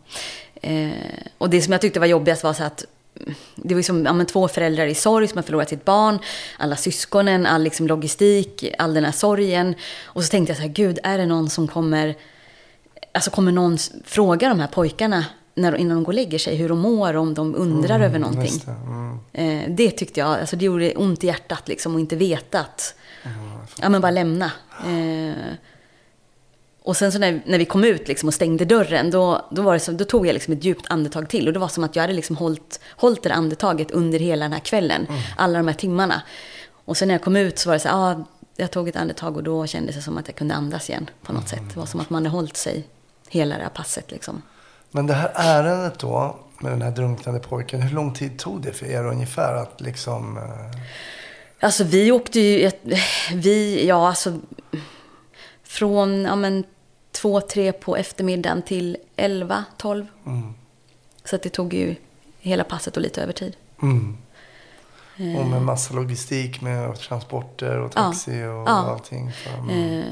Eh, 0.63 0.91
och 1.39 1.51
det 1.51 1.63
som 1.63 1.73
jag 1.73 1.81
tyckte 1.81 2.01
var 2.01 2.07
jobbigast 2.07 2.45
var 2.45 2.53
så 2.53 2.65
att 2.65 2.85
mm, 3.21 3.35
det 3.57 3.75
var 3.75 3.79
liksom, 3.79 4.05
ja, 4.07 4.25
två 4.25 4.49
föräldrar 4.49 4.87
i 4.87 4.95
sorg 4.95 5.29
som 5.29 5.37
har 5.39 5.43
förlorat 5.43 5.69
sitt 5.69 5.85
barn, 5.85 6.19
alla 6.59 6.77
syskonen, 6.77 7.47
all 7.47 7.63
liksom 7.63 7.87
logistik, 7.87 8.65
all 8.79 8.95
den 8.95 9.05
här 9.05 9.13
sorgen. 9.13 9.75
Och 10.05 10.25
så 10.25 10.29
tänkte 10.31 10.51
jag 10.51 10.57
så 10.57 10.63
här, 10.63 10.69
gud, 10.69 10.99
är 11.03 11.19
det 11.19 11.27
någon 11.27 11.51
som 11.51 11.69
kommer, 11.69 12.15
alltså 13.19 13.31
kommer 13.31 13.53
någon 13.53 13.79
fråga 14.05 14.49
de 14.49 14.61
här 14.61 14.67
pojkarna 14.67 15.25
när, 15.55 15.77
innan 15.77 15.97
de 15.97 16.05
går 16.05 16.13
och 16.13 16.15
lägger 16.15 16.39
sig 16.39 16.57
hur 16.57 16.69
de 16.69 16.79
mår, 16.79 17.17
om 17.17 17.35
de 17.35 17.55
undrar 17.55 18.01
över 18.01 18.19
någonting. 18.19 18.63
Det. 18.65 18.71
Mm. 18.71 19.19
Eh, 19.33 19.71
det 19.77 19.91
tyckte 19.91 20.21
jag, 20.21 20.29
alltså 20.29 20.57
det 20.57 20.65
gjorde 20.65 20.95
ont 20.95 21.25
i 21.25 21.27
hjärtat 21.27 21.69
liksom 21.69 21.95
och 21.95 22.01
inte 22.01 22.17
veta 22.17 22.61
att, 22.61 22.95
ja 23.81 23.89
men 23.89 24.01
bara 24.01 24.11
lämna. 24.11 24.53
Eh, 24.87 25.55
och 26.83 26.97
sen 26.97 27.13
så 27.13 27.19
när, 27.19 27.43
när 27.47 27.59
vi 27.59 27.65
kom 27.65 27.85
ut 27.85 28.09
liksom 28.09 28.27
och 28.27 28.35
stängde 28.35 28.65
dörren, 28.65 29.11
då, 29.11 29.47
då, 29.51 29.63
var 29.63 29.75
det 29.75 29.81
så, 29.81 29.93
då 29.93 30.05
tog 30.05 30.27
jag 30.27 30.35
liksom 30.35 30.55
ett 30.55 30.65
djupt 30.65 30.87
andetag 30.89 31.29
till. 31.29 31.47
Och 31.47 31.53
det 31.53 31.59
var 31.59 31.69
som 31.69 31.85
att 31.85 31.97
jag 31.97 32.03
hade 32.03 32.13
liksom 32.13 32.37
hållit, 32.37 32.81
hållit 32.91 33.23
det 33.23 33.35
andetaget 33.35 33.91
under 33.91 34.19
hela 34.19 34.45
den 34.45 34.53
här 34.53 34.61
kvällen, 34.61 35.07
alla 35.37 35.59
de 35.59 35.69
här 35.69 35.75
timmarna. 35.75 36.23
Och 36.85 36.97
sen 36.97 37.09
när 37.09 37.15
jag 37.15 37.23
kom 37.23 37.37
ut 37.37 37.59
så 37.59 37.69
var 37.69 37.75
det 37.75 37.81
så 37.81 37.89
här, 37.89 37.97
ah, 37.97 38.25
jag 38.57 38.71
tog 38.71 38.89
ett 38.89 38.97
andetag 38.97 39.37
och 39.37 39.43
då 39.43 39.67
kändes 39.67 39.97
det 39.97 40.03
som 40.03 40.19
att 40.19 40.29
jag 40.29 40.37
kunde 40.37 40.55
andas 40.55 40.91
igen 40.91 41.11
på 41.23 41.33
något 41.33 41.49
sätt. 41.49 41.63
Det 41.75 41.81
var 41.81 41.87
som 41.87 42.01
att 42.01 42.11
man 42.11 42.25
hade 42.25 42.37
hållit 42.37 42.57
sig 42.57 42.87
hela 43.29 43.57
det 43.57 43.63
här 43.63 43.71
passet 43.71 44.11
liksom. 44.11 44.43
Men 44.91 45.07
det 45.07 45.15
här 45.15 45.33
ärendet 45.35 45.99
då, 45.99 46.37
med 46.61 46.73
den 46.73 46.83
här 46.83 46.91
drunknande 46.91 47.41
pojken. 47.41 47.83
Hur 47.83 47.95
lång 47.95 48.15
tid 48.15 48.39
tog 48.39 48.63
det 48.63 48.73
för 48.73 48.87
er 48.87 49.05
ungefär 49.07 49.55
att 49.55 49.81
liksom... 49.81 50.37
eh, 50.37 50.81
Alltså 51.61 51.85
vi 51.85 52.13
åkte 52.13 52.41
ju, 52.41 52.67
ett- 52.67 52.83
vi, 53.35 53.87
ja 53.89 54.09
alltså 54.09 54.39
från 55.65 56.23
ja, 56.25 56.37
men, 56.37 56.65
två, 57.13 57.41
tre 57.41 57.73
på 57.73 57.97
eftermiddagen 57.97 58.63
till 58.63 58.97
elva, 59.17 59.65
tolv. 59.77 60.07
Mm. 60.27 60.55
Så 61.25 61.37
att 61.37 61.43
det 61.43 61.49
tog 61.49 61.75
ju 61.75 61.95
hela 62.41 62.65
passet 62.65 62.97
och 62.97 63.03
lite 63.03 63.23
övertid. 63.23 63.57
Mm. 63.83 64.17
Och 65.39 65.47
med 65.47 65.63
massa 65.63 65.95
logistik 65.95 66.61
med 66.61 66.95
transporter 66.99 67.79
och 67.81 67.93
taxi 67.93 68.31
och 68.31 68.37
Ja. 68.47 68.69
allting. 68.69 69.33
För, 69.33 69.59
mm. 69.59 69.99
Eh, 69.99 70.05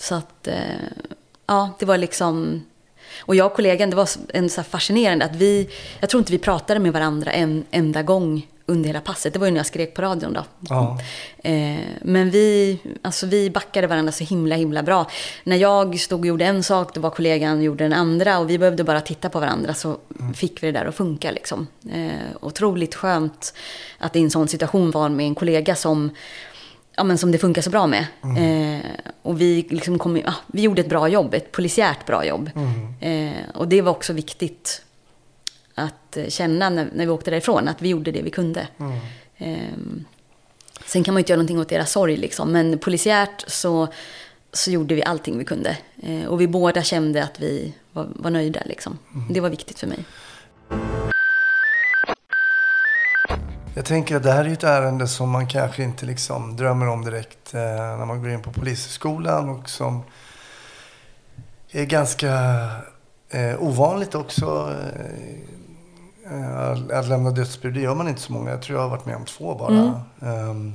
så 0.00 0.14
att, 0.14 0.46
eh, 0.48 0.56
ja, 1.52 1.70
det 1.78 1.86
var 1.86 1.98
liksom... 1.98 2.64
Och 3.20 3.34
jag 3.34 3.46
och 3.46 3.54
kollegan, 3.54 3.90
det 3.90 3.96
var 3.96 4.08
en 4.28 4.50
så 4.50 4.62
fascinerande 4.62 5.24
att 5.24 5.36
vi... 5.36 5.68
Jag 6.00 6.10
tror 6.10 6.18
inte 6.18 6.32
vi 6.32 6.38
pratade 6.38 6.80
med 6.80 6.92
varandra 6.92 7.32
en 7.32 7.64
enda 7.70 8.02
gång 8.02 8.46
under 8.66 8.88
hela 8.88 9.00
passet. 9.00 9.32
Det 9.32 9.38
var 9.38 9.46
ju 9.46 9.52
när 9.52 9.58
jag 9.58 9.66
skrek 9.66 9.94
på 9.94 10.02
radion 10.02 10.32
då. 10.32 10.44
Ja. 10.68 10.98
Eh, 11.44 11.78
men 12.02 12.30
vi, 12.30 12.78
alltså 13.02 13.26
vi 13.26 13.50
backade 13.50 13.86
varandra 13.86 14.12
så 14.12 14.24
himla, 14.24 14.56
himla 14.56 14.82
bra. 14.82 15.10
När 15.44 15.56
jag 15.56 16.00
stod 16.00 16.20
och 16.20 16.26
gjorde 16.26 16.44
en 16.44 16.62
sak, 16.62 16.94
då 16.94 17.00
var 17.00 17.10
kollegan 17.10 17.58
och 17.58 17.64
gjorde 17.64 17.84
den 17.84 17.92
andra. 17.92 18.38
Och 18.38 18.50
vi 18.50 18.58
behövde 18.58 18.84
bara 18.84 19.00
titta 19.00 19.28
på 19.28 19.40
varandra 19.40 19.74
så 19.74 19.98
fick 20.34 20.62
vi 20.62 20.66
det 20.66 20.78
där 20.78 20.86
att 20.86 20.94
funka. 20.94 21.30
Liksom. 21.30 21.66
Eh, 21.92 22.36
otroligt 22.40 22.94
skönt 22.94 23.54
att 23.98 24.16
i 24.16 24.20
en 24.20 24.30
sån 24.30 24.48
situation 24.48 24.90
vara 24.90 25.08
med 25.08 25.26
en 25.26 25.34
kollega 25.34 25.74
som, 25.74 26.10
ja, 26.96 27.04
men 27.04 27.18
som 27.18 27.32
det 27.32 27.38
funkar 27.38 27.62
så 27.62 27.70
bra 27.70 27.86
med. 27.86 28.06
Eh, 28.22 28.90
och 29.22 29.40
vi, 29.40 29.66
liksom 29.70 29.98
kom, 29.98 30.16
ja, 30.16 30.34
vi 30.46 30.62
gjorde 30.62 30.80
ett 30.80 30.88
bra 30.88 31.08
jobb, 31.08 31.34
ett 31.34 31.52
polisiärt 31.52 32.06
bra 32.06 32.24
jobb. 32.24 32.50
Eh, 33.00 33.50
och 33.54 33.68
det 33.68 33.82
var 33.82 33.92
också 33.92 34.12
viktigt 34.12 34.82
att 35.74 36.16
eh, 36.16 36.28
känna 36.28 36.70
när, 36.70 36.88
när 36.94 37.06
vi 37.06 37.12
åkte 37.12 37.30
därifrån, 37.30 37.68
att 37.68 37.82
vi 37.82 37.88
gjorde 37.88 38.12
det 38.12 38.22
vi 38.22 38.30
kunde. 38.30 38.68
Ehm, 39.38 40.04
sen 40.86 41.04
kan 41.04 41.14
man 41.14 41.18
ju 41.18 41.22
inte 41.22 41.32
göra 41.32 41.38
någonting 41.38 41.60
åt 41.60 41.68
deras 41.68 41.92
sorg, 41.92 42.16
liksom, 42.16 42.52
men 42.52 42.78
polisiärt 42.78 43.44
så, 43.46 43.88
så 44.52 44.70
gjorde 44.70 44.94
vi 44.94 45.04
allting 45.04 45.38
vi 45.38 45.44
kunde. 45.44 45.76
Eh, 46.02 46.24
och 46.24 46.40
vi 46.40 46.48
båda 46.48 46.82
kände 46.82 47.24
att 47.24 47.40
vi 47.40 47.74
var, 47.92 48.08
var 48.14 48.30
nöjda. 48.30 48.60
Liksom. 48.64 48.98
Det 49.30 49.40
var 49.40 49.50
viktigt 49.50 49.78
för 49.78 49.86
mig. 49.86 50.04
Jag 53.74 53.84
tänker 53.84 54.16
att 54.16 54.22
det 54.22 54.32
här 54.32 54.44
är 54.44 54.52
ett 54.52 54.64
ärende 54.64 55.08
som 55.08 55.30
man 55.30 55.46
kanske 55.46 55.82
inte 55.82 56.06
liksom 56.06 56.56
drömmer 56.56 56.88
om 56.88 57.04
direkt 57.04 57.54
eh, 57.54 57.60
när 57.60 58.06
man 58.06 58.22
går 58.22 58.30
in 58.30 58.42
på 58.42 58.52
polishögskolan 58.52 59.48
och 59.48 59.68
som 59.68 60.02
är 61.70 61.84
ganska 61.84 62.32
eh, 63.30 63.62
ovanligt 63.62 64.14
också. 64.14 64.74
Eh, 66.24 66.58
att, 66.58 66.90
att 66.90 67.08
lämna 67.08 67.30
dödsbud, 67.30 67.74
det 67.74 67.80
gör 67.80 67.94
man 67.94 68.08
inte 68.08 68.20
så 68.20 68.32
många. 68.32 68.50
Jag 68.50 68.62
tror 68.62 68.78
jag 68.78 68.82
har 68.82 68.90
varit 68.90 69.06
med 69.06 69.16
om 69.16 69.24
två 69.24 69.54
bara. 69.54 70.02
Um, 70.20 70.74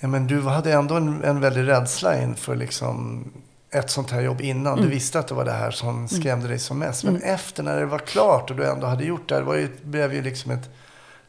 ja, 0.00 0.08
men 0.08 0.26
du 0.26 0.42
hade 0.42 0.72
ändå 0.72 0.94
en, 0.94 1.24
en 1.24 1.40
väldig 1.40 1.68
rädsla 1.68 2.22
inför 2.22 2.56
liksom 2.56 3.24
ett 3.70 3.90
sånt 3.90 4.10
här 4.10 4.20
jobb 4.20 4.40
innan. 4.40 4.80
Du 4.80 4.88
visste 4.88 5.18
att 5.18 5.28
det 5.28 5.34
var 5.34 5.44
det 5.44 5.52
här 5.52 5.70
som 5.70 6.08
skrämde 6.08 6.48
dig 6.48 6.58
som 6.58 6.78
mest. 6.78 7.04
Men 7.04 7.22
efter 7.22 7.62
när 7.62 7.80
det 7.80 7.86
var 7.86 7.98
klart 7.98 8.50
och 8.50 8.56
du 8.56 8.66
ändå 8.66 8.86
hade 8.86 9.04
gjort 9.04 9.28
det, 9.28 9.34
det 9.34 9.42
var 9.42 9.54
ju, 9.54 9.68
blev 9.82 10.14
ju 10.14 10.22
liksom 10.22 10.50
ett 10.50 10.70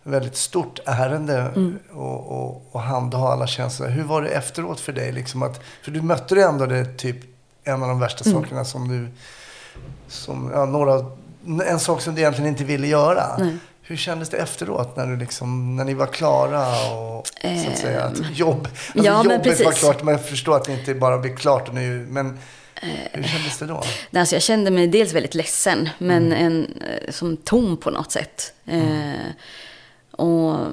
väldigt 0.04 0.36
stort 0.36 0.80
ärende 0.86 1.38
Mm. 1.56 1.80
och, 1.94 2.32
och, 2.32 2.66
och 2.72 2.82
handha 2.82 3.28
alla 3.34 3.48
känslor. 3.48 3.88
Hur 3.88 4.04
var 4.04 4.22
det 4.22 4.30
efteråt 4.30 4.80
för 4.80 4.92
dig? 4.94 5.12
Liksom 5.12 5.44
att, 5.44 5.62
för 5.84 5.92
du 5.92 6.02
mötte 6.02 6.36
det 6.36 6.44
ändå 6.44 6.66
det 6.66 6.86
typ 6.98 7.18
en 7.64 7.82
av 7.84 7.90
de 7.90 8.00
värsta 8.00 8.30
Mm. 8.30 8.42
sakerna 8.44 8.66
som 8.66 8.88
du... 8.88 9.08
Som, 10.08 10.52
ja, 10.54 10.66
några, 10.66 11.06
en 11.66 11.80
sak 11.80 12.02
som 12.02 12.16
du 12.16 12.22
egentligen 12.22 12.50
inte 12.50 12.64
ville 12.64 12.88
göra. 12.88 13.38
Nej. 13.40 13.58
Hur 13.82 13.98
kändes 13.98 14.30
det 14.30 14.38
efteråt 14.38 14.96
när, 14.98 15.08
du 15.08 15.18
liksom, 15.18 15.76
när 15.76 15.84
ni 15.86 15.94
var 15.94 16.08
klara 16.08 16.68
och 16.92 17.28
så 17.64 17.70
att 17.72 17.78
säga, 17.78 18.04
att 18.04 18.38
jobb, 18.38 18.68
alltså 18.68 19.00
Ehm. 19.00 19.06
ja, 19.06 19.24
jobbet 19.24 19.66
var 19.66 19.72
klart. 19.72 20.04
Men 20.04 20.12
jag 20.14 20.26
förstår 20.26 20.56
att 20.56 20.64
det 20.66 20.74
inte 20.74 20.94
bara 20.96 21.18
blir 21.18 21.36
klart 21.36 21.74
nu. 21.74 22.06
Men 22.10 22.40
Eh. 22.84 22.90
hur 23.14 23.24
kändes 23.24 23.58
det 23.60 23.66
då? 23.66 23.84
Alltså 24.20 24.36
jag 24.36 24.42
kände 24.42 24.72
mig 24.72 24.88
dels 24.88 25.14
väldigt 25.14 25.36
ledsen, 25.36 25.90
men 25.98 26.32
en, 26.34 26.66
eh, 26.66 27.12
som 27.12 27.38
tom 27.38 27.78
på 27.78 27.90
något 27.90 28.12
sätt. 28.12 28.54
Eh, 28.66 28.80
och, 30.12 30.68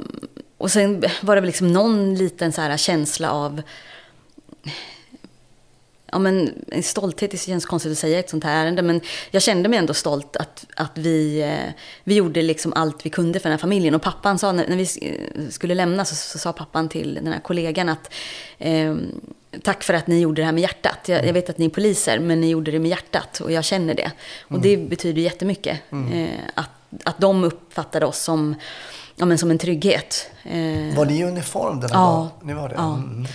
och 0.59 0.70
sen 0.70 1.05
var 1.22 1.35
det 1.35 1.40
väl 1.40 1.46
liksom 1.46 1.72
någon 1.72 2.14
liten 2.14 2.53
så 2.53 2.61
här 2.61 2.77
känsla 2.77 3.31
av... 3.31 3.62
Ja, 6.11 6.18
men 6.18 6.64
en 6.68 6.83
stolthet, 6.83 7.31
det 7.31 7.37
känns 7.37 7.66
konstigt 7.66 7.92
att 7.92 7.98
säga 7.98 8.16
i 8.16 8.20
ett 8.20 8.31
sånt 8.31 8.44
här 8.44 8.64
ärende, 8.64 8.83
men 8.83 9.01
jag 9.31 9.42
kände 9.42 9.68
mig 9.68 9.79
ändå 9.79 9.94
stolt 9.94 10.37
att, 10.37 10.66
att 10.77 10.98
vi, 10.98 11.42
eh, 11.42 11.72
vi 12.05 12.14
gjorde 12.14 12.42
liksom 12.42 12.72
allt 12.72 13.07
vi 13.07 13.11
kunde 13.11 13.40
för 13.40 13.48
den 13.48 13.53
här 13.53 13.61
familjen. 13.61 13.94
Och 13.94 14.03
pappan 14.03 14.38
sa, 14.38 14.53
när, 14.53 14.77
vi 14.77 14.88
eh, 15.09 15.48
skulle 15.51 15.74
lämna, 15.74 16.05
så, 16.05 16.14
så 16.14 16.38
sa 16.38 16.53
pappan 16.53 16.88
till 16.88 17.14
den 17.14 17.33
här 17.33 17.40
kollegan 17.40 17.88
att 17.88 18.14
eh, 18.59 18.96
tack 19.62 19.83
för 19.83 19.94
att 19.94 20.07
ni 20.07 20.20
gjorde 20.20 20.42
det 20.42 20.46
här 20.46 20.53
med 20.53 20.62
hjärtat. 20.62 21.09
Jag, 21.09 21.27
jag 21.27 21.33
vet 21.33 21.51
att 21.51 21.59
ni 21.59 21.64
är 21.64 21.70
poliser, 21.70 22.18
men 22.18 22.40
ni 22.40 22.51
gjorde 22.51 22.70
det 22.70 22.79
med 22.79 22.88
hjärtat 22.88 23.40
och 23.40 23.53
jag 23.53 23.64
känner 23.64 23.94
det. 23.94 24.11
Och 24.42 24.61
det 24.61 24.77
betyder 24.77 25.22
jättemycket. 25.22 25.81
Eh, 25.92 26.29
att, 26.55 26.70
att 27.05 27.18
de 27.18 27.44
uppfattade 27.44 28.07
oss 28.07 28.18
som, 28.22 28.55
ja, 29.18 29.24
men 29.24 29.38
som 29.38 29.50
en 29.50 29.59
trygghet. 29.59 30.31
Eh, 30.44 30.96
Var 30.96 31.07
ni 31.07 31.18
i 31.20 31.24
uniform 31.24 31.81
den 31.81 31.90
här 31.90 31.96
Ja. 31.98 32.07
dagen? 32.07 32.31
Ni 32.42 32.52
var 32.54 32.68
det? 32.68 32.74
Ja. 32.78 32.94
Mm. 32.94 33.26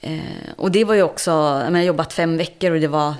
Eh, 0.00 0.20
och 0.56 0.70
det 0.70 0.84
var 0.84 0.94
ju 0.94 1.02
också, 1.02 1.30
jag, 1.30 1.70
har 1.70 1.78
jobbat 1.82 2.12
fem 2.12 2.36
veckor 2.36 2.70
och 2.70 2.80
det 2.80 2.88
var 2.88 3.14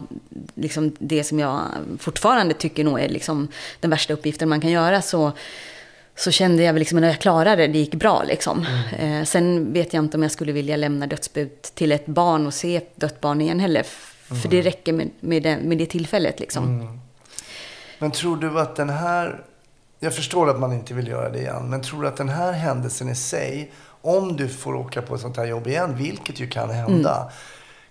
liksom 0.54 0.96
det 0.98 1.24
som 1.24 1.38
jag 1.38 1.60
fortfarande 1.98 2.54
tycker 2.54 2.84
nog 2.84 3.00
är 3.00 3.08
liksom 3.08 3.48
den 3.80 3.90
värsta 3.90 4.12
uppgiften 4.12 4.48
man 4.48 4.60
kan 4.60 4.70
göra. 4.70 5.02
Så, 5.02 5.32
så 6.16 6.30
kände 6.30 6.62
jag 6.62 6.78
liksom 6.78 7.00
när 7.00 7.08
jag 7.08 7.18
klarade 7.18 7.62
det, 7.66 7.72
det 7.72 7.78
gick 7.78 7.94
bra 7.94 8.22
liksom. 8.26 8.66
Eh, 8.98 9.22
sen 9.24 9.72
vet 9.72 9.92
jag 9.94 10.04
inte 10.04 10.16
om 10.16 10.22
jag 10.22 10.32
skulle 10.32 10.52
vilja 10.52 10.76
lämna 10.76 11.06
dödsbud 11.06 11.62
till 11.62 11.92
ett 11.92 12.06
barn 12.06 12.46
och 12.46 12.54
se 12.54 12.76
ett 12.76 12.96
dött 12.96 13.20
barn 13.20 13.40
igen 13.40 13.60
heller. 13.60 13.80
F- 13.80 14.08
För 14.42 14.48
det 14.48 14.62
räcker 14.62 14.92
med, 14.92 15.10
med, 15.20 15.42
det, 15.42 15.56
med 15.62 15.78
det 15.78 15.86
tillfället 15.86 16.40
liksom. 16.40 16.88
Men 17.98 18.10
tror 18.10 18.36
du 18.36 18.60
att 18.60 18.76
den 18.76 18.90
här... 18.90 19.44
Jag 20.04 20.14
förstår 20.14 20.50
att 20.50 20.60
man 20.60 20.72
inte 20.72 20.94
vill 20.94 21.08
göra 21.08 21.28
det 21.30 21.38
igen. 21.38 21.70
Men 21.70 21.82
tror 21.82 22.02
du 22.02 22.08
att 22.08 22.16
den 22.16 22.28
här 22.28 22.52
händelsen 22.52 23.08
i 23.08 23.14
sig, 23.14 23.72
om 24.02 24.36
du 24.36 24.48
får 24.48 24.74
åka 24.74 25.02
på 25.02 25.14
ett 25.14 25.20
sånt 25.20 25.36
här 25.36 25.44
jobb 25.46 25.66
igen, 25.66 25.96
vilket 25.96 26.40
ju 26.40 26.46
kan 26.48 26.70
hända. 26.70 27.16
Mm. 27.16 27.28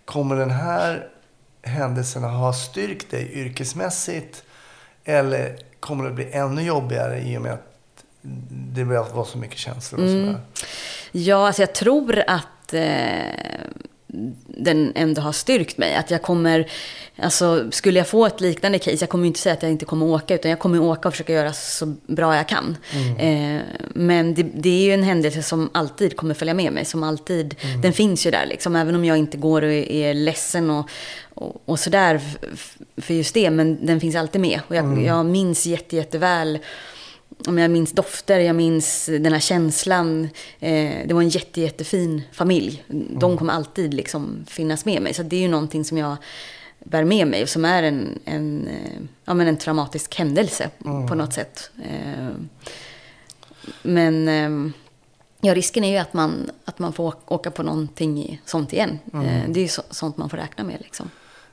Kommer 0.06 0.36
den 0.36 0.52
här 0.52 1.08
händelsen 1.62 2.24
att 2.26 2.32
ha 2.32 2.54
styrkt 2.54 3.12
dig 3.12 3.32
yrkesmässigt? 3.34 4.44
Eller 5.06 5.58
kommer 5.80 6.04
det 6.04 6.12
bli 6.12 6.32
ännu 6.32 6.62
jobbigare 6.62 7.20
i 7.22 7.38
och 7.38 7.42
med 7.42 7.54
att 7.54 8.04
det 8.74 8.84
var 8.84 9.26
så 9.26 9.38
mycket 9.38 9.58
känslor 9.58 10.02
och 10.02 10.08
Mm. 10.08 10.26
sådär? 10.26 10.40
Ja, 11.12 11.48
alltså 11.48 11.62
jag 11.62 11.76
tror 11.76 12.24
att 12.28 12.74
eh, 12.74 12.82
den 14.48 14.92
ändå 14.96 15.22
har 15.22 15.32
styrkt 15.32 15.78
mig. 15.78 15.96
Att 15.96 16.12
jag 16.12 16.22
kommer, 16.22 16.70
alltså 17.16 17.72
skulle 17.72 18.00
jag 18.00 18.08
få 18.08 18.26
ett 18.26 18.42
liknande 18.42 18.80
case, 18.80 18.98
jag 19.00 19.10
kommer 19.10 19.24
ju 19.24 19.28
inte 19.28 19.40
säga 19.40 19.54
att 19.54 19.64
jag 19.64 19.72
inte 19.72 19.86
kommer 19.86 20.06
åka, 20.06 20.36
utan 20.36 20.52
jag 20.52 20.60
kommer 20.60 20.80
åka 20.80 21.08
och 21.08 21.14
försöka 21.14 21.34
göra 21.34 21.54
så 21.54 21.94
bra 22.08 22.36
jag 22.36 22.48
kan. 22.48 22.78
Eh, 23.20 23.62
men 23.94 24.34
det, 24.34 24.44
det 24.44 24.70
är 24.70 24.84
ju 24.84 24.94
en 24.94 25.04
händelse 25.04 25.44
som 25.44 25.70
alltid 25.74 26.16
kommer 26.16 26.34
följa 26.34 26.54
med 26.54 26.74
mig, 26.74 26.86
som 26.86 27.04
alltid, 27.04 27.56
den 27.82 27.94
finns 27.94 28.26
ju 28.26 28.32
där 28.32 28.46
liksom, 28.46 28.76
även 28.76 28.96
om 28.96 29.06
jag 29.06 29.18
inte 29.18 29.38
går 29.38 29.62
och 29.62 29.72
är 29.72 30.14
ledsen 30.14 30.70
och, 30.70 30.90
och, 31.34 31.62
och 31.66 31.80
sådär 31.80 32.22
för 32.98 33.14
just 33.14 33.34
det, 33.34 33.50
men 33.50 33.86
den 33.86 34.00
finns 34.00 34.16
alltid 34.16 34.42
med. 34.42 34.60
Och 34.68 34.76
jag, 34.76 35.04
jag 35.04 35.26
minns 35.26 35.66
jätte, 35.66 35.96
jätteväl 35.96 36.56
om 36.56 36.62
jag 37.46 37.72
minns 37.72 37.92
dofter, 37.92 38.40
jag 38.40 38.56
minns 38.56 39.06
den 39.06 39.34
här 39.34 39.40
känslan. 39.40 40.30
Eh, 40.60 41.08
det 41.08 41.14
var 41.14 41.22
en 41.22 41.30
jätte, 41.30 41.62
jättefin 41.62 42.22
familj. 42.32 42.84
De 43.10 43.38
kommer 43.38 43.54
alltid 43.54 43.94
liksom 43.94 44.46
finnas 44.48 44.86
med 44.86 45.02
mig. 45.02 45.14
Så 45.14 45.24
det 45.24 45.36
är 45.36 45.42
ju 45.42 45.48
någonting 45.48 45.86
som 45.86 45.98
jag 45.98 46.18
bär 46.80 47.04
med 47.04 47.28
mig 47.28 47.44
och 47.44 47.50
som 47.50 47.66
är 47.66 47.84
en, 47.84 48.20
en, 48.26 48.68
eh, 48.68 49.02
ja, 49.26 49.34
men 49.34 49.48
en 49.48 49.58
traumatisk 49.58 50.16
händelse 50.16 50.70
på 50.84 51.16
något 51.16 51.34
sätt. 51.34 51.72
Eh, 51.84 52.30
men 53.82 54.28
eh, 54.28 54.74
ja, 55.42 55.56
risken 55.56 55.84
är 55.84 55.92
ju 55.92 55.98
att 55.98 56.14
man, 56.14 56.52
att 56.66 56.80
man 56.80 56.94
får 56.94 57.14
åka 57.26 57.52
på 57.52 57.64
någonting 57.64 58.42
sånt 58.46 58.74
igen. 58.74 59.00
Eh, 59.14 59.50
det 59.50 59.60
är 59.60 59.64
ju 59.64 59.68
så, 59.68 59.82
sånt 59.90 60.18
man 60.18 60.30
får 60.30 60.38
räkna 60.38 60.64
med. 60.64 60.78
Liksom. 60.80 61.10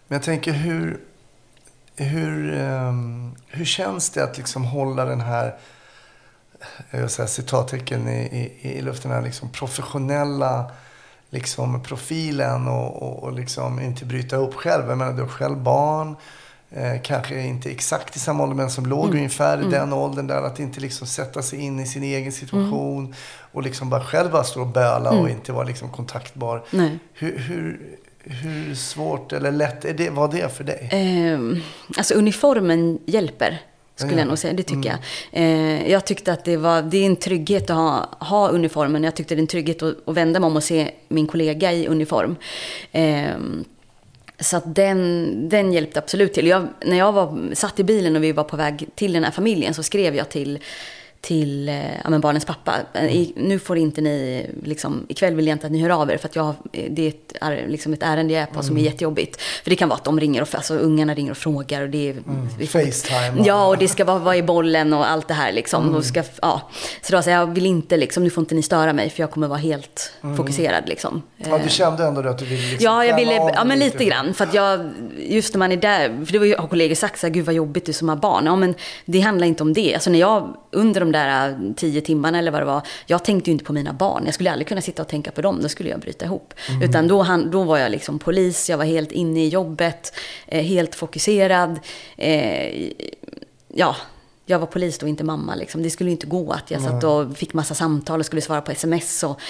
Men 0.09 0.17
jag 0.17 0.23
tänker 0.23 0.53
hur, 0.53 1.01
hur, 1.97 2.55
ehm, 2.55 3.35
hur 3.47 3.65
känns 3.65 4.11
det 4.11 4.25
att 4.25 4.39
liksom 4.39 4.65
hålla 4.65 5.05
den 5.05 5.21
här, 5.21 5.59
jag 6.91 7.01
vill 7.01 7.09
säga 7.09 7.29
citattecken 7.29 8.09
i, 8.09 8.53
i, 8.61 8.79
i 8.79 8.83
luften, 8.83 9.11
här 9.11 9.23
liksom 9.23 9.49
professionella 9.49 10.71
liksom 11.31 11.83
profilen 11.83 12.69
och, 12.69 13.03
och, 13.03 13.23
och 13.23 13.33
liksom 13.33 13.81
inte 13.81 14.05
bryta 14.05 14.37
upp 14.37 14.55
själv. 14.55 14.89
Jag 14.89 14.99
menar, 14.99 15.13
du 15.13 15.23
har 15.23 15.29
själv 15.29 15.59
barn, 15.59 16.17
eh, 16.71 17.03
kanske 17.03 17.41
inte 17.41 17.71
exakt 17.71 18.17
i 18.17 18.19
samma 18.19 18.43
ålder 18.43 18.57
men 18.57 18.71
som 18.71 18.87
låg 18.87 19.15
ungefär 19.15 19.67
i 19.67 19.71
den 19.71 19.93
åldern 19.93 20.27
där. 20.27 20.43
Att 20.43 20.61
inte 20.61 20.81
liksom 20.81 21.07
sätta 21.07 21.43
sig 21.43 21.61
in 21.61 21.81
i 21.81 21.87
sin 21.87 22.03
egen 22.03 22.33
situation 22.33 23.15
och 23.53 23.63
liksom 23.63 23.91
bara 23.91 24.05
själv 24.05 24.31
bara 24.31 24.45
stå 24.45 24.61
och 24.61 24.67
böla 24.67 25.11
och 25.11 25.29
inte 25.29 25.53
vara 25.53 25.65
liksom 25.65 25.89
kontaktbar. 25.89 26.65
Nej. 26.71 26.99
Hur, 27.13 27.39
hur, 27.39 27.97
hur 28.25 28.75
svårt 28.75 29.33
eller 29.33 29.53
lätt 29.53 29.85
är 29.85 29.95
det, 29.95 30.11
var 30.11 30.29
det 30.29 30.57
för 30.57 30.65
dig? 30.65 30.89
Eh, 30.93 31.63
alltså 31.97 32.15
uniformen 32.15 32.99
hjälper, 33.07 33.61
skulle 33.99 34.13
Ja. 34.13 34.19
jag 34.19 34.29
nog 34.29 34.39
säga. 34.39 34.53
Det 34.53 34.63
tycker 34.63 34.89
jag. 34.91 34.99
Eh, 35.33 35.91
jag 35.91 36.05
tyckte 36.05 36.33
att 36.33 36.45
det 36.45 36.57
var, 36.57 36.83
det 36.83 36.99
är 36.99 37.07
en 37.07 37.17
trygghet 37.17 37.71
att 37.71 37.77
ha, 37.77 38.09
ha 38.21 38.49
uniformen. 38.49 39.05
Jag 39.05 39.15
tyckte 39.17 39.35
det 39.35 39.39
är 39.39 39.43
en 39.43 39.47
trygghet 39.47 39.83
att, 39.83 40.09
att 40.09 40.15
vända 40.15 40.41
mig 40.41 40.47
om 40.47 40.57
och 40.57 40.65
se 40.65 40.91
min 41.09 41.27
kollega 41.27 41.73
i 41.73 41.87
uniform. 41.87 42.37
Eh, 42.93 43.27
så 44.41 44.57
att 44.57 44.75
den, 44.75 45.49
den 45.49 45.73
hjälpte 45.73 45.99
absolut 45.99 46.33
till. 46.33 46.47
Jag, 46.47 46.69
när 46.85 46.99
jag 46.99 47.13
var, 47.13 47.55
satt 47.55 47.81
i 47.81 47.85
bilen 47.85 48.17
och 48.17 48.23
vi 48.25 48.33
var 48.33 48.45
på 48.45 48.57
väg 48.57 48.89
till 48.95 49.13
den 49.13 49.25
här 49.25 49.31
familjen 49.31 49.75
så 49.75 49.83
skrev 49.83 50.15
jag 50.17 50.29
till 50.29 50.59
till 51.21 51.69
eh, 51.69 51.75
ja, 52.05 52.11
men 52.11 52.21
barnens 52.21 52.45
pappa. 52.45 52.75
Eh, 52.95 53.05
I, 53.17 53.33
nu 53.37 53.59
får 53.59 53.79
inte 53.79 54.01
ni, 54.01 54.47
liksom, 54.63 55.07
ikväll 55.09 55.35
vill 55.35 55.47
jag 55.47 55.55
inte 55.55 55.67
att 55.67 55.73
ni 55.73 55.83
hör 55.83 55.91
av 55.91 56.11
er 56.11 56.17
för 56.17 56.29
att 56.29 56.37
jag, 56.37 56.55
eh, 56.73 56.85
det 56.91 57.03
är 57.03 57.09
ett, 57.09 57.33
är, 57.41 57.69
liksom 57.69 57.93
ett 57.93 58.03
ärende 58.03 58.35
jag 58.35 58.43
är 58.43 58.47
på 58.47 58.63
som 58.63 58.77
är 58.77 58.81
jättejobbigt. 58.81 59.41
För 59.41 59.71
det 59.71 59.77
kan 59.77 59.89
vara 59.89 59.97
att 59.97 60.05
de 60.05 60.21
ringer 60.21 60.43
och, 60.43 60.49
alltså 60.55 60.75
ungarna 60.75 61.15
ringer 61.15 61.31
och 61.31 61.37
frågar 61.37 61.83
och 61.83 61.89
det 61.89 62.09
är... 62.09 62.15
får- 62.15 62.67
Facetime. 62.67 63.43
Ja, 63.47 63.67
och 63.67 63.79
det 63.79 63.89
ska 63.89 64.05
vara, 64.05 64.19
vara 64.19 64.37
i 64.37 64.43
bollen 64.43 64.93
och 64.93 65.11
allt 65.11 65.29
det 65.29 65.35
här 65.35 65.53
liksom. 65.53 65.95
Och 65.95 66.05
ska, 66.05 66.23
ja. 66.43 66.71
Så 67.03 67.13
då 67.17 67.23
sa 67.23 67.31
jag, 67.31 67.41
jag 67.41 67.55
vill 67.55 67.67
inte 67.67 67.97
liksom, 67.97 68.25
nu 68.25 68.31
får 68.31 68.43
inte 68.43 68.55
ni 68.55 68.63
störa 68.63 68.93
mig 68.93 69.11
för 69.11 69.23
jag 69.23 69.31
kommer 69.31 69.49
vara 69.49 69.59
helt 69.59 70.13
fokuserad 70.37 70.89
liksom. 70.89 71.23
Ja, 71.37 71.59
du 71.65 71.69
kände 71.69 72.05
ändå 72.05 72.29
att 72.29 72.39
du 72.39 72.45
ville 72.45 72.63
liksom 72.63 72.85
Ja, 72.85 73.05
jag 73.05 73.17
ville, 73.17 73.35
ja 73.35 73.65
men 73.65 73.79
lite 73.79 74.05
grann. 74.05 74.35
För 74.35 74.45
att 74.45 74.55
jag, 74.55 74.91
just 75.19 75.55
när 75.55 75.59
man 75.59 75.73
är 75.73 75.77
där, 75.77 76.25
för 76.25 76.33
det 76.33 76.39
var 76.39 76.47
ju, 76.47 76.57
har 76.57 76.69
kollegor 76.69 76.95
sagt 76.95 77.21
så 77.21 77.27
här, 77.27 77.35
gud 77.35 77.45
vad 77.47 77.55
jobbigt 77.55 77.87
du 77.87 77.93
som 77.93 78.09
har 78.09 78.17
barn. 78.17 78.47
Ja 78.47 78.57
men 78.57 78.75
det 79.05 79.21
handlar 79.21 79.47
inte 79.47 79.63
om 79.63 79.73
det. 79.73 79.95
Alltså 79.95 80.11
när 80.11 80.19
jag, 80.19 80.55
under 80.73 81.01
de 81.01 81.13
där 81.13 81.18
äh, 81.27 81.73
tio 81.77 82.01
timmarna 82.01 82.39
eller 82.39 82.51
vad 82.51 82.61
det 82.61 82.67
var, 82.67 82.83
jag 83.07 83.25
tänkte 83.25 83.51
ju 83.51 83.53
inte 83.53 83.65
på 83.65 83.73
mina 83.73 83.93
barn. 83.93 84.23
Jag 84.25 84.35
skulle 84.35 84.51
aldrig 84.53 84.69
kunna 84.69 84.81
sitta 84.81 85.03
och 85.03 85.09
tänka 85.09 85.31
på 85.31 85.43
dem, 85.43 85.59
då 85.63 85.69
skulle 85.69 85.89
jag 85.89 86.01
bryta 86.01 86.25
ihop. 86.25 86.55
Utan 86.83 87.09
då, 87.09 87.23
han, 87.23 87.51
då 87.51 87.63
var 87.65 87.79
jag 87.79 87.91
liksom 87.91 88.19
polis, 88.19 88.71
jag 88.71 88.79
var 88.79 88.85
helt 88.85 89.13
inne 89.13 89.45
i 89.45 89.49
jobbet, 89.49 90.13
eh, 90.47 90.63
helt 90.65 90.95
fokuserad. 90.95 91.81
Eh, 92.17 92.91
ja, 93.75 93.97
jag 94.47 94.59
var 94.59 94.67
polis 94.67 94.99
då, 94.99 95.07
inte 95.07 95.25
mamma. 95.25 95.55
Liksom. 95.55 95.83
Det 95.83 95.91
skulle 95.91 96.11
ju 96.11 96.13
inte 96.13 96.27
gå 96.27 96.53
att 96.53 96.71
jag 96.71 96.81
satt 96.83 97.05
och 97.05 97.37
fick 97.37 97.53
massa 97.55 97.75
samtal 97.75 98.21
och 98.21 98.27
skulle 98.27 98.43
svara 98.43 98.61
på 98.61 98.73
sms. 98.73 99.23
Och, 99.23 99.41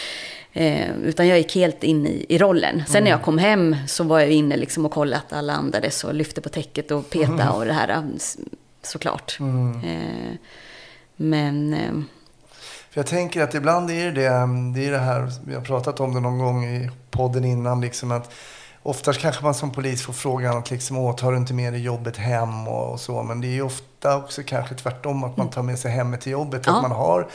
Eh, 0.52 0.90
utan 1.04 1.28
jag 1.28 1.38
gick 1.38 1.54
helt 1.54 1.84
in 1.84 2.06
i, 2.06 2.26
i 2.28 2.38
rollen. 2.38 2.82
Sen 2.88 3.04
när 3.04 3.10
jag 3.10 3.22
kom 3.22 3.38
hem 3.38 3.76
så 3.86 4.04
var 4.04 4.20
jag 4.20 4.30
inne 4.30 4.56
liksom 4.56 4.84
och 4.86 4.92
kollade 4.92 5.16
att 5.26 5.32
alla 5.32 5.52
andades 5.52 6.04
och 6.04 6.14
lyfte 6.14 6.40
på 6.40 6.48
täcket 6.48 6.90
och 6.90 7.10
peta 7.10 7.50
och 7.52 7.64
det 7.64 7.72
här 7.72 8.04
s- 8.16 8.38
såklart. 8.82 9.36
Eh, 9.84 10.34
men 11.20 11.74
eh, 11.74 11.92
För 12.90 13.00
jag 13.00 13.06
tänker 13.06 13.42
att 13.42 13.54
ibland 13.54 13.90
är 13.90 14.12
det 14.12 14.28
det, 14.74 14.86
är 14.86 14.90
det 14.92 14.98
här, 14.98 15.32
vi 15.46 15.54
har 15.54 15.62
pratat 15.62 16.00
om 16.00 16.14
det 16.14 16.20
någon 16.20 16.38
gång 16.38 16.64
i 16.64 16.90
podden 17.10 17.44
innan, 17.44 17.80
liksom 17.80 18.12
att 18.12 18.30
oftast 18.82 19.20
kanske 19.20 19.44
man 19.44 19.54
som 19.54 19.70
polis 19.72 20.02
får 20.02 20.12
frågan 20.12 20.56
att 20.58 20.70
liksom, 20.70 20.98
åh, 20.98 21.16
tar 21.16 21.32
du 21.32 21.38
inte 21.38 21.54
med 21.54 21.72
dig 21.72 21.82
jobbet 21.82 22.16
hem 22.16 22.68
och, 22.68 22.92
och 22.92 23.00
så. 23.00 23.22
Men 23.22 23.40
det 23.40 23.46
är 23.46 23.52
ju 23.52 23.62
ofta 23.62 24.16
också 24.16 24.42
kanske 24.46 24.74
tvärtom 24.74 25.24
att 25.24 25.36
man 25.36 25.50
tar 25.50 25.62
med 25.62 25.78
sig 25.78 25.90
hemmet 25.90 26.20
till 26.20 26.32
jobbet. 26.32 26.62
Ja. 26.66 26.76
Att 26.76 26.82
man 26.82 26.90
har 26.92 27.28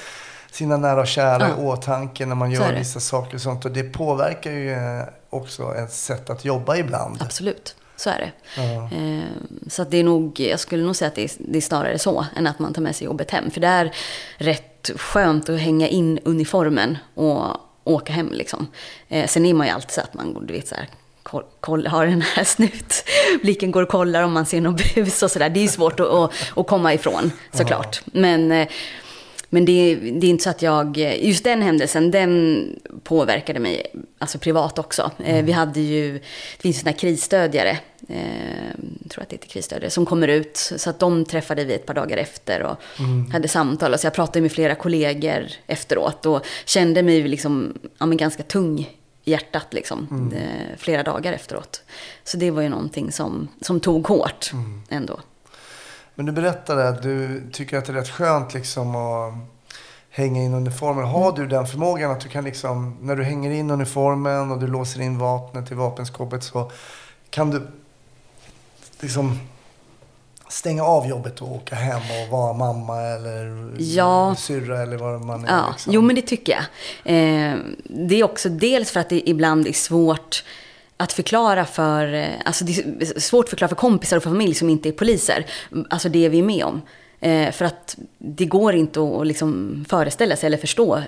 sina 0.52 0.78
nära 0.78 1.02
och 1.02 1.08
kära 1.08 1.50
Ja. 1.50 1.64
i 1.64 1.66
åtanke 1.66 2.26
när 2.26 2.36
man 2.36 2.52
gör 2.52 2.74
vissa 2.74 3.00
saker 3.00 3.36
och 3.36 3.42
sånt. 3.42 3.66
Och 3.66 3.72
det 3.72 3.84
påverkar 3.84 4.52
ju 4.52 4.72
eh, 4.74 5.04
också 5.30 5.76
ett 5.76 5.94
sätt 5.94 6.30
att 6.30 6.46
jobba 6.46 6.76
ibland. 6.76 7.22
absolut, 7.22 7.76
så 7.96 8.10
är 8.10 8.20
det. 8.20 8.32
Ja. 8.62 8.98
Eh, 8.98 9.30
så 9.68 9.84
det 9.84 9.98
är 9.98 10.04
nog, 10.04 10.40
jag 10.40 10.60
skulle 10.60 10.84
nog 10.84 10.96
säga 10.96 11.08
att 11.08 11.16
det 11.16 11.24
är, 11.24 11.32
det 11.38 11.58
är 11.58 11.62
snarare 11.62 12.00
så 12.00 12.26
än 12.36 12.48
att 12.48 12.60
man 12.60 12.74
tar 12.74 12.82
med 12.82 12.96
sig 12.96 13.06
jobbet 13.06 13.32
hem. 13.32 13.52
För 13.52 13.62
det 13.62 13.68
är 13.68 13.96
rätt 14.38 14.92
skönt 14.96 15.50
att 15.50 15.60
hänga 15.60 15.88
in 15.88 16.20
uniformen 16.24 16.98
och 17.14 17.58
åka 17.84 18.14
hem 18.14 18.30
liksom. 18.32 18.68
Eh, 19.08 19.28
sen 19.28 19.46
är 19.46 19.54
man 19.54 19.68
ju 19.68 19.74
alltid 19.74 19.92
så 19.92 20.02
att 20.02 20.14
man, 20.14 20.46
du 20.48 20.54
vet 20.54 20.68
så 20.68 20.76
här, 20.76 20.90
koll, 21.24 21.44
koll, 21.60 21.88
har 21.88 22.06
den 22.06 22.22
här 22.22 22.44
snutblicken, 22.44 23.72
går 23.72 23.84
och 23.84 23.90
kollar 23.90 24.24
om 24.24 24.34
man 24.34 24.46
ser 24.46 24.62
något 24.62 24.96
bus 24.96 25.24
och 25.24 25.32
sådär. 25.32 25.50
Det 25.50 25.60
är 25.60 25.62
ju 25.62 25.68
svårt 25.68 26.00
att, 26.00 26.08
att, 26.08 26.32
att 26.56 26.68
komma 26.68 26.94
ifrån 26.94 27.32
såklart. 27.52 28.02
Men, 28.06 28.52
eh, 28.52 28.68
men 29.54 29.66
det, 29.66 29.72
är- 29.92 29.96
det 30.20 30.28
är 30.28 30.30
inte 30.30 30.44
så 30.44 30.50
att 30.50 30.62
jag, 30.62 30.98
just 31.22 31.44
den 31.44 31.62
händelsen, 31.62 32.12
den 32.12 32.66
påverkade 33.04 33.60
mig 33.60 33.86
alltså 34.20 34.38
privat 34.38 34.80
också. 34.80 35.12
Eh, 35.26 35.46
vi 35.46 35.52
hade 35.52 35.80
ju, 35.80 36.14
det 36.14 36.62
finns 36.62 36.80
sådana 36.80 36.98
krisstödjare, 36.98 37.78
eh, 38.10 38.18
jag 39.04 39.12
tror 39.12 39.22
att 39.24 39.30
det 39.30 39.34
heter 39.36 39.48
krisstödjare, 39.50 39.90
som 39.90 40.06
kommer 40.06 40.28
ut. 40.28 40.58
Så 40.78 40.90
att 40.90 41.00
de 41.00 41.26
träffade 41.26 41.66
vi 41.66 41.74
ett 41.74 41.86
par 41.86 41.94
dagar 41.94 42.18
efter 42.18 42.62
och 42.64 42.78
hade 43.32 43.48
samtal. 43.48 43.98
Så 44.00 44.06
jag 44.06 44.14
pratade 44.14 44.42
med 44.42 44.52
flera 44.52 44.76
kollegor 44.76 45.48
efteråt 45.68 46.26
och 46.26 46.46
kände 46.66 47.04
mig 47.04 47.24
liksom, 47.28 47.74
ja, 47.98 48.06
men 48.06 48.18
ganska 48.18 48.44
tung 48.44 48.80
i 49.26 49.32
hjärtat 49.32 49.74
liksom, 49.74 50.32
eh, 50.36 50.78
flera 50.78 51.04
dagar 51.04 51.34
efteråt. 51.34 51.82
Så 52.24 52.38
det 52.38 52.52
var 52.52 52.62
ju 52.62 52.70
någonting 52.70 53.12
som, 53.12 53.48
som 53.62 53.80
tog 53.80 54.08
hårt 54.08 54.52
ändå. 54.90 55.20
Men 56.16 56.26
du 56.26 56.32
berättade 56.32 56.88
att 56.90 57.04
du 57.04 57.44
tycker 57.54 57.78
att 57.78 57.86
det 57.86 57.92
är 57.92 57.96
rätt 57.96 58.10
skönt 58.10 58.54
liksom 58.54 58.96
att 58.96 59.34
hänga 60.10 60.42
in 60.44 60.54
uniformen. 60.54 61.06
Har 61.06 61.32
du 61.32 61.48
den 61.48 61.68
förmågan 61.68 62.12
att 62.12 62.20
du 62.20 62.30
kan 62.30 62.44
liksom, 62.44 62.98
när 63.02 63.16
du 63.16 63.24
hänger 63.24 63.52
in 63.52 63.72
uniformen 63.72 64.52
och 64.52 64.60
du 64.60 64.68
låser 64.68 65.02
in 65.02 65.18
vapnet 65.18 65.72
i 65.72 65.76
vapenskåpet 65.76 66.44
så 66.44 66.72
kan 67.30 67.50
du 67.50 67.68
liksom 69.02 69.40
stänga 70.50 70.84
av 70.84 71.08
jobbet 71.08 71.42
och 71.42 71.52
åka 71.56 71.76
hem 71.76 72.02
och 72.24 72.32
vara 72.32 72.54
mamma 72.54 73.02
eller 73.02 73.72
Ja. 73.78 74.36
syrra 74.38 74.82
eller 74.82 74.98
vad 74.98 75.22
man 75.26 75.46
är. 75.46 75.50
Ja, 75.58 75.70
liksom. 75.72 75.94
jo 75.94 76.02
men 76.02 76.16
det 76.16 76.22
tycker 76.22 76.54
jag. 76.54 76.64
Eh, 77.16 77.56
det 77.84 78.20
är 78.20 78.24
också 78.24 78.50
dels 78.50 78.92
för 78.92 79.00
att 79.00 79.10
det 79.10 79.30
ibland 79.30 79.68
är 79.68 79.74
svårt 79.74 80.44
att 81.04 81.14
förklara 81.14 81.66
för, 81.66 82.14
eh, 82.14 82.28
alltså 82.46 82.66
det 82.66 82.72
är 82.72 83.20
svårt 83.20 83.44
att 83.46 83.50
förklara 83.50 83.70
för 83.70 83.76
kompisar 83.76 84.18
och 84.18 84.24
för 84.24 84.30
familj 84.30 84.54
som 84.54 84.70
inte 84.70 84.90
är 84.90 84.94
poliser, 84.94 85.46
alltså 85.90 86.10
det 86.10 86.30
vi 86.30 86.40
är 86.40 86.44
med 86.44 86.66
om. 86.66 86.82
Eh, 87.20 87.52
för 87.52 87.66
att 87.66 87.98
det 88.18 88.46
går 88.46 88.76
inte 88.76 89.00
att 89.02 89.28
liksom 89.28 89.86
föreställa 89.90 90.36
sig 90.36 90.48
eller 90.48 90.58
förstå. 90.58 90.98
Eh, 90.98 91.04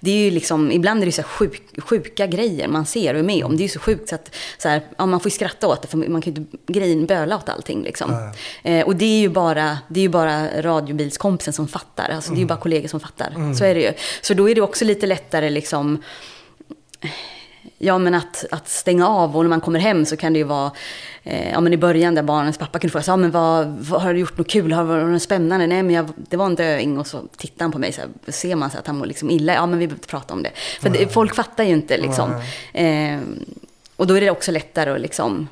Det 0.00 0.10
är 0.10 0.16
ju 0.24 0.30
liksom, 0.30 0.72
ibland 0.72 1.02
är 1.02 1.06
det 1.06 1.12
så 1.12 1.22
sjuk, 1.22 1.62
sjuka 1.78 2.26
grejer 2.26 2.68
man 2.68 2.86
ser 2.86 3.14
och 3.14 3.20
är 3.20 3.24
med 3.24 3.44
om. 3.44 3.56
Det 3.56 3.60
är 3.60 3.64
ju 3.64 3.68
så 3.68 3.78
sjukt 3.80 4.08
så 4.08 4.14
att 4.14 4.34
så 4.58 4.68
här, 4.68 4.82
ja, 4.98 5.06
man 5.06 5.20
får 5.20 5.30
ju 5.30 5.34
skratta 5.34 5.66
åt 5.68 5.82
det 5.82 5.88
för 5.88 5.96
man 5.96 6.22
kan 6.22 6.34
ju 6.34 6.40
inte 6.40 6.72
grejen 6.72 7.06
böla 7.06 7.36
åt 7.36 7.48
allting. 7.48 7.82
Liksom. 7.82 8.32
Eh, 8.62 8.86
och 8.86 8.96
det 8.96 9.04
är 9.04 9.20
ju 9.20 9.28
bara, 9.28 9.78
det 9.88 10.00
är 10.00 10.02
ju 10.02 10.08
bara 10.08 10.62
radiobilskompisen 10.62 11.52
som 11.52 11.68
fattar. 11.68 12.08
Alltså, 12.08 12.30
Det 12.30 12.36
är 12.38 12.40
ju 12.40 12.46
bara 12.46 12.58
kollegor 12.58 12.88
som 12.88 13.00
fattar. 13.00 13.54
Så 13.54 13.64
är 13.64 13.74
det 13.74 13.80
ju. 13.80 13.92
Så 14.22 14.34
då 14.34 14.50
är 14.50 14.54
det 14.54 14.60
också 14.60 14.84
lite 14.84 15.06
lättare 15.06 15.50
liksom 15.50 16.02
Ja, 17.78 17.98
men 17.98 18.14
att, 18.14 18.44
att 18.50 18.68
stänga 18.68 19.08
av 19.08 19.36
och 19.36 19.44
när 19.44 19.48
man 19.48 19.60
kommer 19.60 19.80
hem 19.80 20.06
så 20.06 20.16
kan 20.16 20.32
det 20.32 20.38
ju 20.38 20.44
vara, 20.44 20.70
eh, 21.22 21.50
ja 21.50 21.60
men 21.60 21.72
i 21.72 21.76
början 21.76 22.14
där 22.14 22.22
barnens 22.22 22.58
pappa 22.58 22.78
kunde 22.78 22.92
fråga 22.92 23.02
så, 23.02 23.10
ja 23.10 23.16
men 23.16 23.30
vad, 23.30 23.66
vad, 23.66 24.02
har 24.02 24.14
du 24.14 24.20
gjort 24.20 24.38
något 24.38 24.48
kul, 24.48 24.72
har 24.72 24.84
varit 24.84 25.06
något 25.06 25.22
spännande? 25.22 25.66
Nej 25.66 25.82
men 25.82 25.94
jag, 25.94 26.08
det 26.16 26.36
var 26.36 26.46
en 26.46 26.54
döing 26.54 26.98
och 26.98 27.06
så 27.06 27.22
tittar 27.36 27.64
han 27.64 27.72
på 27.72 27.78
mig 27.78 27.92
så 27.92 28.00
här, 28.00 28.32
ser 28.32 28.56
man 28.56 28.70
så 28.70 28.78
att 28.78 28.86
han 28.86 28.98
mår 28.98 29.06
liksom 29.06 29.30
illa, 29.30 29.54
ja 29.54 29.66
men 29.66 29.78
vi 29.78 29.86
behöver 29.86 29.98
inte 29.98 30.08
prata 30.08 30.34
om 30.34 30.42
det. 30.42 30.50
För 30.54 30.90
det, 30.90 31.12
folk 31.12 31.34
fattar 31.34 31.64
ju 31.64 31.70
inte 31.70 31.96
liksom. 31.98 32.30
Eh, 32.72 33.18
och 33.96 34.06
då 34.06 34.14
är 34.14 34.20
det 34.20 34.30
också 34.30 34.52
lättare 34.52 34.90
att 34.90 35.00
liksom, 35.00 35.48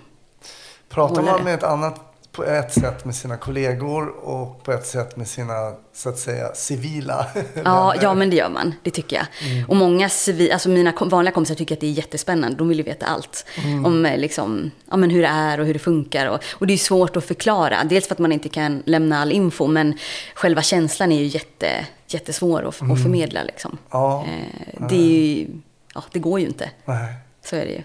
Pratar 0.88 1.22
man 1.22 1.44
med 1.44 1.54
ett 1.54 1.62
annat 1.62 2.11
på 2.33 2.45
ett 2.45 2.72
sätt 2.72 3.05
med 3.05 3.14
sina 3.14 3.37
kollegor 3.37 4.09
och 4.09 4.62
på 4.64 4.72
ett 4.72 4.87
sätt 4.87 5.16
med 5.16 5.28
sina, 5.28 5.74
så 5.95 6.09
att 6.09 6.18
säga, 6.18 6.55
civila 6.55 7.26
Ja, 7.64 7.95
ja, 8.03 8.14
men 8.14 8.30
det 8.30 8.37
gör 8.37 8.49
man. 8.49 8.74
Det 8.83 8.91
tycker 8.91 9.16
jag. 9.16 9.26
Och 9.68 9.76
många 9.76 10.09
civi, 10.09 10.53
alltså 10.53 10.68
mina 10.68 10.93
vanliga 11.01 11.35
kompisar 11.35 11.55
tycker 11.55 11.74
att 11.74 11.80
det 11.80 11.87
är 11.87 11.91
jättespännande. 11.91 12.57
De 12.57 12.68
vill 12.68 12.78
ju 12.78 12.85
veta 12.85 13.07
allt. 13.07 13.47
Om 13.85 14.07
eh, 14.07 14.18
liksom, 14.18 14.70
ja, 14.91 14.97
men 14.97 15.11
hur 15.11 15.22
det 15.22 15.28
är 15.28 15.61
och 15.61 15.66
hur 15.66 15.72
det 15.72 15.78
funkar. 15.78 16.26
Och, 16.26 16.45
och 16.51 16.66
det 16.66 16.72
är 16.72 16.78
svårt 16.78 17.16
att 17.16 17.24
förklara. 17.24 17.85
Dels 17.85 18.07
för 18.07 18.14
att 18.14 18.18
man 18.18 18.33
inte 18.33 18.49
kan 18.49 18.83
lämna 18.87 19.18
all 19.18 19.33
info. 19.33 19.66
Men 19.66 19.99
själva 20.35 20.62
känslan 20.62 21.12
är 21.12 21.18
ju 21.18 21.26
jätte, 21.26 21.87
jättesvår 22.07 22.68
att, 22.68 22.83
att 22.83 23.03
förmedla. 23.03 23.43
Liksom. 23.43 23.78
Ja. 23.91 24.26
Eh, 24.26 24.89
det, 24.89 24.97
är 24.97 25.37
ju, 25.37 25.47
ja, 25.95 26.05
det 26.12 26.18
går 26.18 26.41
ju 26.41 26.47
inte. 26.47 26.70
Nej. 26.85 27.14
Så 27.45 27.57
är 27.57 27.64
det 27.66 27.72
ju. 27.72 27.83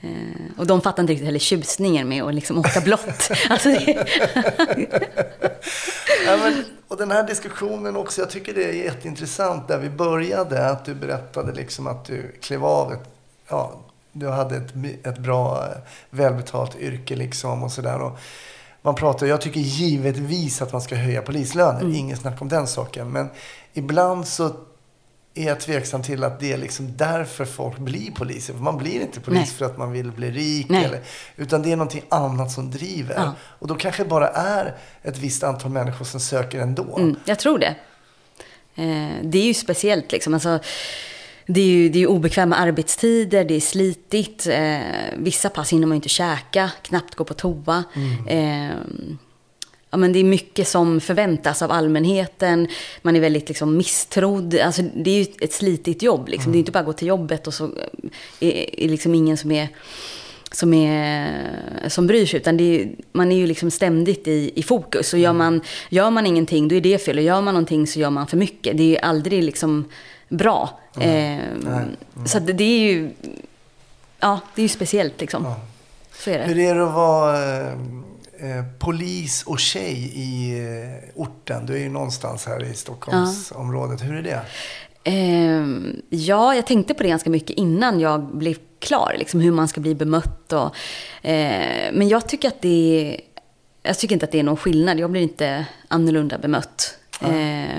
Eh, 0.00 0.08
och 0.58 0.66
de 0.66 0.80
fattar 0.80 1.02
inte 1.02 1.12
riktigt 1.12 1.26
heller 1.26 1.38
tjusningen 1.38 2.08
med 2.08 2.22
att 2.22 2.34
liksom 2.34 2.58
åka 2.58 2.80
blått. 2.80 3.30
alltså, 3.50 3.68
det, 3.68 4.06
Ja, 6.26 6.36
men, 6.36 6.64
och 6.88 6.96
den 6.96 7.10
här 7.10 7.26
diskussionen 7.26 7.96
också, 7.96 8.20
jag 8.20 8.30
tycker 8.30 8.54
det 8.54 8.64
är 8.64 8.72
jätteintressant 8.72 9.68
där 9.68 9.78
vi 9.78 9.90
började. 9.90 10.66
Att 10.70 10.84
du 10.84 10.94
berättade 10.94 11.52
liksom 11.52 11.86
att 11.86 12.04
du 12.04 12.32
klev 12.40 12.64
av 12.64 12.92
ett, 12.92 13.08
ja, 13.48 13.72
du 14.12 14.28
hade 14.28 14.56
ett, 14.56 14.72
ett 15.06 15.18
bra, 15.18 15.64
eh, 15.64 15.78
välbetalt 16.10 16.76
yrke 16.80 17.16
liksom 17.16 17.62
och 17.62 17.72
sådär. 17.72 18.10
Man 18.82 18.94
pratar, 18.94 19.26
jag 19.26 19.40
tycker 19.40 19.60
givetvis 19.60 20.62
att 20.62 20.72
man 20.72 20.80
ska 20.82 20.94
höja 20.96 21.22
polislöner, 21.22 21.80
Mm. 21.80 21.94
ingen 21.94 22.16
snack 22.16 22.42
om 22.42 22.48
den 22.48 22.66
saken. 22.66 23.10
Men 23.10 23.28
ibland 23.72 24.26
så 24.28 24.50
är 25.34 25.46
jag 25.46 25.60
tveksam 25.60 26.02
till 26.02 26.24
att 26.24 26.40
det 26.40 26.52
är 26.52 26.58
liksom 26.58 26.96
därför 26.96 27.44
folk 27.44 27.78
blir 27.78 28.10
poliser. 28.10 28.52
För 28.52 28.60
man 28.60 28.78
blir 28.78 29.00
inte 29.00 29.20
polis 29.20 29.40
Nej. 29.40 29.46
för 29.46 29.64
att 29.64 29.78
man 29.78 29.92
vill 29.92 30.12
bli 30.12 30.30
rik. 30.30 30.66
Nej. 30.68 30.84
Eller, 30.84 31.00
utan 31.36 31.62
det 31.62 31.72
är 31.72 31.76
någonting 31.76 32.04
annat 32.08 32.52
som 32.52 32.70
driver. 32.70 33.14
Ja. 33.14 33.34
Och 33.42 33.66
då 33.68 33.74
kanske 33.74 34.04
bara 34.04 34.28
är 34.28 34.76
ett 35.02 35.18
visst 35.18 35.42
antal 35.42 35.70
människor 35.70 36.04
som 36.04 36.20
söker 36.20 36.60
ändå. 36.60 36.96
Mm, 36.96 37.16
jag 37.24 37.38
tror 37.38 37.58
det. 37.58 37.74
Eh, 38.74 39.10
det 39.22 39.38
är 39.38 39.46
ju 39.46 39.54
speciellt 39.54 40.12
liksom. 40.12 40.34
Alltså, 40.34 40.58
det 41.46 41.60
är 41.60 41.66
ju 41.66 41.88
det 41.88 41.98
är 41.98 42.06
obekväma 42.06 42.56
arbetstider, 42.56 43.44
det 43.44 43.54
är 43.54 43.60
slitigt. 43.60 44.46
Eh, 44.46 44.78
vissa 45.16 45.48
pass 45.48 45.72
hinner 45.72 45.86
man 45.86 45.94
ju 45.94 45.96
inte 45.96 46.08
käka, 46.08 46.70
knappt 46.82 47.14
gå 47.14 47.24
på 47.24 47.34
toa. 47.34 47.84
Eh, 48.28 48.70
ja, 49.90 49.96
men 49.96 50.12
det 50.12 50.18
är 50.18 50.24
mycket 50.24 50.68
som 50.68 51.00
förväntas 51.00 51.62
av 51.62 51.70
allmänheten. 51.72 52.68
Man 53.02 53.16
är 53.16 53.20
väldigt 53.20 53.48
liksom, 53.48 53.76
misstrodd. 53.76 54.58
Alltså, 54.58 54.82
det 54.94 55.10
är 55.10 55.24
ju 55.24 55.26
ett 55.40 55.52
slitigt 55.52 56.02
jobb. 56.02 56.28
Liksom. 56.28 56.52
Det 56.52 56.58
är 56.58 56.60
inte 56.60 56.72
bara 56.72 56.80
att 56.80 56.86
gå 56.86 56.92
till 56.92 57.08
jobbet 57.08 57.46
och 57.46 57.54
så 57.54 57.64
eh, 57.64 57.70
är, 58.40 58.80
är 58.80 58.88
liksom 58.88 59.14
ingen 59.14 59.36
som 59.36 59.52
är 59.52 59.68
som, 60.52 60.74
är, 60.74 61.88
som 61.88 62.06
bryr 62.06 62.26
sig. 62.26 62.40
Utan 62.40 62.56
det 62.56 62.80
är, 62.82 62.90
man 63.12 63.32
är 63.32 63.36
ju 63.36 63.46
liksom 63.46 63.70
ständigt 63.70 64.28
i, 64.28 64.52
i 64.54 64.62
fokus. 64.62 65.12
Och 65.12 65.18
gör 65.18 65.32
man, 65.32 65.60
gör 65.88 66.10
man 66.10 66.26
ingenting, 66.26 66.68
då 66.68 66.74
är 66.74 66.80
det 66.80 66.98
fel. 67.04 67.18
Och 67.18 67.24
gör 67.24 67.40
man 67.40 67.54
någonting 67.54 67.86
så 67.86 68.00
gör 68.00 68.10
man 68.10 68.26
för 68.26 68.36
mycket. 68.36 68.76
Det 68.76 68.82
är 68.82 68.88
ju 68.88 68.98
aldrig 68.98 69.44
liksom 69.44 69.84
bra. 70.28 70.80
Eh, 71.00 71.38
Så 72.26 72.38
att 72.38 72.46
det, 72.46 72.52
det 72.52 72.64
är 72.64 72.78
ju... 72.78 73.10
Ja, 74.20 74.40
det 74.54 74.60
är 74.60 74.62
ju 74.62 74.68
speciellt 74.68 75.20
liksom. 75.20 75.44
Ja. 75.44 75.60
Så 76.12 76.30
är 76.30 76.38
det. 76.38 76.44
Hur 76.44 76.58
är 76.58 76.74
det 76.74 76.84
att 76.84 76.94
vara 76.94 77.38
eh, 78.42 78.58
eh, 78.58 78.64
polis 78.78 79.42
och 79.42 79.60
tjej 79.60 80.12
i 80.14 80.58
eh, 80.58 81.20
orten? 81.20 81.66
Du 81.66 81.74
är 81.74 81.78
ju 81.78 81.88
någonstans 81.88 82.46
här 82.46 82.64
i 82.64 82.74
Stockholmsområdet. 82.74 84.02
Hur 84.02 84.14
är 84.14 84.22
det? 84.22 84.40
Ehm, 85.04 86.02
ja, 86.08 86.54
jag 86.54 86.66
tänkte 86.66 86.94
på 86.94 87.02
det 87.02 87.08
ganska 87.08 87.30
mycket 87.30 87.56
innan 87.56 88.00
jag 88.00 88.20
blev 88.22 88.56
klar, 88.78 89.14
liksom 89.18 89.40
hur 89.40 89.52
man 89.52 89.68
ska 89.68 89.80
bli 89.80 89.94
bemött. 89.94 90.52
Och, 90.52 90.76
eh, 91.26 91.92
men 91.92 92.08
jag 92.08 92.28
tycker 92.28 92.48
att 92.48 92.62
det 92.62 92.68
är, 92.68 93.20
jag 93.82 93.98
tycker 93.98 94.14
inte 94.14 94.24
att 94.24 94.32
det 94.32 94.38
är 94.38 94.42
någon 94.42 94.56
skillnad. 94.56 94.98
Jag 94.98 95.10
blir 95.10 95.22
inte 95.22 95.66
annorlunda 95.88 96.38
bemött. 96.38 96.98
Eh, 97.22 97.78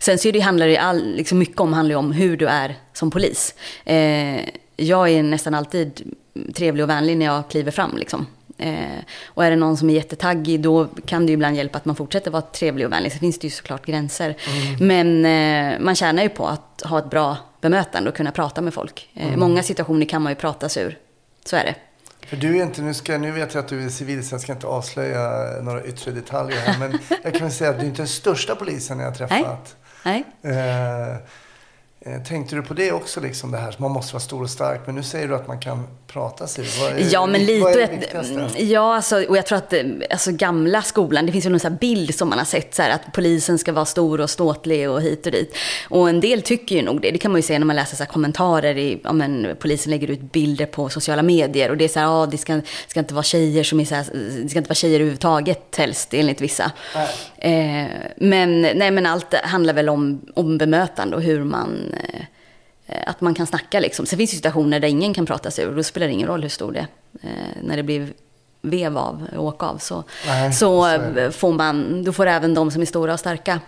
sen 0.00 0.18
så 0.18 0.30
det, 0.30 0.40
handlar 0.40 0.66
det 0.66 0.76
all, 0.76 1.14
liksom 1.14 1.38
mycket 1.38 1.60
om, 1.60 1.72
handlar 1.72 1.96
om 1.96 2.12
hur 2.12 2.36
du 2.36 2.46
är 2.46 2.76
som 2.92 3.10
polis. 3.10 3.54
Eh, 3.84 4.40
jag 4.76 5.08
är 5.08 5.22
nästan 5.22 5.54
alltid 5.54 6.14
trevlig 6.54 6.84
och 6.84 6.90
vänlig 6.90 7.16
när 7.16 7.26
jag 7.26 7.50
kliver 7.50 7.70
fram. 7.70 7.96
Liksom. 7.96 8.26
Eh, 8.58 8.98
och 9.26 9.44
är 9.44 9.50
det 9.50 9.56
någon 9.56 9.76
som 9.76 9.90
är 9.90 9.94
jättetaggig, 9.94 10.60
då 10.60 10.88
kan 11.06 11.26
det 11.26 11.30
ju 11.30 11.34
ibland 11.34 11.56
hjälpa 11.56 11.78
att 11.78 11.84
man 11.84 11.96
fortsätter 11.96 12.30
vara 12.30 12.42
trevlig 12.42 12.86
och 12.86 12.92
vänlig. 12.92 13.12
Sen 13.12 13.20
finns 13.20 13.38
det 13.38 13.46
ju 13.46 13.50
såklart 13.50 13.86
gränser. 13.86 14.36
Men 14.80 15.24
eh, 15.24 15.80
man 15.80 15.94
tjänar 15.94 16.22
ju 16.22 16.28
på 16.28 16.46
att 16.46 16.82
ha 16.84 16.98
ett 16.98 17.10
bra 17.10 17.36
bemötande 17.60 18.10
och 18.10 18.16
kunna 18.16 18.30
prata 18.30 18.60
med 18.60 18.74
folk. 18.74 19.10
Eh, 19.14 19.36
Många 19.36 19.62
situationer 19.62 20.06
kan 20.06 20.22
man 20.22 20.32
ju 20.32 20.36
prata 20.36 20.68
sig 20.68 20.82
ur. 20.84 20.98
Så 21.44 21.56
är 21.56 21.64
det. 21.64 21.74
För 22.26 22.36
du 22.36 22.58
är 22.58 22.62
inte, 22.62 22.82
nu, 22.82 22.94
ska, 22.94 23.18
nu 23.18 23.32
vet 23.32 23.54
jag 23.54 23.64
att 23.64 23.68
du 23.68 23.84
är 23.84 23.88
civil 23.88 24.28
så 24.28 24.34
jag 24.34 24.40
ska 24.40 24.52
inte 24.52 24.66
avslöja 24.66 25.20
några 25.62 25.84
yttre 25.84 26.10
detaljer 26.10 26.58
här. 26.58 26.78
Men 26.78 26.98
jag 27.22 27.32
kan 27.32 27.42
väl 27.42 27.52
säga 27.52 27.70
att 27.70 27.76
du 27.76 27.82
är 27.82 27.88
inte 27.88 28.02
den 28.02 28.08
största 28.08 28.54
polisen 28.54 28.98
jag 28.98 29.06
har 29.06 29.14
träffat. 29.14 29.76
Nej. 30.04 30.24
Eh, 30.42 31.08
eh, 31.08 31.16
tänkte 32.28 32.56
du 32.56 32.62
på 32.62 32.74
det 32.74 32.92
också, 32.92 33.20
liksom 33.20 33.50
det 33.50 33.58
här, 33.58 33.74
man 33.78 33.90
måste 33.90 34.14
vara 34.14 34.22
stor 34.22 34.42
och 34.42 34.50
stark. 34.50 34.80
Men 34.86 34.94
nu 34.94 35.02
säger 35.02 35.28
du 35.28 35.34
att 35.34 35.46
man 35.46 35.60
kan 35.60 35.86
prata 36.06 36.46
sig. 36.46 36.64
Är, 36.64 37.12
Ja, 37.12 37.26
men 37.26 37.44
lite. 37.44 37.64
Vad 37.64 37.76
är 37.76 37.86
det 37.86 37.96
viktigaste? 37.96 38.64
Ja, 38.64 38.96
alltså, 38.96 39.24
och 39.24 39.36
jag 39.36 39.46
tror 39.46 39.58
att 39.58 39.72
eh, 39.72 39.82
alltså, 40.10 40.32
gamla 40.32 40.82
skolan, 40.82 41.26
det 41.26 41.32
finns 41.32 41.46
ju 41.46 41.50
någon 41.50 41.60
här 41.62 41.70
bild 41.70 42.14
som 42.14 42.28
man 42.28 42.38
har 42.38 42.44
sett, 42.44 42.74
så 42.74 42.82
här, 42.82 42.90
att 42.90 43.12
polisen 43.12 43.58
ska 43.58 43.72
vara 43.72 43.84
stor 43.84 44.20
och 44.20 44.30
ståtlig 44.30 44.90
och 44.90 45.02
hit 45.02 45.26
och 45.26 45.32
dit. 45.32 45.56
Och 45.88 46.08
en 46.08 46.20
del 46.20 46.42
tycker 46.42 46.76
ju 46.76 46.82
nog 46.82 47.00
det. 47.00 47.10
Det 47.10 47.18
kan 47.18 47.32
man 47.32 47.38
ju 47.38 47.42
se 47.42 47.58
när 47.58 47.66
man 47.66 47.76
läser 47.76 47.96
så 47.96 48.02
här, 48.02 48.10
kommentarer 48.10 48.78
i, 48.78 49.00
ja 49.04 49.12
men 49.12 49.56
polisen 49.60 49.90
lägger 49.90 50.10
ut 50.10 50.32
bilder 50.32 50.66
på 50.66 50.88
sociala 50.88 51.22
medier. 51.22 51.70
Och 51.70 51.76
det 51.76 51.84
är 51.84 51.88
så 51.88 51.98
här, 51.98 52.06
ja, 52.06 52.26
det 52.30 52.38
ska, 52.38 52.60
ska 52.86 53.00
inte 53.00 53.14
vara 53.14 53.24
tjejer 53.24 53.64
som 53.64 53.80
är 53.80 53.84
så 53.84 53.94
här, 53.94 54.06
det 54.42 54.48
ska 54.48 54.58
inte 54.58 54.68
vara 54.68 54.74
tjejer 54.74 54.94
överhuvudtaget 54.94 55.76
helst, 55.76 56.14
enligt 56.14 56.40
vissa. 56.40 56.72
Eh, 57.38 57.86
men, 58.16 58.62
nej, 58.62 58.90
men 58.90 59.06
allt 59.06 59.34
handlar 59.34 59.74
väl 59.74 59.88
om, 59.88 60.20
om 60.34 60.58
bemötande 60.58 61.16
och 61.16 61.22
hur 61.22 61.44
man 61.44 61.94
eh, 61.94 61.97
Eh, 61.97 61.97
Att 63.06 63.20
man 63.20 63.34
kan 63.34 63.46
snacka 63.46 63.80
liksom. 63.80 64.06
Sen 64.06 64.16
finns 64.16 64.30
det 64.30 64.36
situationer 64.36 64.80
där 64.80 64.88
ingen 64.88 65.14
kan 65.14 65.26
prata 65.26 65.50
sig 65.50 65.64
ur. 65.64 65.76
Då 65.76 65.82
spelar 65.82 66.06
det 66.06 66.12
ingen 66.12 66.28
roll 66.28 66.42
hur 66.42 66.48
stor 66.48 66.72
det 66.72 66.78
är. 66.78 66.86
Eh, 67.22 67.62
när 67.62 67.76
det 67.76 67.82
blir 67.82 68.12
vev 68.62 68.98
av, 68.98 69.26
åk 69.36 69.62
av. 69.62 69.78
Så, 69.78 70.04
Nej, 70.26 70.52
så 70.52 70.58
så 70.58 70.88
eh, 71.18 71.30
får 71.30 71.52
man, 71.52 72.04
då 72.04 72.12
får 72.12 72.26
även 72.26 72.54
de 72.54 72.70
som 72.70 72.82
är 72.82 72.86
stora 72.86 73.12
och 73.12 73.20
starka 73.20 73.60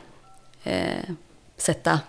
eh, 0.64 1.10
sätta, 1.56 2.00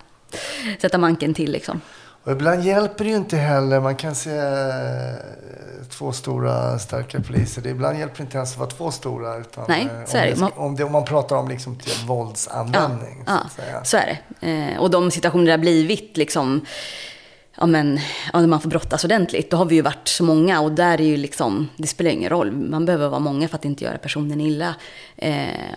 sätta 0.82 0.98
manken 0.98 1.34
till 1.34 1.52
liksom. 1.52 1.82
Och 2.24 2.32
ibland 2.32 2.64
hjälper 2.64 3.04
det 3.04 3.10
ju 3.10 3.16
inte 3.18 3.38
heller. 3.38 3.80
Man 3.80 3.96
kan 3.96 4.16
se 4.16 4.38
eh, 4.38 5.16
två 5.90 6.12
stora 6.12 6.80
starka 6.80 7.20
poliser. 7.20 7.62
Det 7.62 7.70
ibland 7.70 8.00
hjälper 8.00 8.18
det 8.18 8.24
inte 8.24 8.38
ens 8.38 8.52
att 8.54 8.58
vara 8.60 8.70
två 8.70 8.92
stora. 8.92 9.38
Utan, 9.38 9.66
Nej, 9.68 9.82
eh, 10.00 10.06
så 10.06 10.18
är 10.18 10.26
det. 10.28 10.34
om, 10.34 10.40
Man- 10.40 10.52
om, 10.56 10.76
det, 10.76 10.84
om 10.84 10.92
man 10.92 11.06
pratar 11.06 11.36
om 11.36 11.48
liksom 11.48 11.76
till 11.76 12.08
våldsanvändning. 12.08 13.24
Ja, 13.28 13.40
så 13.56 13.62
säga. 13.62 13.84
så 13.84 13.98
är 13.98 14.20
det. 14.40 14.48
Eh, 14.52 14.80
och 14.80 14.90
de 14.92 15.12
situationer 15.12 15.46
där 15.46 15.52
det 15.52 15.58
har 15.58 15.62
blivit 15.62 16.18
liksom, 16.18 16.66
ja 17.58 17.66
men, 17.66 18.00
ja, 18.34 18.40
när 18.40 18.48
man 18.48 18.62
får 18.62 18.70
brottas 18.70 19.04
ordentligt, 19.04 19.52
då 19.52 19.58
har 19.58 19.66
vi 19.66 19.76
ju 19.76 19.82
varit 19.82 20.08
så 20.08 20.24
många 20.24 20.62
och 20.62 20.72
där 20.72 21.02
är 21.02 21.06
ju 21.06 21.18
liksom, 21.18 21.70
det 21.78 21.88
spelar 21.88 22.12
ingen 22.12 22.30
roll. 22.30 22.52
Man 22.52 22.86
behöver 22.86 23.08
vara 23.08 23.20
många 23.20 23.48
för 23.48 23.56
att 23.56 23.66
inte 23.66 23.84
göra 23.84 23.98
personen 23.98 24.42
illa. 24.42 24.76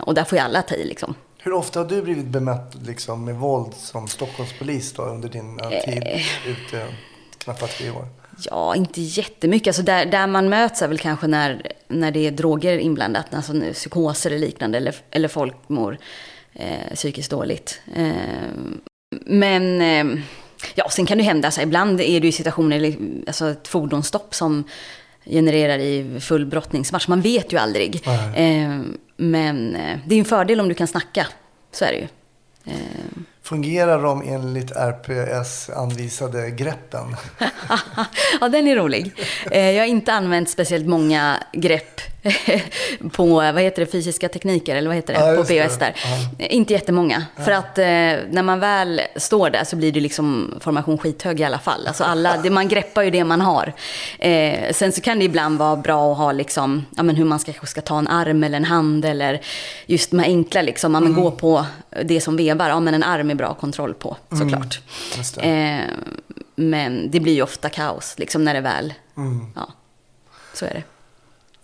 Och 0.00 0.14
där 0.14 0.24
får 0.24 0.38
ju 0.38 0.44
alla 0.44 0.62
ta 0.62 0.74
i 0.74 0.84
liksom. 0.84 1.14
Hur 1.44 1.52
ofta 1.52 1.80
har 1.80 1.86
du 1.86 2.02
blivit 2.02 2.26
bemött 2.26 2.74
liksom, 2.86 3.24
med 3.24 3.34
våld 3.34 3.74
som 3.74 4.08
Stockholmspolis 4.08 4.92
då, 4.92 5.02
under 5.02 5.28
din 5.28 5.60
eh, 5.60 5.68
tid 5.68 6.04
ute? 6.46 6.86
Knappt 7.38 7.78
tre 7.78 7.90
år. 7.90 8.08
Ja, 8.44 8.76
inte 8.76 9.00
jättemycket. 9.00 9.66
Alltså 9.66 9.82
där, 9.82 10.06
där 10.06 10.26
man 10.26 10.48
möts 10.48 10.82
är 10.82 10.88
väl 10.88 10.98
kanske 10.98 11.26
när, 11.26 11.72
när 11.88 12.10
det 12.10 12.26
är 12.26 12.30
droger 12.30 12.78
inblandat, 12.78 13.34
alltså 13.34 13.52
psykoser 13.72 14.30
eller 14.30 14.46
liknande, 14.46 14.78
eller, 14.78 14.94
eller 15.10 15.28
folk 15.28 15.56
mår 15.66 15.98
eh, 16.52 16.94
psykiskt 16.94 17.30
dåligt. 17.30 17.80
Eh, 17.96 18.12
men 19.26 19.80
eh, 19.80 20.22
ja, 20.74 20.88
sen 20.90 21.06
kan 21.06 21.18
det 21.18 21.24
hända, 21.24 21.50
så 21.50 21.60
här, 21.60 21.66
ibland 21.66 22.00
är 22.00 22.20
det 22.20 22.26
ju 22.26 22.32
situationer, 22.32 22.96
alltså 23.26 23.50
ett 23.50 23.68
fordonsstopp 23.68 24.34
som 24.34 24.64
genererar 25.26 25.78
i 25.78 26.20
full 26.20 26.46
brottningsmatch. 26.46 27.08
Man 27.08 27.20
vet 27.20 27.52
ju 27.52 27.58
aldrig. 27.58 28.02
Eh, 28.34 28.80
men 29.16 29.76
eh, 29.76 29.98
det 30.06 30.14
är 30.14 30.18
en 30.18 30.24
fördel 30.24 30.60
om 30.60 30.68
du 30.68 30.74
kan 30.74 30.86
snacka, 30.86 31.26
så 31.72 31.84
är 31.84 31.92
det 31.92 31.98
ju. 31.98 32.08
Fungerar 33.44 34.02
de 34.02 34.22
enligt 34.28 34.70
RPS 34.70 35.70
anvisade 35.70 36.50
greppen? 36.50 37.16
ja, 38.40 38.48
den 38.48 38.66
är 38.68 38.76
rolig. 38.76 39.12
Eh, 39.50 39.70
Jag 39.70 39.82
har 39.82 39.88
inte 39.88 40.12
använt 40.12 40.50
speciellt 40.50 40.86
många 40.86 41.36
grepp 41.52 42.00
på, 43.12 43.26
vad 43.26 43.60
heter 43.60 43.84
det, 43.84 43.90
fysiska 43.92 44.28
tekniker, 44.28 44.76
eller 44.76 44.88
vad 44.88 44.96
heter 44.96 45.14
det, 45.14 45.20
Ja, 45.20 45.36
på. 45.36 45.42
POS 45.68 45.78
där. 45.78 45.94
Eh, 46.38 46.54
Inte 46.54 46.72
jättemånga. 46.72 47.24
För 47.44 47.50
att 47.52 47.78
eh, 47.78 47.84
när 48.30 48.42
man 48.42 48.60
väl 48.60 49.00
står 49.16 49.50
där 49.50 49.64
så 49.64 49.76
blir 49.76 49.92
det 49.92 50.00
liksom 50.00 50.54
formation 50.60 50.98
skithög 50.98 51.40
i 51.40 51.44
alla 51.44 51.58
fall. 51.58 51.86
Alltså 51.86 52.04
alla, 52.04 52.36
det, 52.42 52.50
man 52.50 52.68
greppar 52.68 53.02
ju 53.02 53.10
det 53.10 53.24
man 53.24 53.40
har. 53.40 53.72
Eh, 54.18 54.72
sen 54.72 54.92
så 54.92 55.00
kan 55.00 55.18
det 55.18 55.24
ibland 55.24 55.58
vara 55.58 55.76
bra 55.76 56.12
att 56.12 56.18
ha 56.18 56.32
liksom, 56.32 56.86
ja 56.96 57.02
men 57.02 57.16
hur 57.16 57.24
man 57.24 57.38
ska, 57.38 57.52
ska 57.62 57.80
ta 57.80 57.98
en 57.98 58.08
arm 58.08 58.44
eller 58.44 58.56
en 58.56 58.64
hand 58.64 59.04
eller 59.04 59.40
just 59.86 60.10
de 60.10 60.18
här 60.18 60.26
enkla 60.26 60.62
liksom, 60.62 60.94
ja 60.94 61.00
men 61.00 61.14
gå 61.14 61.30
på 61.30 61.64
det 62.04 62.20
som 62.20 62.36
vevar, 62.36 62.68
ja 62.68 62.80
men 62.80 62.94
en 62.94 63.02
arm 63.02 63.30
är 63.34 63.38
bra 63.38 63.54
kontroll 63.54 63.94
på 63.94 64.16
såklart. 64.38 64.80
Just 65.16 65.34
det. 65.34 65.40
Eh, 65.42 65.90
men 66.56 67.10
det 67.10 67.20
blir 67.20 67.34
ju 67.34 67.42
ofta 67.42 67.68
kaos, 67.68 68.14
liksom 68.18 68.44
när 68.44 68.54
det 68.54 68.60
väl... 68.60 68.94
Ja, 69.54 69.68
så 70.54 70.64
är 70.66 70.70
det. 70.74 70.82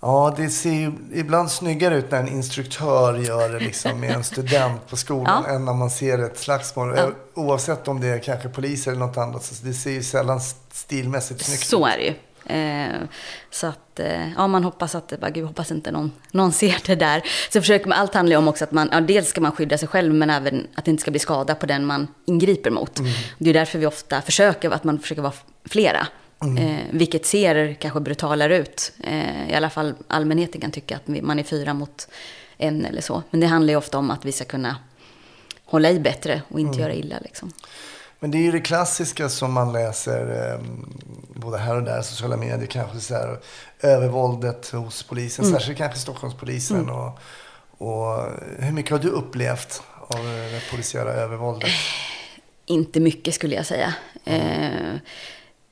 Ja, 0.02 0.34
det 0.36 0.48
ser 0.48 0.72
ju 0.72 0.92
ibland 1.14 1.50
snyggare 1.50 1.96
ut 1.96 2.10
när 2.10 2.18
en 2.18 2.28
instruktör 2.28 3.14
gör 3.18 3.48
det 3.48 3.58
liksom 3.60 4.00
med 4.00 4.10
en 4.10 4.24
student 4.24 4.86
på 4.88 4.96
skolan 4.96 5.44
Ja. 5.48 5.54
än 5.54 5.64
när 5.64 5.72
man 5.74 5.90
ser 5.90 6.18
ett 6.18 6.38
slagsmål. 6.38 6.94
Ja. 6.96 7.10
Oavsett 7.34 7.88
om 7.88 8.00
det 8.00 8.06
är 8.08 8.18
kanske 8.18 8.48
poliser 8.48 8.90
eller 8.90 9.06
något 9.06 9.16
annat. 9.16 9.44
Så 9.44 9.64
det 9.64 9.72
ser 9.74 9.90
ju 9.90 10.02
sällan 10.02 10.40
stilmässigt 10.72 11.44
snyggt 11.44 11.62
Så 11.66 11.88
ut. 11.88 11.92
är 11.94 11.98
det 11.98 12.04
ju. 12.04 12.14
Eh, 12.50 13.00
så 13.50 13.66
att, 13.66 14.00
eh, 14.00 14.32
ja 14.32 14.46
man 14.46 14.64
hoppas 14.64 14.94
att, 14.94 15.20
bara, 15.20 15.30
gud 15.30 15.46
hoppas 15.46 15.70
inte 15.70 15.90
någon, 15.90 16.12
någon 16.32 16.52
ser 16.52 16.76
det 16.86 16.94
där. 16.94 17.22
Så 17.52 17.60
försöker 17.60 17.88
man, 17.88 17.98
allt 17.98 18.14
handlar 18.14 18.34
ju 18.34 18.38
om 18.38 18.48
också 18.48 18.64
att 18.64 18.72
man, 18.72 18.88
ja, 18.92 19.00
dels 19.00 19.28
ska 19.28 19.40
man 19.40 19.52
skydda 19.52 19.78
sig 19.78 19.88
själv 19.88 20.14
men 20.14 20.30
även 20.30 20.66
att 20.74 20.84
det 20.84 20.90
inte 20.90 21.00
ska 21.00 21.10
bli 21.10 21.20
skada 21.20 21.54
på 21.54 21.66
den 21.66 21.86
man 21.86 22.08
ingriper 22.24 22.70
mot. 22.70 23.00
Det 23.38 23.50
är 23.50 23.54
därför 23.54 23.78
vi 23.78 23.86
ofta 23.86 24.22
försöker, 24.22 24.70
att 24.70 24.84
man 24.84 24.98
försöker 24.98 25.22
vara 25.22 25.32
flera. 25.64 26.06
Eh, 26.58 26.76
vilket 26.90 27.26
ser 27.26 27.74
kanske 27.74 28.00
brutalare 28.00 28.56
ut. 28.56 28.92
Eh, 29.02 29.50
I 29.50 29.54
alla 29.54 29.70
fall 29.70 29.94
allmänheten 30.08 30.60
kan 30.60 30.70
tycka 30.70 30.96
att 30.96 31.22
man 31.22 31.38
är 31.38 31.42
fyra 31.42 31.74
mot 31.74 32.08
en 32.58 32.84
eller 32.84 33.00
så. 33.00 33.22
Men 33.30 33.40
det 33.40 33.46
handlar 33.46 33.72
ju 33.72 33.76
ofta 33.76 33.98
om 33.98 34.10
att 34.10 34.24
vi 34.24 34.32
ska 34.32 34.44
kunna 34.44 34.76
hålla 35.64 35.90
i 35.90 36.00
bättre 36.00 36.42
och 36.48 36.60
inte 36.60 36.80
göra 36.80 36.94
illa 36.94 37.16
liksom. 37.20 37.52
Men 38.20 38.30
det 38.30 38.38
är 38.38 38.42
ju 38.42 38.52
det 38.52 38.60
klassiska 38.60 39.28
som 39.28 39.52
man 39.52 39.72
läser 39.72 40.52
eh, 40.52 40.60
både 41.34 41.58
här 41.58 41.76
och 41.76 41.82
där, 41.82 42.02
sociala 42.02 42.36
medier 42.36 42.66
kanske 42.66 43.00
så 43.00 43.14
här, 43.14 43.38
övervåldet 43.80 44.70
hos 44.70 45.02
polisen, 45.02 45.44
Mm. 45.44 45.58
särskilt 45.58 45.78
kanske 45.78 45.98
Stockholmspolisen. 45.98 46.90
Och, 46.90 47.18
och 47.78 48.24
hur 48.58 48.72
mycket 48.72 48.92
har 48.92 48.98
du 48.98 49.08
upplevt 49.08 49.82
av 50.00 50.18
eh, 50.18 50.24
det 50.52 50.62
polisiära 50.70 51.12
övervåldet? 51.12 51.70
Inte 52.66 53.00
mycket 53.00 53.34
skulle 53.34 53.54
jag 53.54 53.66
säga. 53.66 53.94
Eh, 54.24 54.94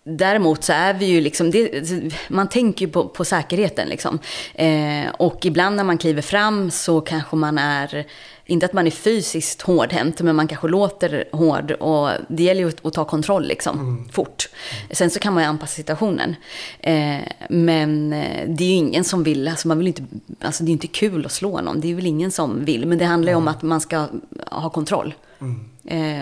däremot 0.05 0.65
så 0.65 0.73
är 0.73 0.95
vi 0.95 1.07
ju 1.07 1.21
liksom, 1.21 1.51
det, 1.51 1.89
man 2.29 2.49
tänker 2.49 2.87
ju 2.87 2.93
på, 2.93 3.09
på 3.09 3.25
säkerheten 3.25 3.89
liksom. 3.89 4.19
Eh, 4.55 5.11
och 5.19 5.47
ibland 5.47 5.77
när 5.77 5.85
man 5.85 5.99
kliver 5.99 6.23
fram 6.23 6.71
så 6.71 7.01
kanske 7.01 7.37
man 7.37 7.59
är, 7.59 8.07
inte 8.47 8.67
att 8.67 8.73
man 8.73 8.87
är 8.87 8.91
fysiskt 8.91 9.63
hårdhänt, 9.63 10.21
men 10.21 10.37
man 10.37 10.49
kanske 10.49 10.69
låter 10.69 11.25
hård. 11.33 11.71
Och 11.71 12.11
det 12.29 12.43
gäller 12.43 12.61
ju 12.61 12.69
att, 12.69 12.87
att 12.87 12.93
ta 12.93 13.05
kontroll 13.05 13.47
liksom, 13.47 14.09
fort. 14.13 14.49
Sen 14.91 15.11
så 15.11 15.19
kan 15.19 15.35
man 15.35 15.43
ju 15.43 15.49
anpassa 15.49 15.75
situationen. 15.75 16.37
Eh, 16.81 17.19
men 17.49 18.13
eh, 18.13 18.49
det 18.49 18.65
är 18.65 18.69
ju 18.69 18.75
ingen 18.75 19.05
som 19.05 19.23
vill, 19.23 19.49
alltså 19.49 19.69
man 19.69 19.79
vill 19.79 19.87
inte, 19.87 20.05
alltså 20.41 20.65
det 20.65 20.71
är 20.71 20.73
inte 20.73 20.87
kul 20.87 21.27
att 21.27 21.33
slå 21.33 21.61
någon. 21.61 21.81
Det 21.81 21.91
är 21.91 21.95
väl 21.95 22.07
ingen 22.07 22.31
som 22.31 22.65
vill. 22.65 22.87
Men 22.87 22.99
det 22.99 23.05
handlar 23.05 23.33
ju 23.33 23.37
om 23.37 23.49
att 23.49 23.63
man 23.63 23.81
ska 23.81 24.07
ha 24.47 24.71
kontroll. 24.71 25.15
Eh, 25.41 25.47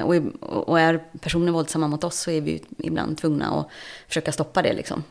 och, 0.05 0.15
och 0.69 0.81
är 0.81 1.01
personer 1.21 1.53
våldsamma 1.53 1.89
mot 1.89 2.05
oss 2.05 2.19
så 2.21 2.31
är 2.31 2.41
vi 2.41 2.63
ibland 2.79 3.19
tvungna 3.19 3.61
att 3.61 3.69
försöka 4.09 4.33
stoppa 4.33 4.63
det 4.63 4.73
liksom. 4.73 5.05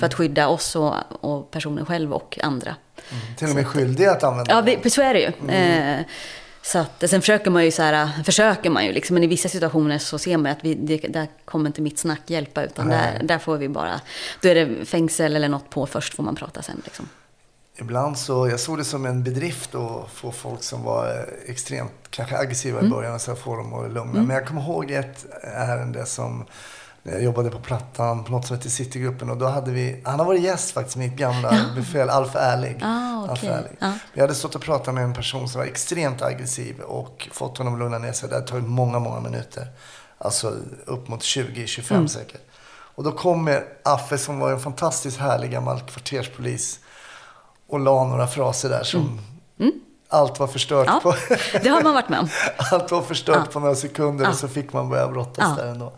För 0.00 0.06
att 0.06 0.14
skydda 0.14 0.48
oss 0.48 0.76
och, 0.76 0.94
och 1.20 1.50
personen 1.50 1.86
själv 1.86 2.12
och 2.12 2.38
andra. 2.42 2.76
Till 3.36 3.48
och 3.48 3.54
med 3.54 3.66
skyldiga 3.66 4.10
att 4.12 4.22
använda 4.24 4.52
Ja, 4.52 4.60
våld. 4.62 4.78
vi, 4.82 4.90
så 4.90 5.02
är 5.02 5.14
det 5.14 5.20
ju. 5.20 5.48
Eh, 5.54 6.00
så 6.62 6.78
att, 6.78 7.10
sen 7.10 7.20
försöker 7.20 7.50
man 7.50 7.64
ju 7.64 7.70
så 7.70 7.82
här, 7.82 8.22
försöker 8.24 8.70
man 8.70 8.86
ju 8.86 8.92
liksom, 8.92 9.14
men 9.14 9.24
i 9.24 9.26
vissa 9.26 9.48
situationer 9.48 9.98
så 9.98 10.18
ser 10.18 10.36
man 10.36 10.52
att 10.52 10.58
vi, 10.64 10.74
det, 10.74 10.96
där 10.96 11.28
kommer 11.44 11.66
inte 11.66 11.82
mitt 11.82 11.98
snack 11.98 12.20
hjälpa, 12.26 12.64
utan 12.64 12.88
där, 12.88 13.20
där 13.22 13.38
får 13.38 13.56
vi 13.56 13.68
bara, 13.68 14.00
då 14.42 14.48
är 14.48 14.54
det 14.54 14.84
fängsel 14.84 15.36
eller 15.36 15.48
något 15.48 15.70
på 15.70 15.86
först, 15.86 16.14
får 16.14 16.22
man 16.22 16.34
prata 16.34 16.62
sen 16.62 16.82
liksom. 16.84 17.08
Ibland 17.80 18.18
så, 18.18 18.48
jag 18.48 18.60
såg 18.60 18.78
det 18.78 18.84
som 18.84 19.06
en 19.06 19.22
bedrift 19.24 19.74
att 19.74 20.10
få 20.10 20.32
folk 20.32 20.62
som 20.62 20.82
var 20.82 21.26
extremt 21.46 21.92
kanske 22.10 22.36
aggressiva 22.38 22.80
i 22.82 22.88
början 22.88 23.14
och 23.14 23.20
så 23.20 23.34
få 23.36 23.56
dem 23.56 23.74
att 23.74 23.92
lugna. 23.92 24.22
Men 24.22 24.36
jag 24.36 24.46
kommer 24.46 24.62
ihåg 24.62 24.90
ett 24.90 25.26
ärende 25.42 26.06
som 26.06 26.44
när 27.02 27.12
jag 27.12 27.22
jobbade 27.22 27.50
på 27.50 27.58
Plattan 27.58 28.24
på 28.24 28.32
något 28.32 28.46
som 28.46 28.56
heter 28.56 28.70
Citygruppen 28.70 29.30
och 29.30 29.36
då 29.36 29.46
hade 29.46 29.70
vi, 29.70 30.02
han 30.04 30.18
har 30.18 30.26
varit 30.26 30.42
gäst 30.42 30.70
faktiskt, 30.70 30.96
mitt 30.96 31.16
gamla 31.16 31.66
befäl 31.76 32.10
Alf 32.10 32.34
Ärlig. 32.34 32.80
Ah, 32.82 33.22
okej. 33.24 33.30
Alf 33.30 33.44
Ärlig. 33.44 33.76
Ja. 33.80 33.92
Vi 34.12 34.20
hade 34.20 34.34
stått 34.34 34.54
och 34.54 34.62
pratat 34.62 34.94
med 34.94 35.04
en 35.04 35.14
person 35.14 35.48
som 35.48 35.58
var 35.58 35.66
extremt 35.66 36.22
aggressiv 36.22 36.80
och 36.80 37.28
fått 37.32 37.58
honom 37.58 37.72
att 37.74 37.78
lugna 37.80 37.98
ner 37.98 38.12
sig. 38.12 38.28
Det 38.28 38.34
hade 38.34 38.46
tagit 38.46 38.68
många, 38.68 38.98
många 38.98 39.20
minuter. 39.20 39.66
Alltså 40.18 40.54
upp 40.86 41.08
mot 41.08 41.20
20-25 41.20 41.94
Mm. 41.94 42.08
säkert. 42.08 42.40
Och 42.94 43.04
då 43.04 43.12
kommer 43.12 43.64
Affe 43.84 44.18
som 44.18 44.38
var 44.38 44.52
en 44.52 44.60
fantastiskt 44.60 45.16
härlig 45.18 45.50
gammal 45.50 45.80
kvarterspolis 45.80 46.80
och 47.70 47.80
la 47.80 48.04
några 48.04 48.26
fraser 48.26 48.68
där 48.68 48.82
som 48.82 49.18
allt 50.12 50.40
var 50.40 50.46
förstört 50.46 50.86
Mm. 50.88 51.00
Ja, 51.04 51.10
på. 51.10 51.14
det 51.62 51.68
har 51.68 51.82
man 51.82 51.94
varit 51.94 52.08
med 52.08 52.20
om. 52.20 52.28
allt 52.72 52.90
var 52.90 53.02
förstört 53.02 53.36
Ja. 53.44 53.52
på 53.52 53.60
några 53.60 53.74
sekunder 53.74 54.24
Ja. 54.24 54.30
och 54.30 54.36
så 54.36 54.48
fick 54.48 54.72
man 54.72 54.88
börja 54.88 55.08
brottas 55.08 55.54
Ja. 55.58 55.64
där 55.64 55.70
ändå. 55.70 55.92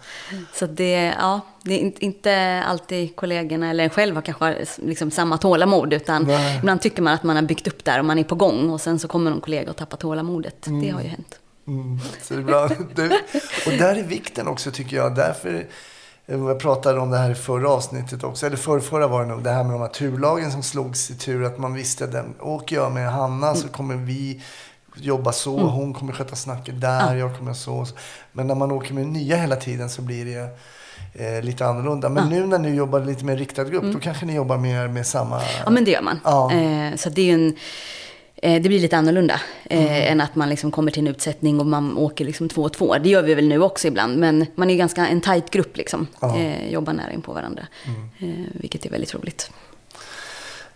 Så 0.55 0.66
det, 0.66 1.14
ja, 1.20 1.41
det 1.64 1.75
är 1.75 2.05
inte- 2.05 2.62
alltid 2.66 3.16
kollegorna 3.16 3.70
eller 3.70 3.85
en 3.85 3.91
själv 3.91 4.14
har 4.14 4.23
kanske 4.23 4.64
liksom 4.77 5.11
samma 5.11 5.39
tålamod. 5.39 5.93
Utan 5.93 6.23
Nej. 6.25 6.57
ibland 6.59 6.81
tycker 6.81 7.03
man 7.03 7.14
att 7.14 7.23
man 7.23 7.37
har 7.37 7.43
byggt 7.43 7.66
upp 7.66 7.85
där 7.85 7.99
och 7.99 8.05
man 8.05 8.18
är 8.18 8.25
på 8.25 8.35
gång. 8.35 8.70
Och 8.70 8.81
sen 8.81 8.99
så 8.99 9.09
kommer 9.09 9.31
någon 9.31 9.41
kollega 9.41 9.70
och 9.70 9.77
tappar 9.77 9.97
tålamodet. 9.97 10.57
Det 10.83 10.91
har 10.91 11.01
ju 11.03 11.09
hänt. 11.09 11.39
Mm, 11.66 11.99
så 12.23 12.35
det 12.37 12.43
bra. 12.43 12.68
Du, 12.95 13.07
och 13.66 13.73
där 13.79 13.97
är 13.97 14.03
vikten 14.03 14.49
också 14.49 14.70
tycker 14.70 14.97
jag. 14.97 15.14
Därför, 15.14 15.66
jag 16.27 16.59
pratade 16.59 17.01
om 17.01 17.11
det 17.11 17.18
här 17.18 17.31
i 17.31 17.35
förra 17.35 17.70
avsnittet 17.70 18.25
också, 18.25 18.47
eller 18.47 18.57
förra, 18.57 18.81
förra 18.81 19.07
var 19.09 19.23
det 19.23 19.29
nog, 19.29 19.43
det 19.43 19.51
här 19.51 19.64
med 19.64 19.73
de 19.73 19.81
här 19.81 19.89
turlagen 19.89 20.53
som 20.53 20.62
slogs 20.62 21.11
i 21.11 21.14
tur. 21.14 21.45
Att 21.45 21.59
man 21.59 21.75
visste, 21.75 22.07
den, 22.07 22.35
åker 22.41 22.77
jag 22.77 22.93
med 22.93 23.12
Hanna 23.12 23.55
så 23.55 23.68
kommer 23.68 23.95
vi 23.95 24.43
jobba 24.97 25.33
så, 25.33 25.59
hon 25.59 25.95
kommer 25.95 26.12
sköta 26.12 26.37
snacket 26.37 26.81
där, 26.81 27.14
jag 27.14 27.39
kommer 27.39 27.53
så, 27.53 27.85
så. 27.85 27.95
Men 28.33 28.47
när 28.47 28.55
man 28.55 28.73
åker 28.73 28.95
med 28.95 29.07
nya 29.07 29.37
hela 29.37 29.57
tiden 29.57 29.91
så 29.91 30.03
blir 30.03 30.25
det 30.25 30.49
eh, 31.14 31.43
lite 31.45 31.66
annorlunda. 31.66 32.09
Men 32.09 32.29
nu 32.29 32.47
när 32.47 32.59
ni 32.59 32.75
jobbar 32.75 33.01
lite 33.01 33.25
mer 33.25 33.37
riktad 33.37 33.64
grupp, 33.64 33.85
då 33.93 34.01
kanske 34.01 34.27
ni 34.27 34.35
jobbar 34.35 34.59
mer 34.59 34.89
med 34.89 35.07
samma... 35.07 35.41
Ja, 35.64 35.70
men 35.70 35.85
det 35.85 35.91
gör 35.91 36.03
man. 36.03 36.20
Ja. 36.25 36.53
Eh, 36.53 36.97
så 36.97 37.11
det 37.11 37.20
är 37.20 37.27
ju 37.27 37.49
en... 37.49 37.57
Eh, 38.45 38.62
det 38.62 38.68
blir 38.68 38.80
lite 38.80 38.97
annorlunda 38.97 39.40
eh, 39.70 39.80
Mm. 39.82 40.12
än 40.12 40.20
att 40.20 40.34
man 40.34 40.49
liksom 40.49 40.70
kommer 40.70 40.90
till 40.90 41.01
en 41.03 41.07
utsättning 41.09 41.61
och 41.61 41.66
man 41.66 41.97
åker 41.99 42.24
liksom 42.24 42.49
två 42.49 42.62
och 42.62 42.72
två. 42.72 42.99
Det 42.99 43.09
gör 43.09 43.22
vi 43.22 43.34
väl 43.34 43.49
nu 43.49 43.62
också 43.62 43.88
ibland, 43.88 44.18
men 44.18 44.47
man 44.55 44.70
är 44.70 44.76
ganska 44.76 45.07
en 45.07 45.20
tajt 45.20 45.51
grupp 45.51 45.76
liksom. 45.76 46.07
Ja. 46.20 46.36
Mm. 46.36 46.53
Eh, 46.53 46.72
jobbar 46.72 46.93
nära 46.93 47.12
in 47.12 47.22
på 47.22 47.32
varandra, 47.32 47.66
eh, 48.18 48.28
vilket 48.55 48.86
är 48.86 48.90
väldigt 48.90 49.14
roligt. 49.14 49.51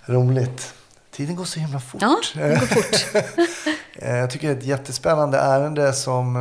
Roligt. 0.04 0.74
Tiden 1.10 1.36
går 1.36 1.44
så 1.44 1.60
himla 1.60 1.80
fort. 1.80 2.02
Ja, 2.02 2.16
det 2.34 2.48
går 2.48 2.66
fort. 2.66 3.24
Jag 4.02 4.30
tycker 4.30 4.48
det 4.48 4.54
är 4.54 4.58
ett 4.58 4.64
jättespännande 4.64 5.38
ärende 5.38 5.92
som 5.92 6.38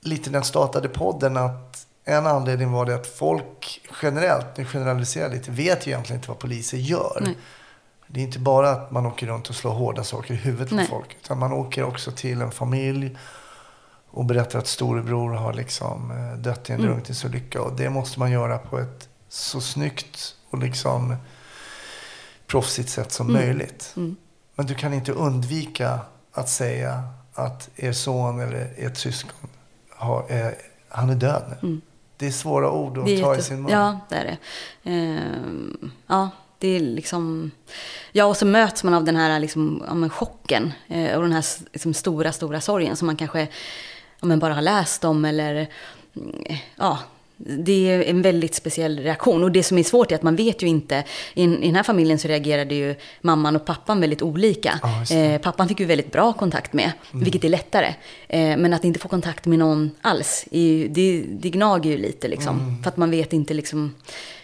lite 0.00 0.30
när 0.30 0.38
jag 0.38 0.46
startade 0.46 0.88
podden 0.88 1.36
att 1.36 1.86
en 2.04 2.26
anledning 2.26 2.72
var 2.72 2.86
det 2.86 2.94
att 2.94 3.06
folk 3.06 3.80
generellt, 4.02 4.56
nu 4.56 4.64
generaliserar 4.64 5.24
jag 5.24 5.32
lite, 5.32 5.50
vet 5.50 5.86
ju 5.86 5.90
egentligen 5.90 6.18
inte 6.18 6.28
vad 6.28 6.38
poliser 6.38 6.78
gör. 6.78 7.18
Nej. 7.24 7.34
Det 8.12 8.20
är 8.20 8.24
inte 8.24 8.38
bara 8.38 8.70
att 8.70 8.90
man 8.90 9.06
åker 9.06 9.26
runt 9.26 9.48
och 9.48 9.54
slår 9.54 9.70
hårda 9.72 10.04
saker 10.04 10.34
i 10.34 10.36
huvudet 10.36 10.68
på 10.68 10.74
Nej. 10.74 10.86
folk. 10.86 11.16
Utan 11.24 11.38
man 11.38 11.52
åker 11.52 11.84
också 11.84 12.12
till 12.12 12.40
en 12.42 12.50
familj 12.50 13.16
och 14.10 14.24
berättar 14.24 14.58
att 14.58 14.66
storebror 14.66 15.30
har 15.34 15.52
liksom 15.52 16.10
eh, 16.10 16.38
dött 16.38 16.70
i 16.70 16.72
en 16.72 16.78
Mm. 16.80 16.90
drunkningsolycka. 16.92 17.62
Och 17.62 17.76
det 17.76 17.90
måste 17.90 18.18
man 18.18 18.30
göra 18.30 18.58
på 18.58 18.78
ett 18.78 19.08
så 19.28 19.60
snyggt 19.60 20.34
och 20.50 20.58
liksom 20.58 21.16
proffsigt 22.46 22.88
sätt 22.88 23.12
som 23.12 23.32
möjligt. 23.32 23.92
Mm. 23.96 24.16
Men 24.54 24.66
du 24.66 24.74
kan 24.74 24.92
inte 24.94 25.12
undvika 25.12 26.00
att 26.32 26.48
säga 26.48 27.02
att 27.34 27.70
er 27.76 27.92
son 27.92 28.40
eller 28.40 28.70
ert 28.76 28.96
syskon 28.96 29.48
har, 29.96 30.24
är, 30.28 30.54
han 30.88 31.10
är 31.10 31.14
död 31.14 31.56
nu. 31.62 31.80
Det 32.16 32.26
är 32.26 32.30
svåra 32.32 32.70
ord 32.70 32.98
att 32.98 33.06
Mm. 33.08 33.20
Ta 33.22 33.32
i 33.32 33.36
jätte- 33.36 33.42
sin 33.48 33.62
mun. 33.62 33.70
Ja, 33.72 34.00
det 34.08 34.14
är 34.16 34.24
det. 34.24 34.38
Ehm, 34.90 35.90
ja, 36.06 36.30
det 36.60 36.76
är 36.76 36.80
liksom... 36.80 37.50
Ja, 38.12 38.24
och 38.24 38.36
så 38.36 38.46
möts 38.46 38.84
man 38.84 38.94
av 38.94 39.04
den 39.04 39.16
här 39.16 39.40
liksom, 39.40 39.84
ja, 39.86 39.94
men 39.94 40.10
chocken 40.10 40.72
eh, 40.88 41.16
och 41.16 41.22
den 41.22 41.32
här 41.32 41.44
liksom, 41.72 41.94
stora, 41.94 42.32
stora 42.32 42.60
sorgen 42.60 42.96
som 42.96 43.06
man 43.06 43.16
kanske 43.16 43.40
ja, 44.20 44.26
men 44.26 44.38
bara 44.38 44.54
har 44.54 44.62
läst 44.62 45.04
om 45.04 45.24
eller... 45.24 45.66
mm, 46.16 46.56
Ja, 46.76 46.98
det 47.46 47.90
är 47.90 48.02
en 48.02 48.22
väldigt 48.22 48.54
speciell 48.54 48.98
reaktion. 48.98 49.44
Och 49.44 49.52
det 49.52 49.62
som 49.62 49.78
är 49.78 49.82
svårt 49.82 50.12
är 50.12 50.16
att 50.16 50.22
man 50.22 50.36
vet 50.36 50.62
ju 50.62 50.66
inte. 50.66 51.04
I, 51.34 51.44
i 51.44 51.66
den 51.66 51.76
här 51.76 51.82
familjen 51.82 52.18
så 52.18 52.28
reagerade 52.28 52.74
ju 52.74 52.94
mamman 53.20 53.56
och 53.56 53.64
pappan 53.64 54.00
väldigt 54.00 54.22
olika. 54.22 54.80
Mm. 55.10 55.32
Eh, 55.32 55.40
pappan 55.40 55.68
fick 55.68 55.80
ju 55.80 55.86
väldigt 55.86 56.12
bra 56.12 56.32
kontakt 56.32 56.72
med, 56.72 56.92
vilket 57.12 57.44
är 57.44 57.48
lättare. 57.48 57.94
Eh, 58.28 58.56
men 58.56 58.72
att 58.72 58.84
inte 58.84 59.00
få 59.00 59.08
kontakt 59.08 59.46
med 59.46 59.58
någon 59.58 59.90
alls, 60.00 60.44
är 60.50 60.60
ju, 60.60 60.88
det, 60.88 61.24
det 61.28 61.50
gnager 61.50 61.90
ju 61.90 61.98
lite 61.98 62.28
liksom. 62.28 62.60
Mm. 62.60 62.82
För 62.82 62.88
att 62.88 62.96
man 62.96 63.10
vet 63.10 63.32
inte 63.32 63.54
liksom, 63.54 63.94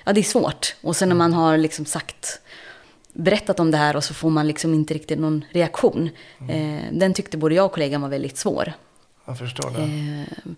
ja 0.07 0.13
det 0.13 0.21
är 0.21 0.23
svårt. 0.23 0.75
Och 0.81 0.97
sen 0.97 1.09
när 1.09 1.17
man 1.17 1.33
har 1.33 1.57
liksom 1.57 1.85
sagt, 1.85 2.41
berättat 3.13 3.61
om 3.61 3.71
det 3.71 3.77
här 3.77 3.97
och 3.97 4.05
så 4.05 4.15
får 4.15 4.31
man 4.31 4.47
liksom 4.47 4.75
inte 4.75 4.95
riktigt 4.95 5.19
någon 5.19 5.45
reaktion. 5.51 6.11
Mm. 6.41 6.79
Eh, 6.79 6.93
den 6.93 7.15
tyckte 7.15 7.37
både 7.37 7.55
jag 7.55 7.67
och 7.67 7.73
kollegan 7.73 8.03
var 8.03 8.09
väldigt 8.09 8.39
svår. 8.39 8.73
Jag 9.25 9.39
förstår 9.39 9.71
det. 9.71 9.83
Eh, 9.83 10.53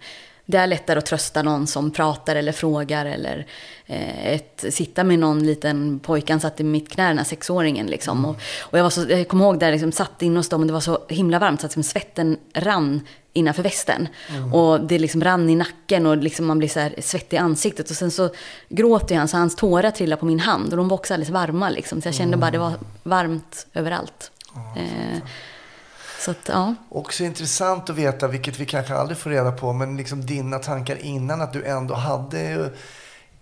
det 0.46 0.58
är 0.58 0.66
lättare 0.66 0.98
att 0.98 1.06
trösta 1.06 1.42
någon 1.42 1.66
som 1.66 1.90
pratar 1.90 2.36
eller 2.36 2.52
frågar 2.52 3.06
eller 3.06 3.46
eh, 3.86 4.26
ett, 4.26 4.64
sitta 4.70 5.04
med 5.04 5.18
någon 5.18 5.46
liten 5.46 5.98
pojke. 5.98 6.32
Han 6.32 6.40
satt 6.40 6.60
i 6.60 6.64
mitt 6.64 6.88
knä, 6.88 7.08
den 7.08 7.18
här 7.18 7.24
sexåringen. 7.24 7.86
Liksom. 7.86 8.24
Och, 8.24 8.36
och 8.60 8.78
jag, 8.78 8.82
var 8.82 8.90
så, 8.90 9.06
jag 9.08 9.28
kommer 9.28 9.44
ihåg 9.44 9.58
där, 9.58 9.72
liksom, 9.72 9.92
satt 9.92 10.22
inne 10.22 10.38
hos 10.38 10.48
dem 10.48 10.60
och 10.60 10.66
det 10.66 10.72
var 10.72 10.80
så 10.80 10.98
himla 11.08 11.38
varmt 11.38 11.60
så 11.60 11.66
att 11.66 11.70
liksom, 11.70 11.82
svetten 11.82 12.38
rann 12.54 13.00
innanför 13.38 13.62
västen. 13.62 14.08
Och 14.52 14.80
det 14.80 14.98
liksom 14.98 15.24
rann 15.24 15.50
i 15.50 15.54
nacken 15.54 16.06
och 16.06 16.16
liksom, 16.16 16.46
man 16.46 16.58
blir 16.58 16.68
så 16.68 16.80
här 16.80 16.94
svettig 16.98 17.36
i 17.36 17.40
ansiktet. 17.40 17.90
Och 17.90 17.96
sen 17.96 18.10
så 18.10 18.30
gråter 18.68 19.16
han 19.16 19.28
så 19.28 19.36
hans 19.36 19.56
tårar 19.56 19.90
trillade 19.90 20.20
på 20.20 20.26
min 20.26 20.40
hand 20.40 20.70
och 20.72 20.76
de 20.76 20.88
var 20.88 20.96
också 20.96 21.14
alldeles 21.14 21.30
varma. 21.30 21.68
Liksom. 21.68 22.02
Så 22.02 22.08
jag 22.08 22.14
kände 22.14 22.36
bara 22.36 22.50
det 22.50 22.58
var 22.58 22.72
varmt 23.02 23.66
överallt. 23.74 24.30
Eh, 24.76 25.18
så 26.20 26.30
att, 26.30 26.48
ja. 26.48 26.74
Också 26.88 27.24
intressant 27.24 27.90
att 27.90 27.96
veta, 27.96 28.28
vilket 28.28 28.60
vi 28.60 28.66
kanske 28.66 28.94
aldrig 28.94 29.18
får 29.18 29.30
reda 29.30 29.52
på, 29.52 29.72
men 29.72 29.96
liksom 29.96 30.26
dina 30.26 30.58
tankar 30.58 30.96
innan 31.04 31.40
att 31.40 31.52
du 31.52 31.64
ändå 31.64 31.94
hade 31.94 32.70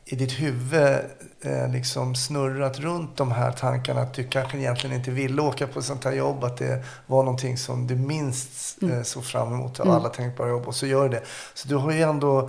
i 0.09 0.17
ditt 0.17 0.33
huvud 0.33 0.99
eh, 1.43 1.73
liksom 1.73 2.15
snurrat 2.15 2.79
runt 2.79 3.17
de 3.17 3.31
här 3.33 3.53
tankarna 3.53 4.01
att 4.01 4.15
du 4.15 4.25
kanske 4.25 4.59
egentligen 4.59 4.97
inte 4.97 5.11
ville 5.11 5.43
åka 5.43 5.67
på 5.67 5.83
sånt 5.83 6.05
här 6.05 6.13
jobb, 6.13 6.45
att 6.45 6.57
det 6.57 6.85
var 7.07 7.23
någonting 7.23 7.57
som 7.59 7.87
du 7.87 7.97
minst 7.97 8.83
Mm. 8.83 8.97
eh, 8.99 9.03
såg 9.03 9.25
fram 9.25 9.53
emot 9.53 9.81
av 9.81 9.91
alla 9.91 10.09
tänkbara 10.09 10.49
jobb 10.49 10.67
och 10.69 10.75
så 10.75 10.87
gör 10.87 11.03
du 11.03 11.09
det. 11.09 11.23
Så 11.55 11.69
du 11.69 11.77
har 11.77 11.93
ju 11.93 12.03
ändå 12.03 12.49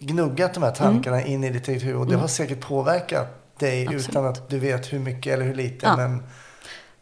gnuggat 0.00 0.54
de 0.54 0.62
här 0.62 0.70
tankarna 0.72 1.20
Mm. 1.20 1.32
in 1.32 1.44
i 1.44 1.50
ditt 1.50 1.68
eget 1.68 1.82
huvud 1.82 1.96
och 2.00 2.06
det 2.06 2.16
har 2.16 2.28
säkert 2.28 2.60
påverkat 2.60 3.26
dig 3.58 3.82
Absolut. 3.86 4.08
utan 4.08 4.26
att 4.26 4.48
du 4.48 4.58
vet 4.58 4.92
hur 4.92 4.98
mycket 4.98 5.32
eller 5.32 5.44
hur 5.46 5.54
lite. 5.54 5.86
Ja. 5.86 5.96
Men 5.96 6.22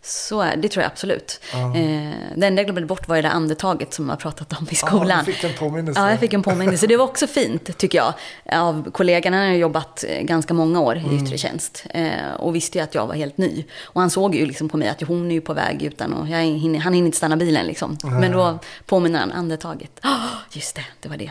Så 0.04 0.40
är 0.40 0.56
det, 0.56 0.68
tror 0.68 0.82
jag 0.82 0.90
absolut. 0.92 1.40
Ja. 1.52 1.58
Eh, 1.76 2.10
det 2.36 2.46
enda 2.46 2.62
jag 2.62 2.66
glömde 2.66 2.86
bort 2.86 3.08
var 3.08 3.22
det 3.22 3.30
andetaget 3.30 3.94
som 3.94 4.08
jag 4.08 4.18
pratat 4.18 4.52
om 4.58 4.64
i 4.64 4.68
Ja, 4.70 4.86
skolan. 4.86 5.24
du 5.24 5.32
fick 5.32 5.44
en 5.44 5.58
påminnelse. 5.58 6.00
Ja, 6.00 6.10
jag 6.10 6.20
fick 6.20 6.32
en 6.32 6.42
påminnelse. 6.42 6.86
Det 6.86 6.96
var 6.96 7.04
också 7.04 7.26
fint, 7.26 7.78
tycker 7.78 7.98
jag, 7.98 8.12
av 8.52 8.90
kollegan. 8.90 9.32
Han 9.32 9.46
har 9.46 9.54
jobbat 9.54 10.04
eh, 10.08 10.22
ganska 10.22 10.54
många 10.54 10.80
år 10.80 10.96
i 10.96 11.16
yttre 11.16 11.38
tjänst 11.38 11.86
eh, 11.90 12.32
och 12.38 12.54
visste 12.54 12.78
ju 12.78 12.84
att 12.84 12.94
jag 12.94 13.06
var 13.06 13.14
helt 13.14 13.38
ny. 13.38 13.64
Och 13.84 14.00
han 14.00 14.10
såg 14.10 14.34
ju 14.34 14.46
liksom 14.46 14.68
på 14.68 14.76
mig 14.76 14.88
att 14.88 15.00
hon 15.02 15.30
är 15.30 15.34
ju 15.34 15.40
på 15.40 15.54
väg 15.54 15.82
utan 15.82 16.12
och 16.12 16.26
hinner, 16.26 16.78
han 16.80 16.92
hinner 16.92 17.06
inte 17.06 17.16
stanna 17.18 17.36
bilen 17.36 17.66
liksom. 17.66 17.98
Men 18.04 18.32
då 18.32 18.58
påminner 18.86 19.18
han 19.20 19.32
andetaget. 19.32 19.90
Oh, 20.04 20.26
just 20.50 20.74
det, 20.76 20.84
det 21.00 21.08
var 21.08 21.16
det. 21.16 21.30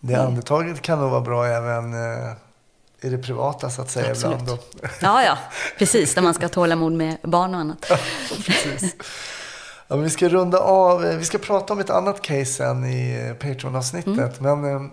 Det 0.00 0.14
andetaget 0.14 0.82
kan 0.82 0.98
nog 0.98 1.10
vara 1.10 1.20
bra 1.20 1.46
även 1.46 1.94
eh, 1.94 2.32
i 3.00 3.08
det 3.08 3.18
privata 3.18 3.70
så 3.70 3.82
att 3.82 3.90
säga 3.90 4.10
Absolut. 4.10 4.40
ibland. 4.40 4.58
Ja, 5.00 5.24
ja, 5.24 5.38
precis. 5.78 6.14
Där 6.14 6.22
man 6.22 6.34
ska 6.34 6.44
ha 6.44 6.48
tålamod 6.48 6.92
med 6.92 7.16
barn 7.22 7.54
och 7.54 7.60
annat. 7.60 7.86
Precis. 8.46 8.94
Ja, 9.88 9.96
men 9.96 10.04
vi 10.04 10.10
ska 10.10 10.28
runda 10.28 10.58
av. 10.58 11.00
Vi 11.00 11.24
ska 11.24 11.38
prata 11.38 11.72
om 11.72 11.78
ett 11.78 11.90
annat 11.90 12.22
case 12.22 12.44
sen 12.44 12.84
i 12.84 13.34
Patreon-avsnittet. 13.40 14.40
Mm. 14.40 14.60
Men 14.60 14.76
eh, 14.76 14.90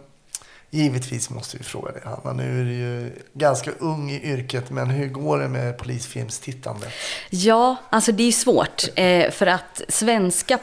givetvis 0.69 1.29
måste 1.29 1.57
vi 1.57 1.63
fråga 1.63 1.91
dig 1.91 2.01
Hanna. 2.05 2.33
Nu 2.33 2.61
är 2.61 2.65
du 2.65 2.73
ju 2.73 3.11
ganska 3.33 3.71
ung 3.79 4.11
i 4.11 4.31
yrket. 4.31 4.69
Men 4.69 4.89
hur 4.89 5.07
går 5.07 5.39
det 5.39 5.47
med 5.47 5.77
polisfilmstittandet? 5.77 6.89
Ja, 7.29 7.75
alltså 7.89 8.11
det 8.11 8.23
är 8.23 8.31
svårt. 8.31 8.83
Eh, 8.95 9.31
för 9.31 9.47
att 9.47 9.81
svenska 9.89 10.57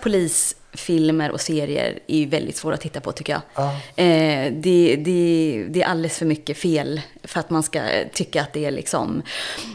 polisfilmer 0.72 1.30
och 1.30 1.40
serier 1.40 1.98
är 2.06 2.18
ju 2.18 2.26
väldigt 2.26 2.56
svåra 2.56 2.74
att 2.74 2.80
titta 2.80 3.00
på 3.00 3.12
tycker 3.12 3.32
jag. 3.32 3.42
Ja. 3.54 4.02
Eh, 4.02 4.52
det, 4.52 4.96
det, 4.96 5.66
det 5.68 5.82
är 5.82 5.86
alldeles 5.86 6.18
för 6.18 6.26
mycket 6.26 6.58
fel 6.58 7.00
för 7.24 7.40
att 7.40 7.50
man 7.50 7.62
ska 7.62 7.80
tycka 8.12 8.42
att 8.42 8.52
det 8.52 8.64
är 8.64 8.70
liksom... 8.70 9.22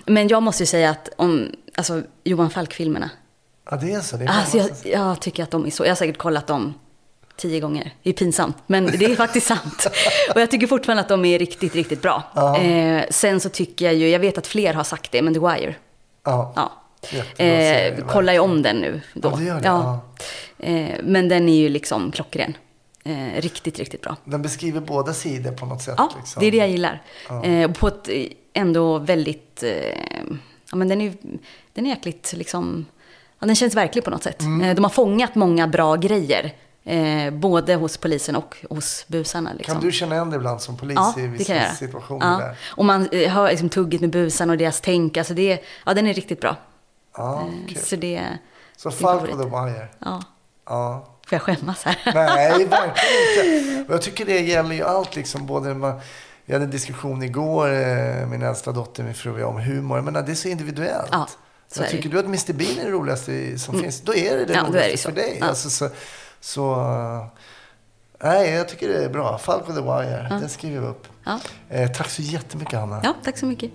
Men 0.05 0.27
jag 0.27 0.43
måste 0.43 0.63
ju 0.63 0.67
säga 0.67 0.89
att 0.89 1.09
om, 1.15 1.51
alltså 1.75 2.01
Johan 2.23 2.49
Falk-filmerna. 2.49 3.09
Ja, 3.69 3.77
det 3.77 3.91
är 3.91 4.01
så. 4.01 4.17
Det 4.17 4.23
är 4.23 4.29
Alltså 4.29 4.57
jag, 4.57 4.69
jag 4.83 5.19
tycker 5.21 5.43
att 5.43 5.51
de 5.51 5.65
är 5.65 5.71
så... 5.71 5.83
Jag 5.83 5.89
har 5.89 5.95
säkert 5.95 6.17
kollat 6.17 6.47
dem 6.47 6.73
tio 7.37 7.59
gånger. 7.59 7.93
Det 8.03 8.09
är 8.09 8.13
pinsamt, 8.13 8.57
men 8.67 8.85
det 8.85 9.05
är 9.05 9.15
faktiskt 9.15 9.47
sant. 9.47 9.87
Och 10.35 10.41
jag 10.41 10.51
tycker 10.51 10.67
fortfarande 10.67 11.01
att 11.01 11.09
de 11.09 11.25
är 11.25 11.39
riktigt, 11.39 11.75
riktigt 11.75 12.01
bra. 12.01 12.23
Ja. 12.35 12.57
Eh, 12.57 13.03
sen 13.09 13.39
så 13.39 13.49
tycker 13.49 13.85
jag 13.85 13.95
ju, 13.95 14.09
jag 14.09 14.19
vet 14.19 14.37
att 14.37 14.47
fler 14.47 14.73
har 14.73 14.83
sagt 14.83 15.11
det, 15.11 15.21
men 15.21 15.33
The 15.33 15.39
Wire. 15.39 15.75
ja. 16.55 16.83
Ja. 17.11 17.45
Eh, 17.45 18.05
kollar 18.05 18.33
ju 18.33 18.39
om 18.39 18.61
den 18.61 18.77
nu 18.77 19.01
då. 19.13 19.29
Ja, 19.29 19.35
det 19.37 19.43
gör 19.45 19.59
det, 19.61 19.67
Ja. 19.67 20.01
Eh, 20.59 20.95
men 21.03 21.29
den 21.29 21.49
är 21.49 21.55
ju 21.57 21.69
liksom 21.69 22.11
klockren. 22.11 22.57
Eh, 23.03 23.41
riktigt, 23.41 23.79
riktigt 23.79 24.01
bra. 24.01 24.15
Den 24.23 24.41
beskriver 24.41 24.81
båda 24.81 25.13
sidor 25.13 25.51
på 25.51 25.65
något 25.65 25.81
sätt. 25.81 25.95
Ja, 25.97 26.09
liksom. 26.17 26.39
det 26.39 26.45
är 26.47 26.51
det 26.51 26.57
jag 26.57 26.69
gillar. 26.69 27.01
Ja. 27.29 27.43
Eh, 27.43 27.71
på 27.71 27.87
ett 27.87 28.09
eh, 28.09 28.25
ändå 28.53 28.97
väldigt... 28.97 29.63
Eh, 29.63 29.71
ja, 30.71 30.75
men 30.75 30.87
den 30.87 31.01
är, 31.01 31.13
den 31.73 31.85
är 31.85 31.89
jäkligt 31.89 32.33
liksom... 32.37 32.85
Ja, 33.39 33.47
den 33.47 33.55
känns 33.55 33.75
verklig 33.75 34.03
på 34.03 34.09
något 34.09 34.23
sätt. 34.23 34.41
Mm. 34.41 34.69
Eh, 34.69 34.75
de 34.75 34.83
har 34.83 34.91
fångat 34.91 35.35
många 35.35 35.67
bra 35.67 35.95
grejer. 35.95 36.53
Eh, 36.83 37.33
både 37.33 37.75
hos 37.75 37.97
polisen 37.97 38.35
och 38.35 38.57
hos 38.69 39.05
busarna. 39.07 39.53
Liksom. 39.57 39.73
Kan 39.75 39.83
du 39.83 39.91
känna 39.91 40.15
igen 40.15 40.29
dig 40.29 40.37
ibland 40.37 40.61
som 40.61 40.77
polis 40.77 40.95
Ja, 40.95 41.13
i 41.17 41.21
det 41.21 41.27
vissa 41.27 41.45
kan 41.45 41.55
jag 41.55 41.65
göra. 41.65 41.75
situationer? 41.75 42.31
Ja. 42.31 42.37
Där? 42.37 42.57
Och 42.65 42.85
man 42.85 43.09
hör 43.11 43.49
liksom 43.49 43.69
tugget 43.69 44.01
med 44.01 44.09
busarna 44.09 44.53
och 44.53 44.57
deras 44.57 44.81
tänk. 44.81 45.17
Alltså 45.17 45.33
det, 45.33 45.63
ja, 45.85 45.93
den 45.93 46.07
är 46.07 46.13
riktigt 46.13 46.41
bra. 46.41 46.55
Ja, 47.17 47.47
Eh. 47.69 47.81
Så 47.83 47.95
det, 47.95 48.37
Så 48.77 48.89
din 48.89 48.97
Falco 48.97 49.25
favorit. 49.27 49.37
the 49.51 49.71
Wire. 49.73 49.87
ja. 49.99 50.21
Ja. 50.69 51.05
Får 51.27 51.35
jag 51.35 51.41
skämmas 51.41 51.83
här? 51.83 51.97
Nej, 52.13 52.65
verkligen 52.65 53.69
inte. 53.69 53.83
Och 53.87 53.93
jag 53.93 54.01
tycker 54.01 54.25
det 54.25 54.39
gäller 54.39 54.75
ju 54.75 54.83
allt 54.83 55.15
liksom. 55.15 55.45
Både 55.45 55.73
man, 55.73 55.99
vi 56.45 56.53
hade 56.53 56.65
en 56.65 56.71
diskussion 56.71 57.23
igår, 57.23 57.73
eh, 57.73 58.25
min 58.27 58.41
äldsta 58.41 58.71
dotter, 58.71 59.03
min 59.03 59.13
fru 59.13 59.31
och 59.33 59.39
jag, 59.39 59.49
om 59.49 59.59
humor. 59.61 59.97
Jag 59.97 60.05
menar, 60.05 60.21
det 60.21 60.31
är 60.31 60.35
så 60.35 60.47
individuellt. 60.47 61.09
Ja, 61.11 61.27
så 61.71 61.81
jag 61.81 61.87
det 61.87 61.91
tycker 61.91 62.09
du 62.09 62.19
att 62.19 62.25
Mr 62.25 62.53
Bean 62.53 62.79
är 62.79 62.85
det 62.85 62.91
roligaste 62.91 63.59
som 63.59 63.79
finns, 63.79 64.01
då 64.01 64.15
är 64.15 64.37
det 64.37 64.45
det 64.45 64.53
Ja, 64.53 64.61
det 64.63 64.67
roligaste 64.69 64.97
så. 64.97 65.09
för 65.09 65.15
dig. 65.15 65.37
Ja. 65.39 65.45
Alltså, 65.45 65.69
så, 65.69 65.89
så, 66.39 66.71
eh, 66.73 67.25
nej, 68.29 68.49
jag 68.51 68.69
tycker 68.69 68.87
det 68.87 69.03
är 69.05 69.09
bra. 69.09 69.37
Falco 69.37 69.73
the 69.73 69.81
Wire, 69.81 70.27
den 70.29 70.49
skriver 70.49 70.81
vi 70.81 70.87
upp. 70.87 71.07
Ja. 71.23 71.39
Eh, 71.69 71.91
tack 71.91 72.09
så 72.09 72.21
jättemycket, 72.21 72.79
Hanna. 72.79 73.01
ja, 73.03 73.13
tack 73.23 73.37
så 73.37 73.45
mycket. 73.45 73.71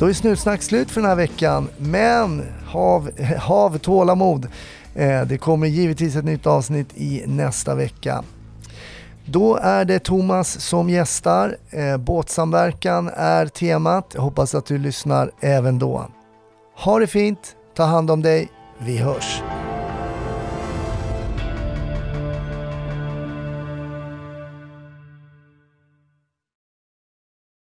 Då 0.00 0.06
är 0.06 0.12
Snutsnack 0.12 0.62
slut 0.62 0.90
för 0.90 1.00
den 1.00 1.10
här 1.10 1.16
veckan, 1.16 1.68
men 1.78 2.46
hav, 2.66 3.10
hav 3.38 3.78
tålamod. 3.78 4.46
Eh, 4.94 5.22
det 5.22 5.38
kommer 5.38 5.66
givetvis 5.66 6.16
ett 6.16 6.24
nytt 6.24 6.46
avsnitt 6.46 6.88
i 6.94 7.24
nästa 7.26 7.74
vecka. 7.74 8.24
Då 9.24 9.56
är 9.56 9.84
det 9.84 9.98
Thomas 9.98 10.60
som 10.60 10.90
gästar. 10.90 11.56
Eh, 11.70 11.96
båtsamverkan 11.96 13.10
är 13.16 13.46
temat. 13.46 14.10
Jag 14.14 14.22
hoppas 14.22 14.54
att 14.54 14.66
du 14.66 14.78
lyssnar 14.78 15.30
även 15.40 15.78
då. 15.78 16.06
Ha 16.76 16.98
det 16.98 17.06
fint, 17.06 17.56
ta 17.76 17.84
hand 17.84 18.10
om 18.10 18.22
dig, 18.22 18.48
vi 18.78 18.96
hörs. 18.96 19.42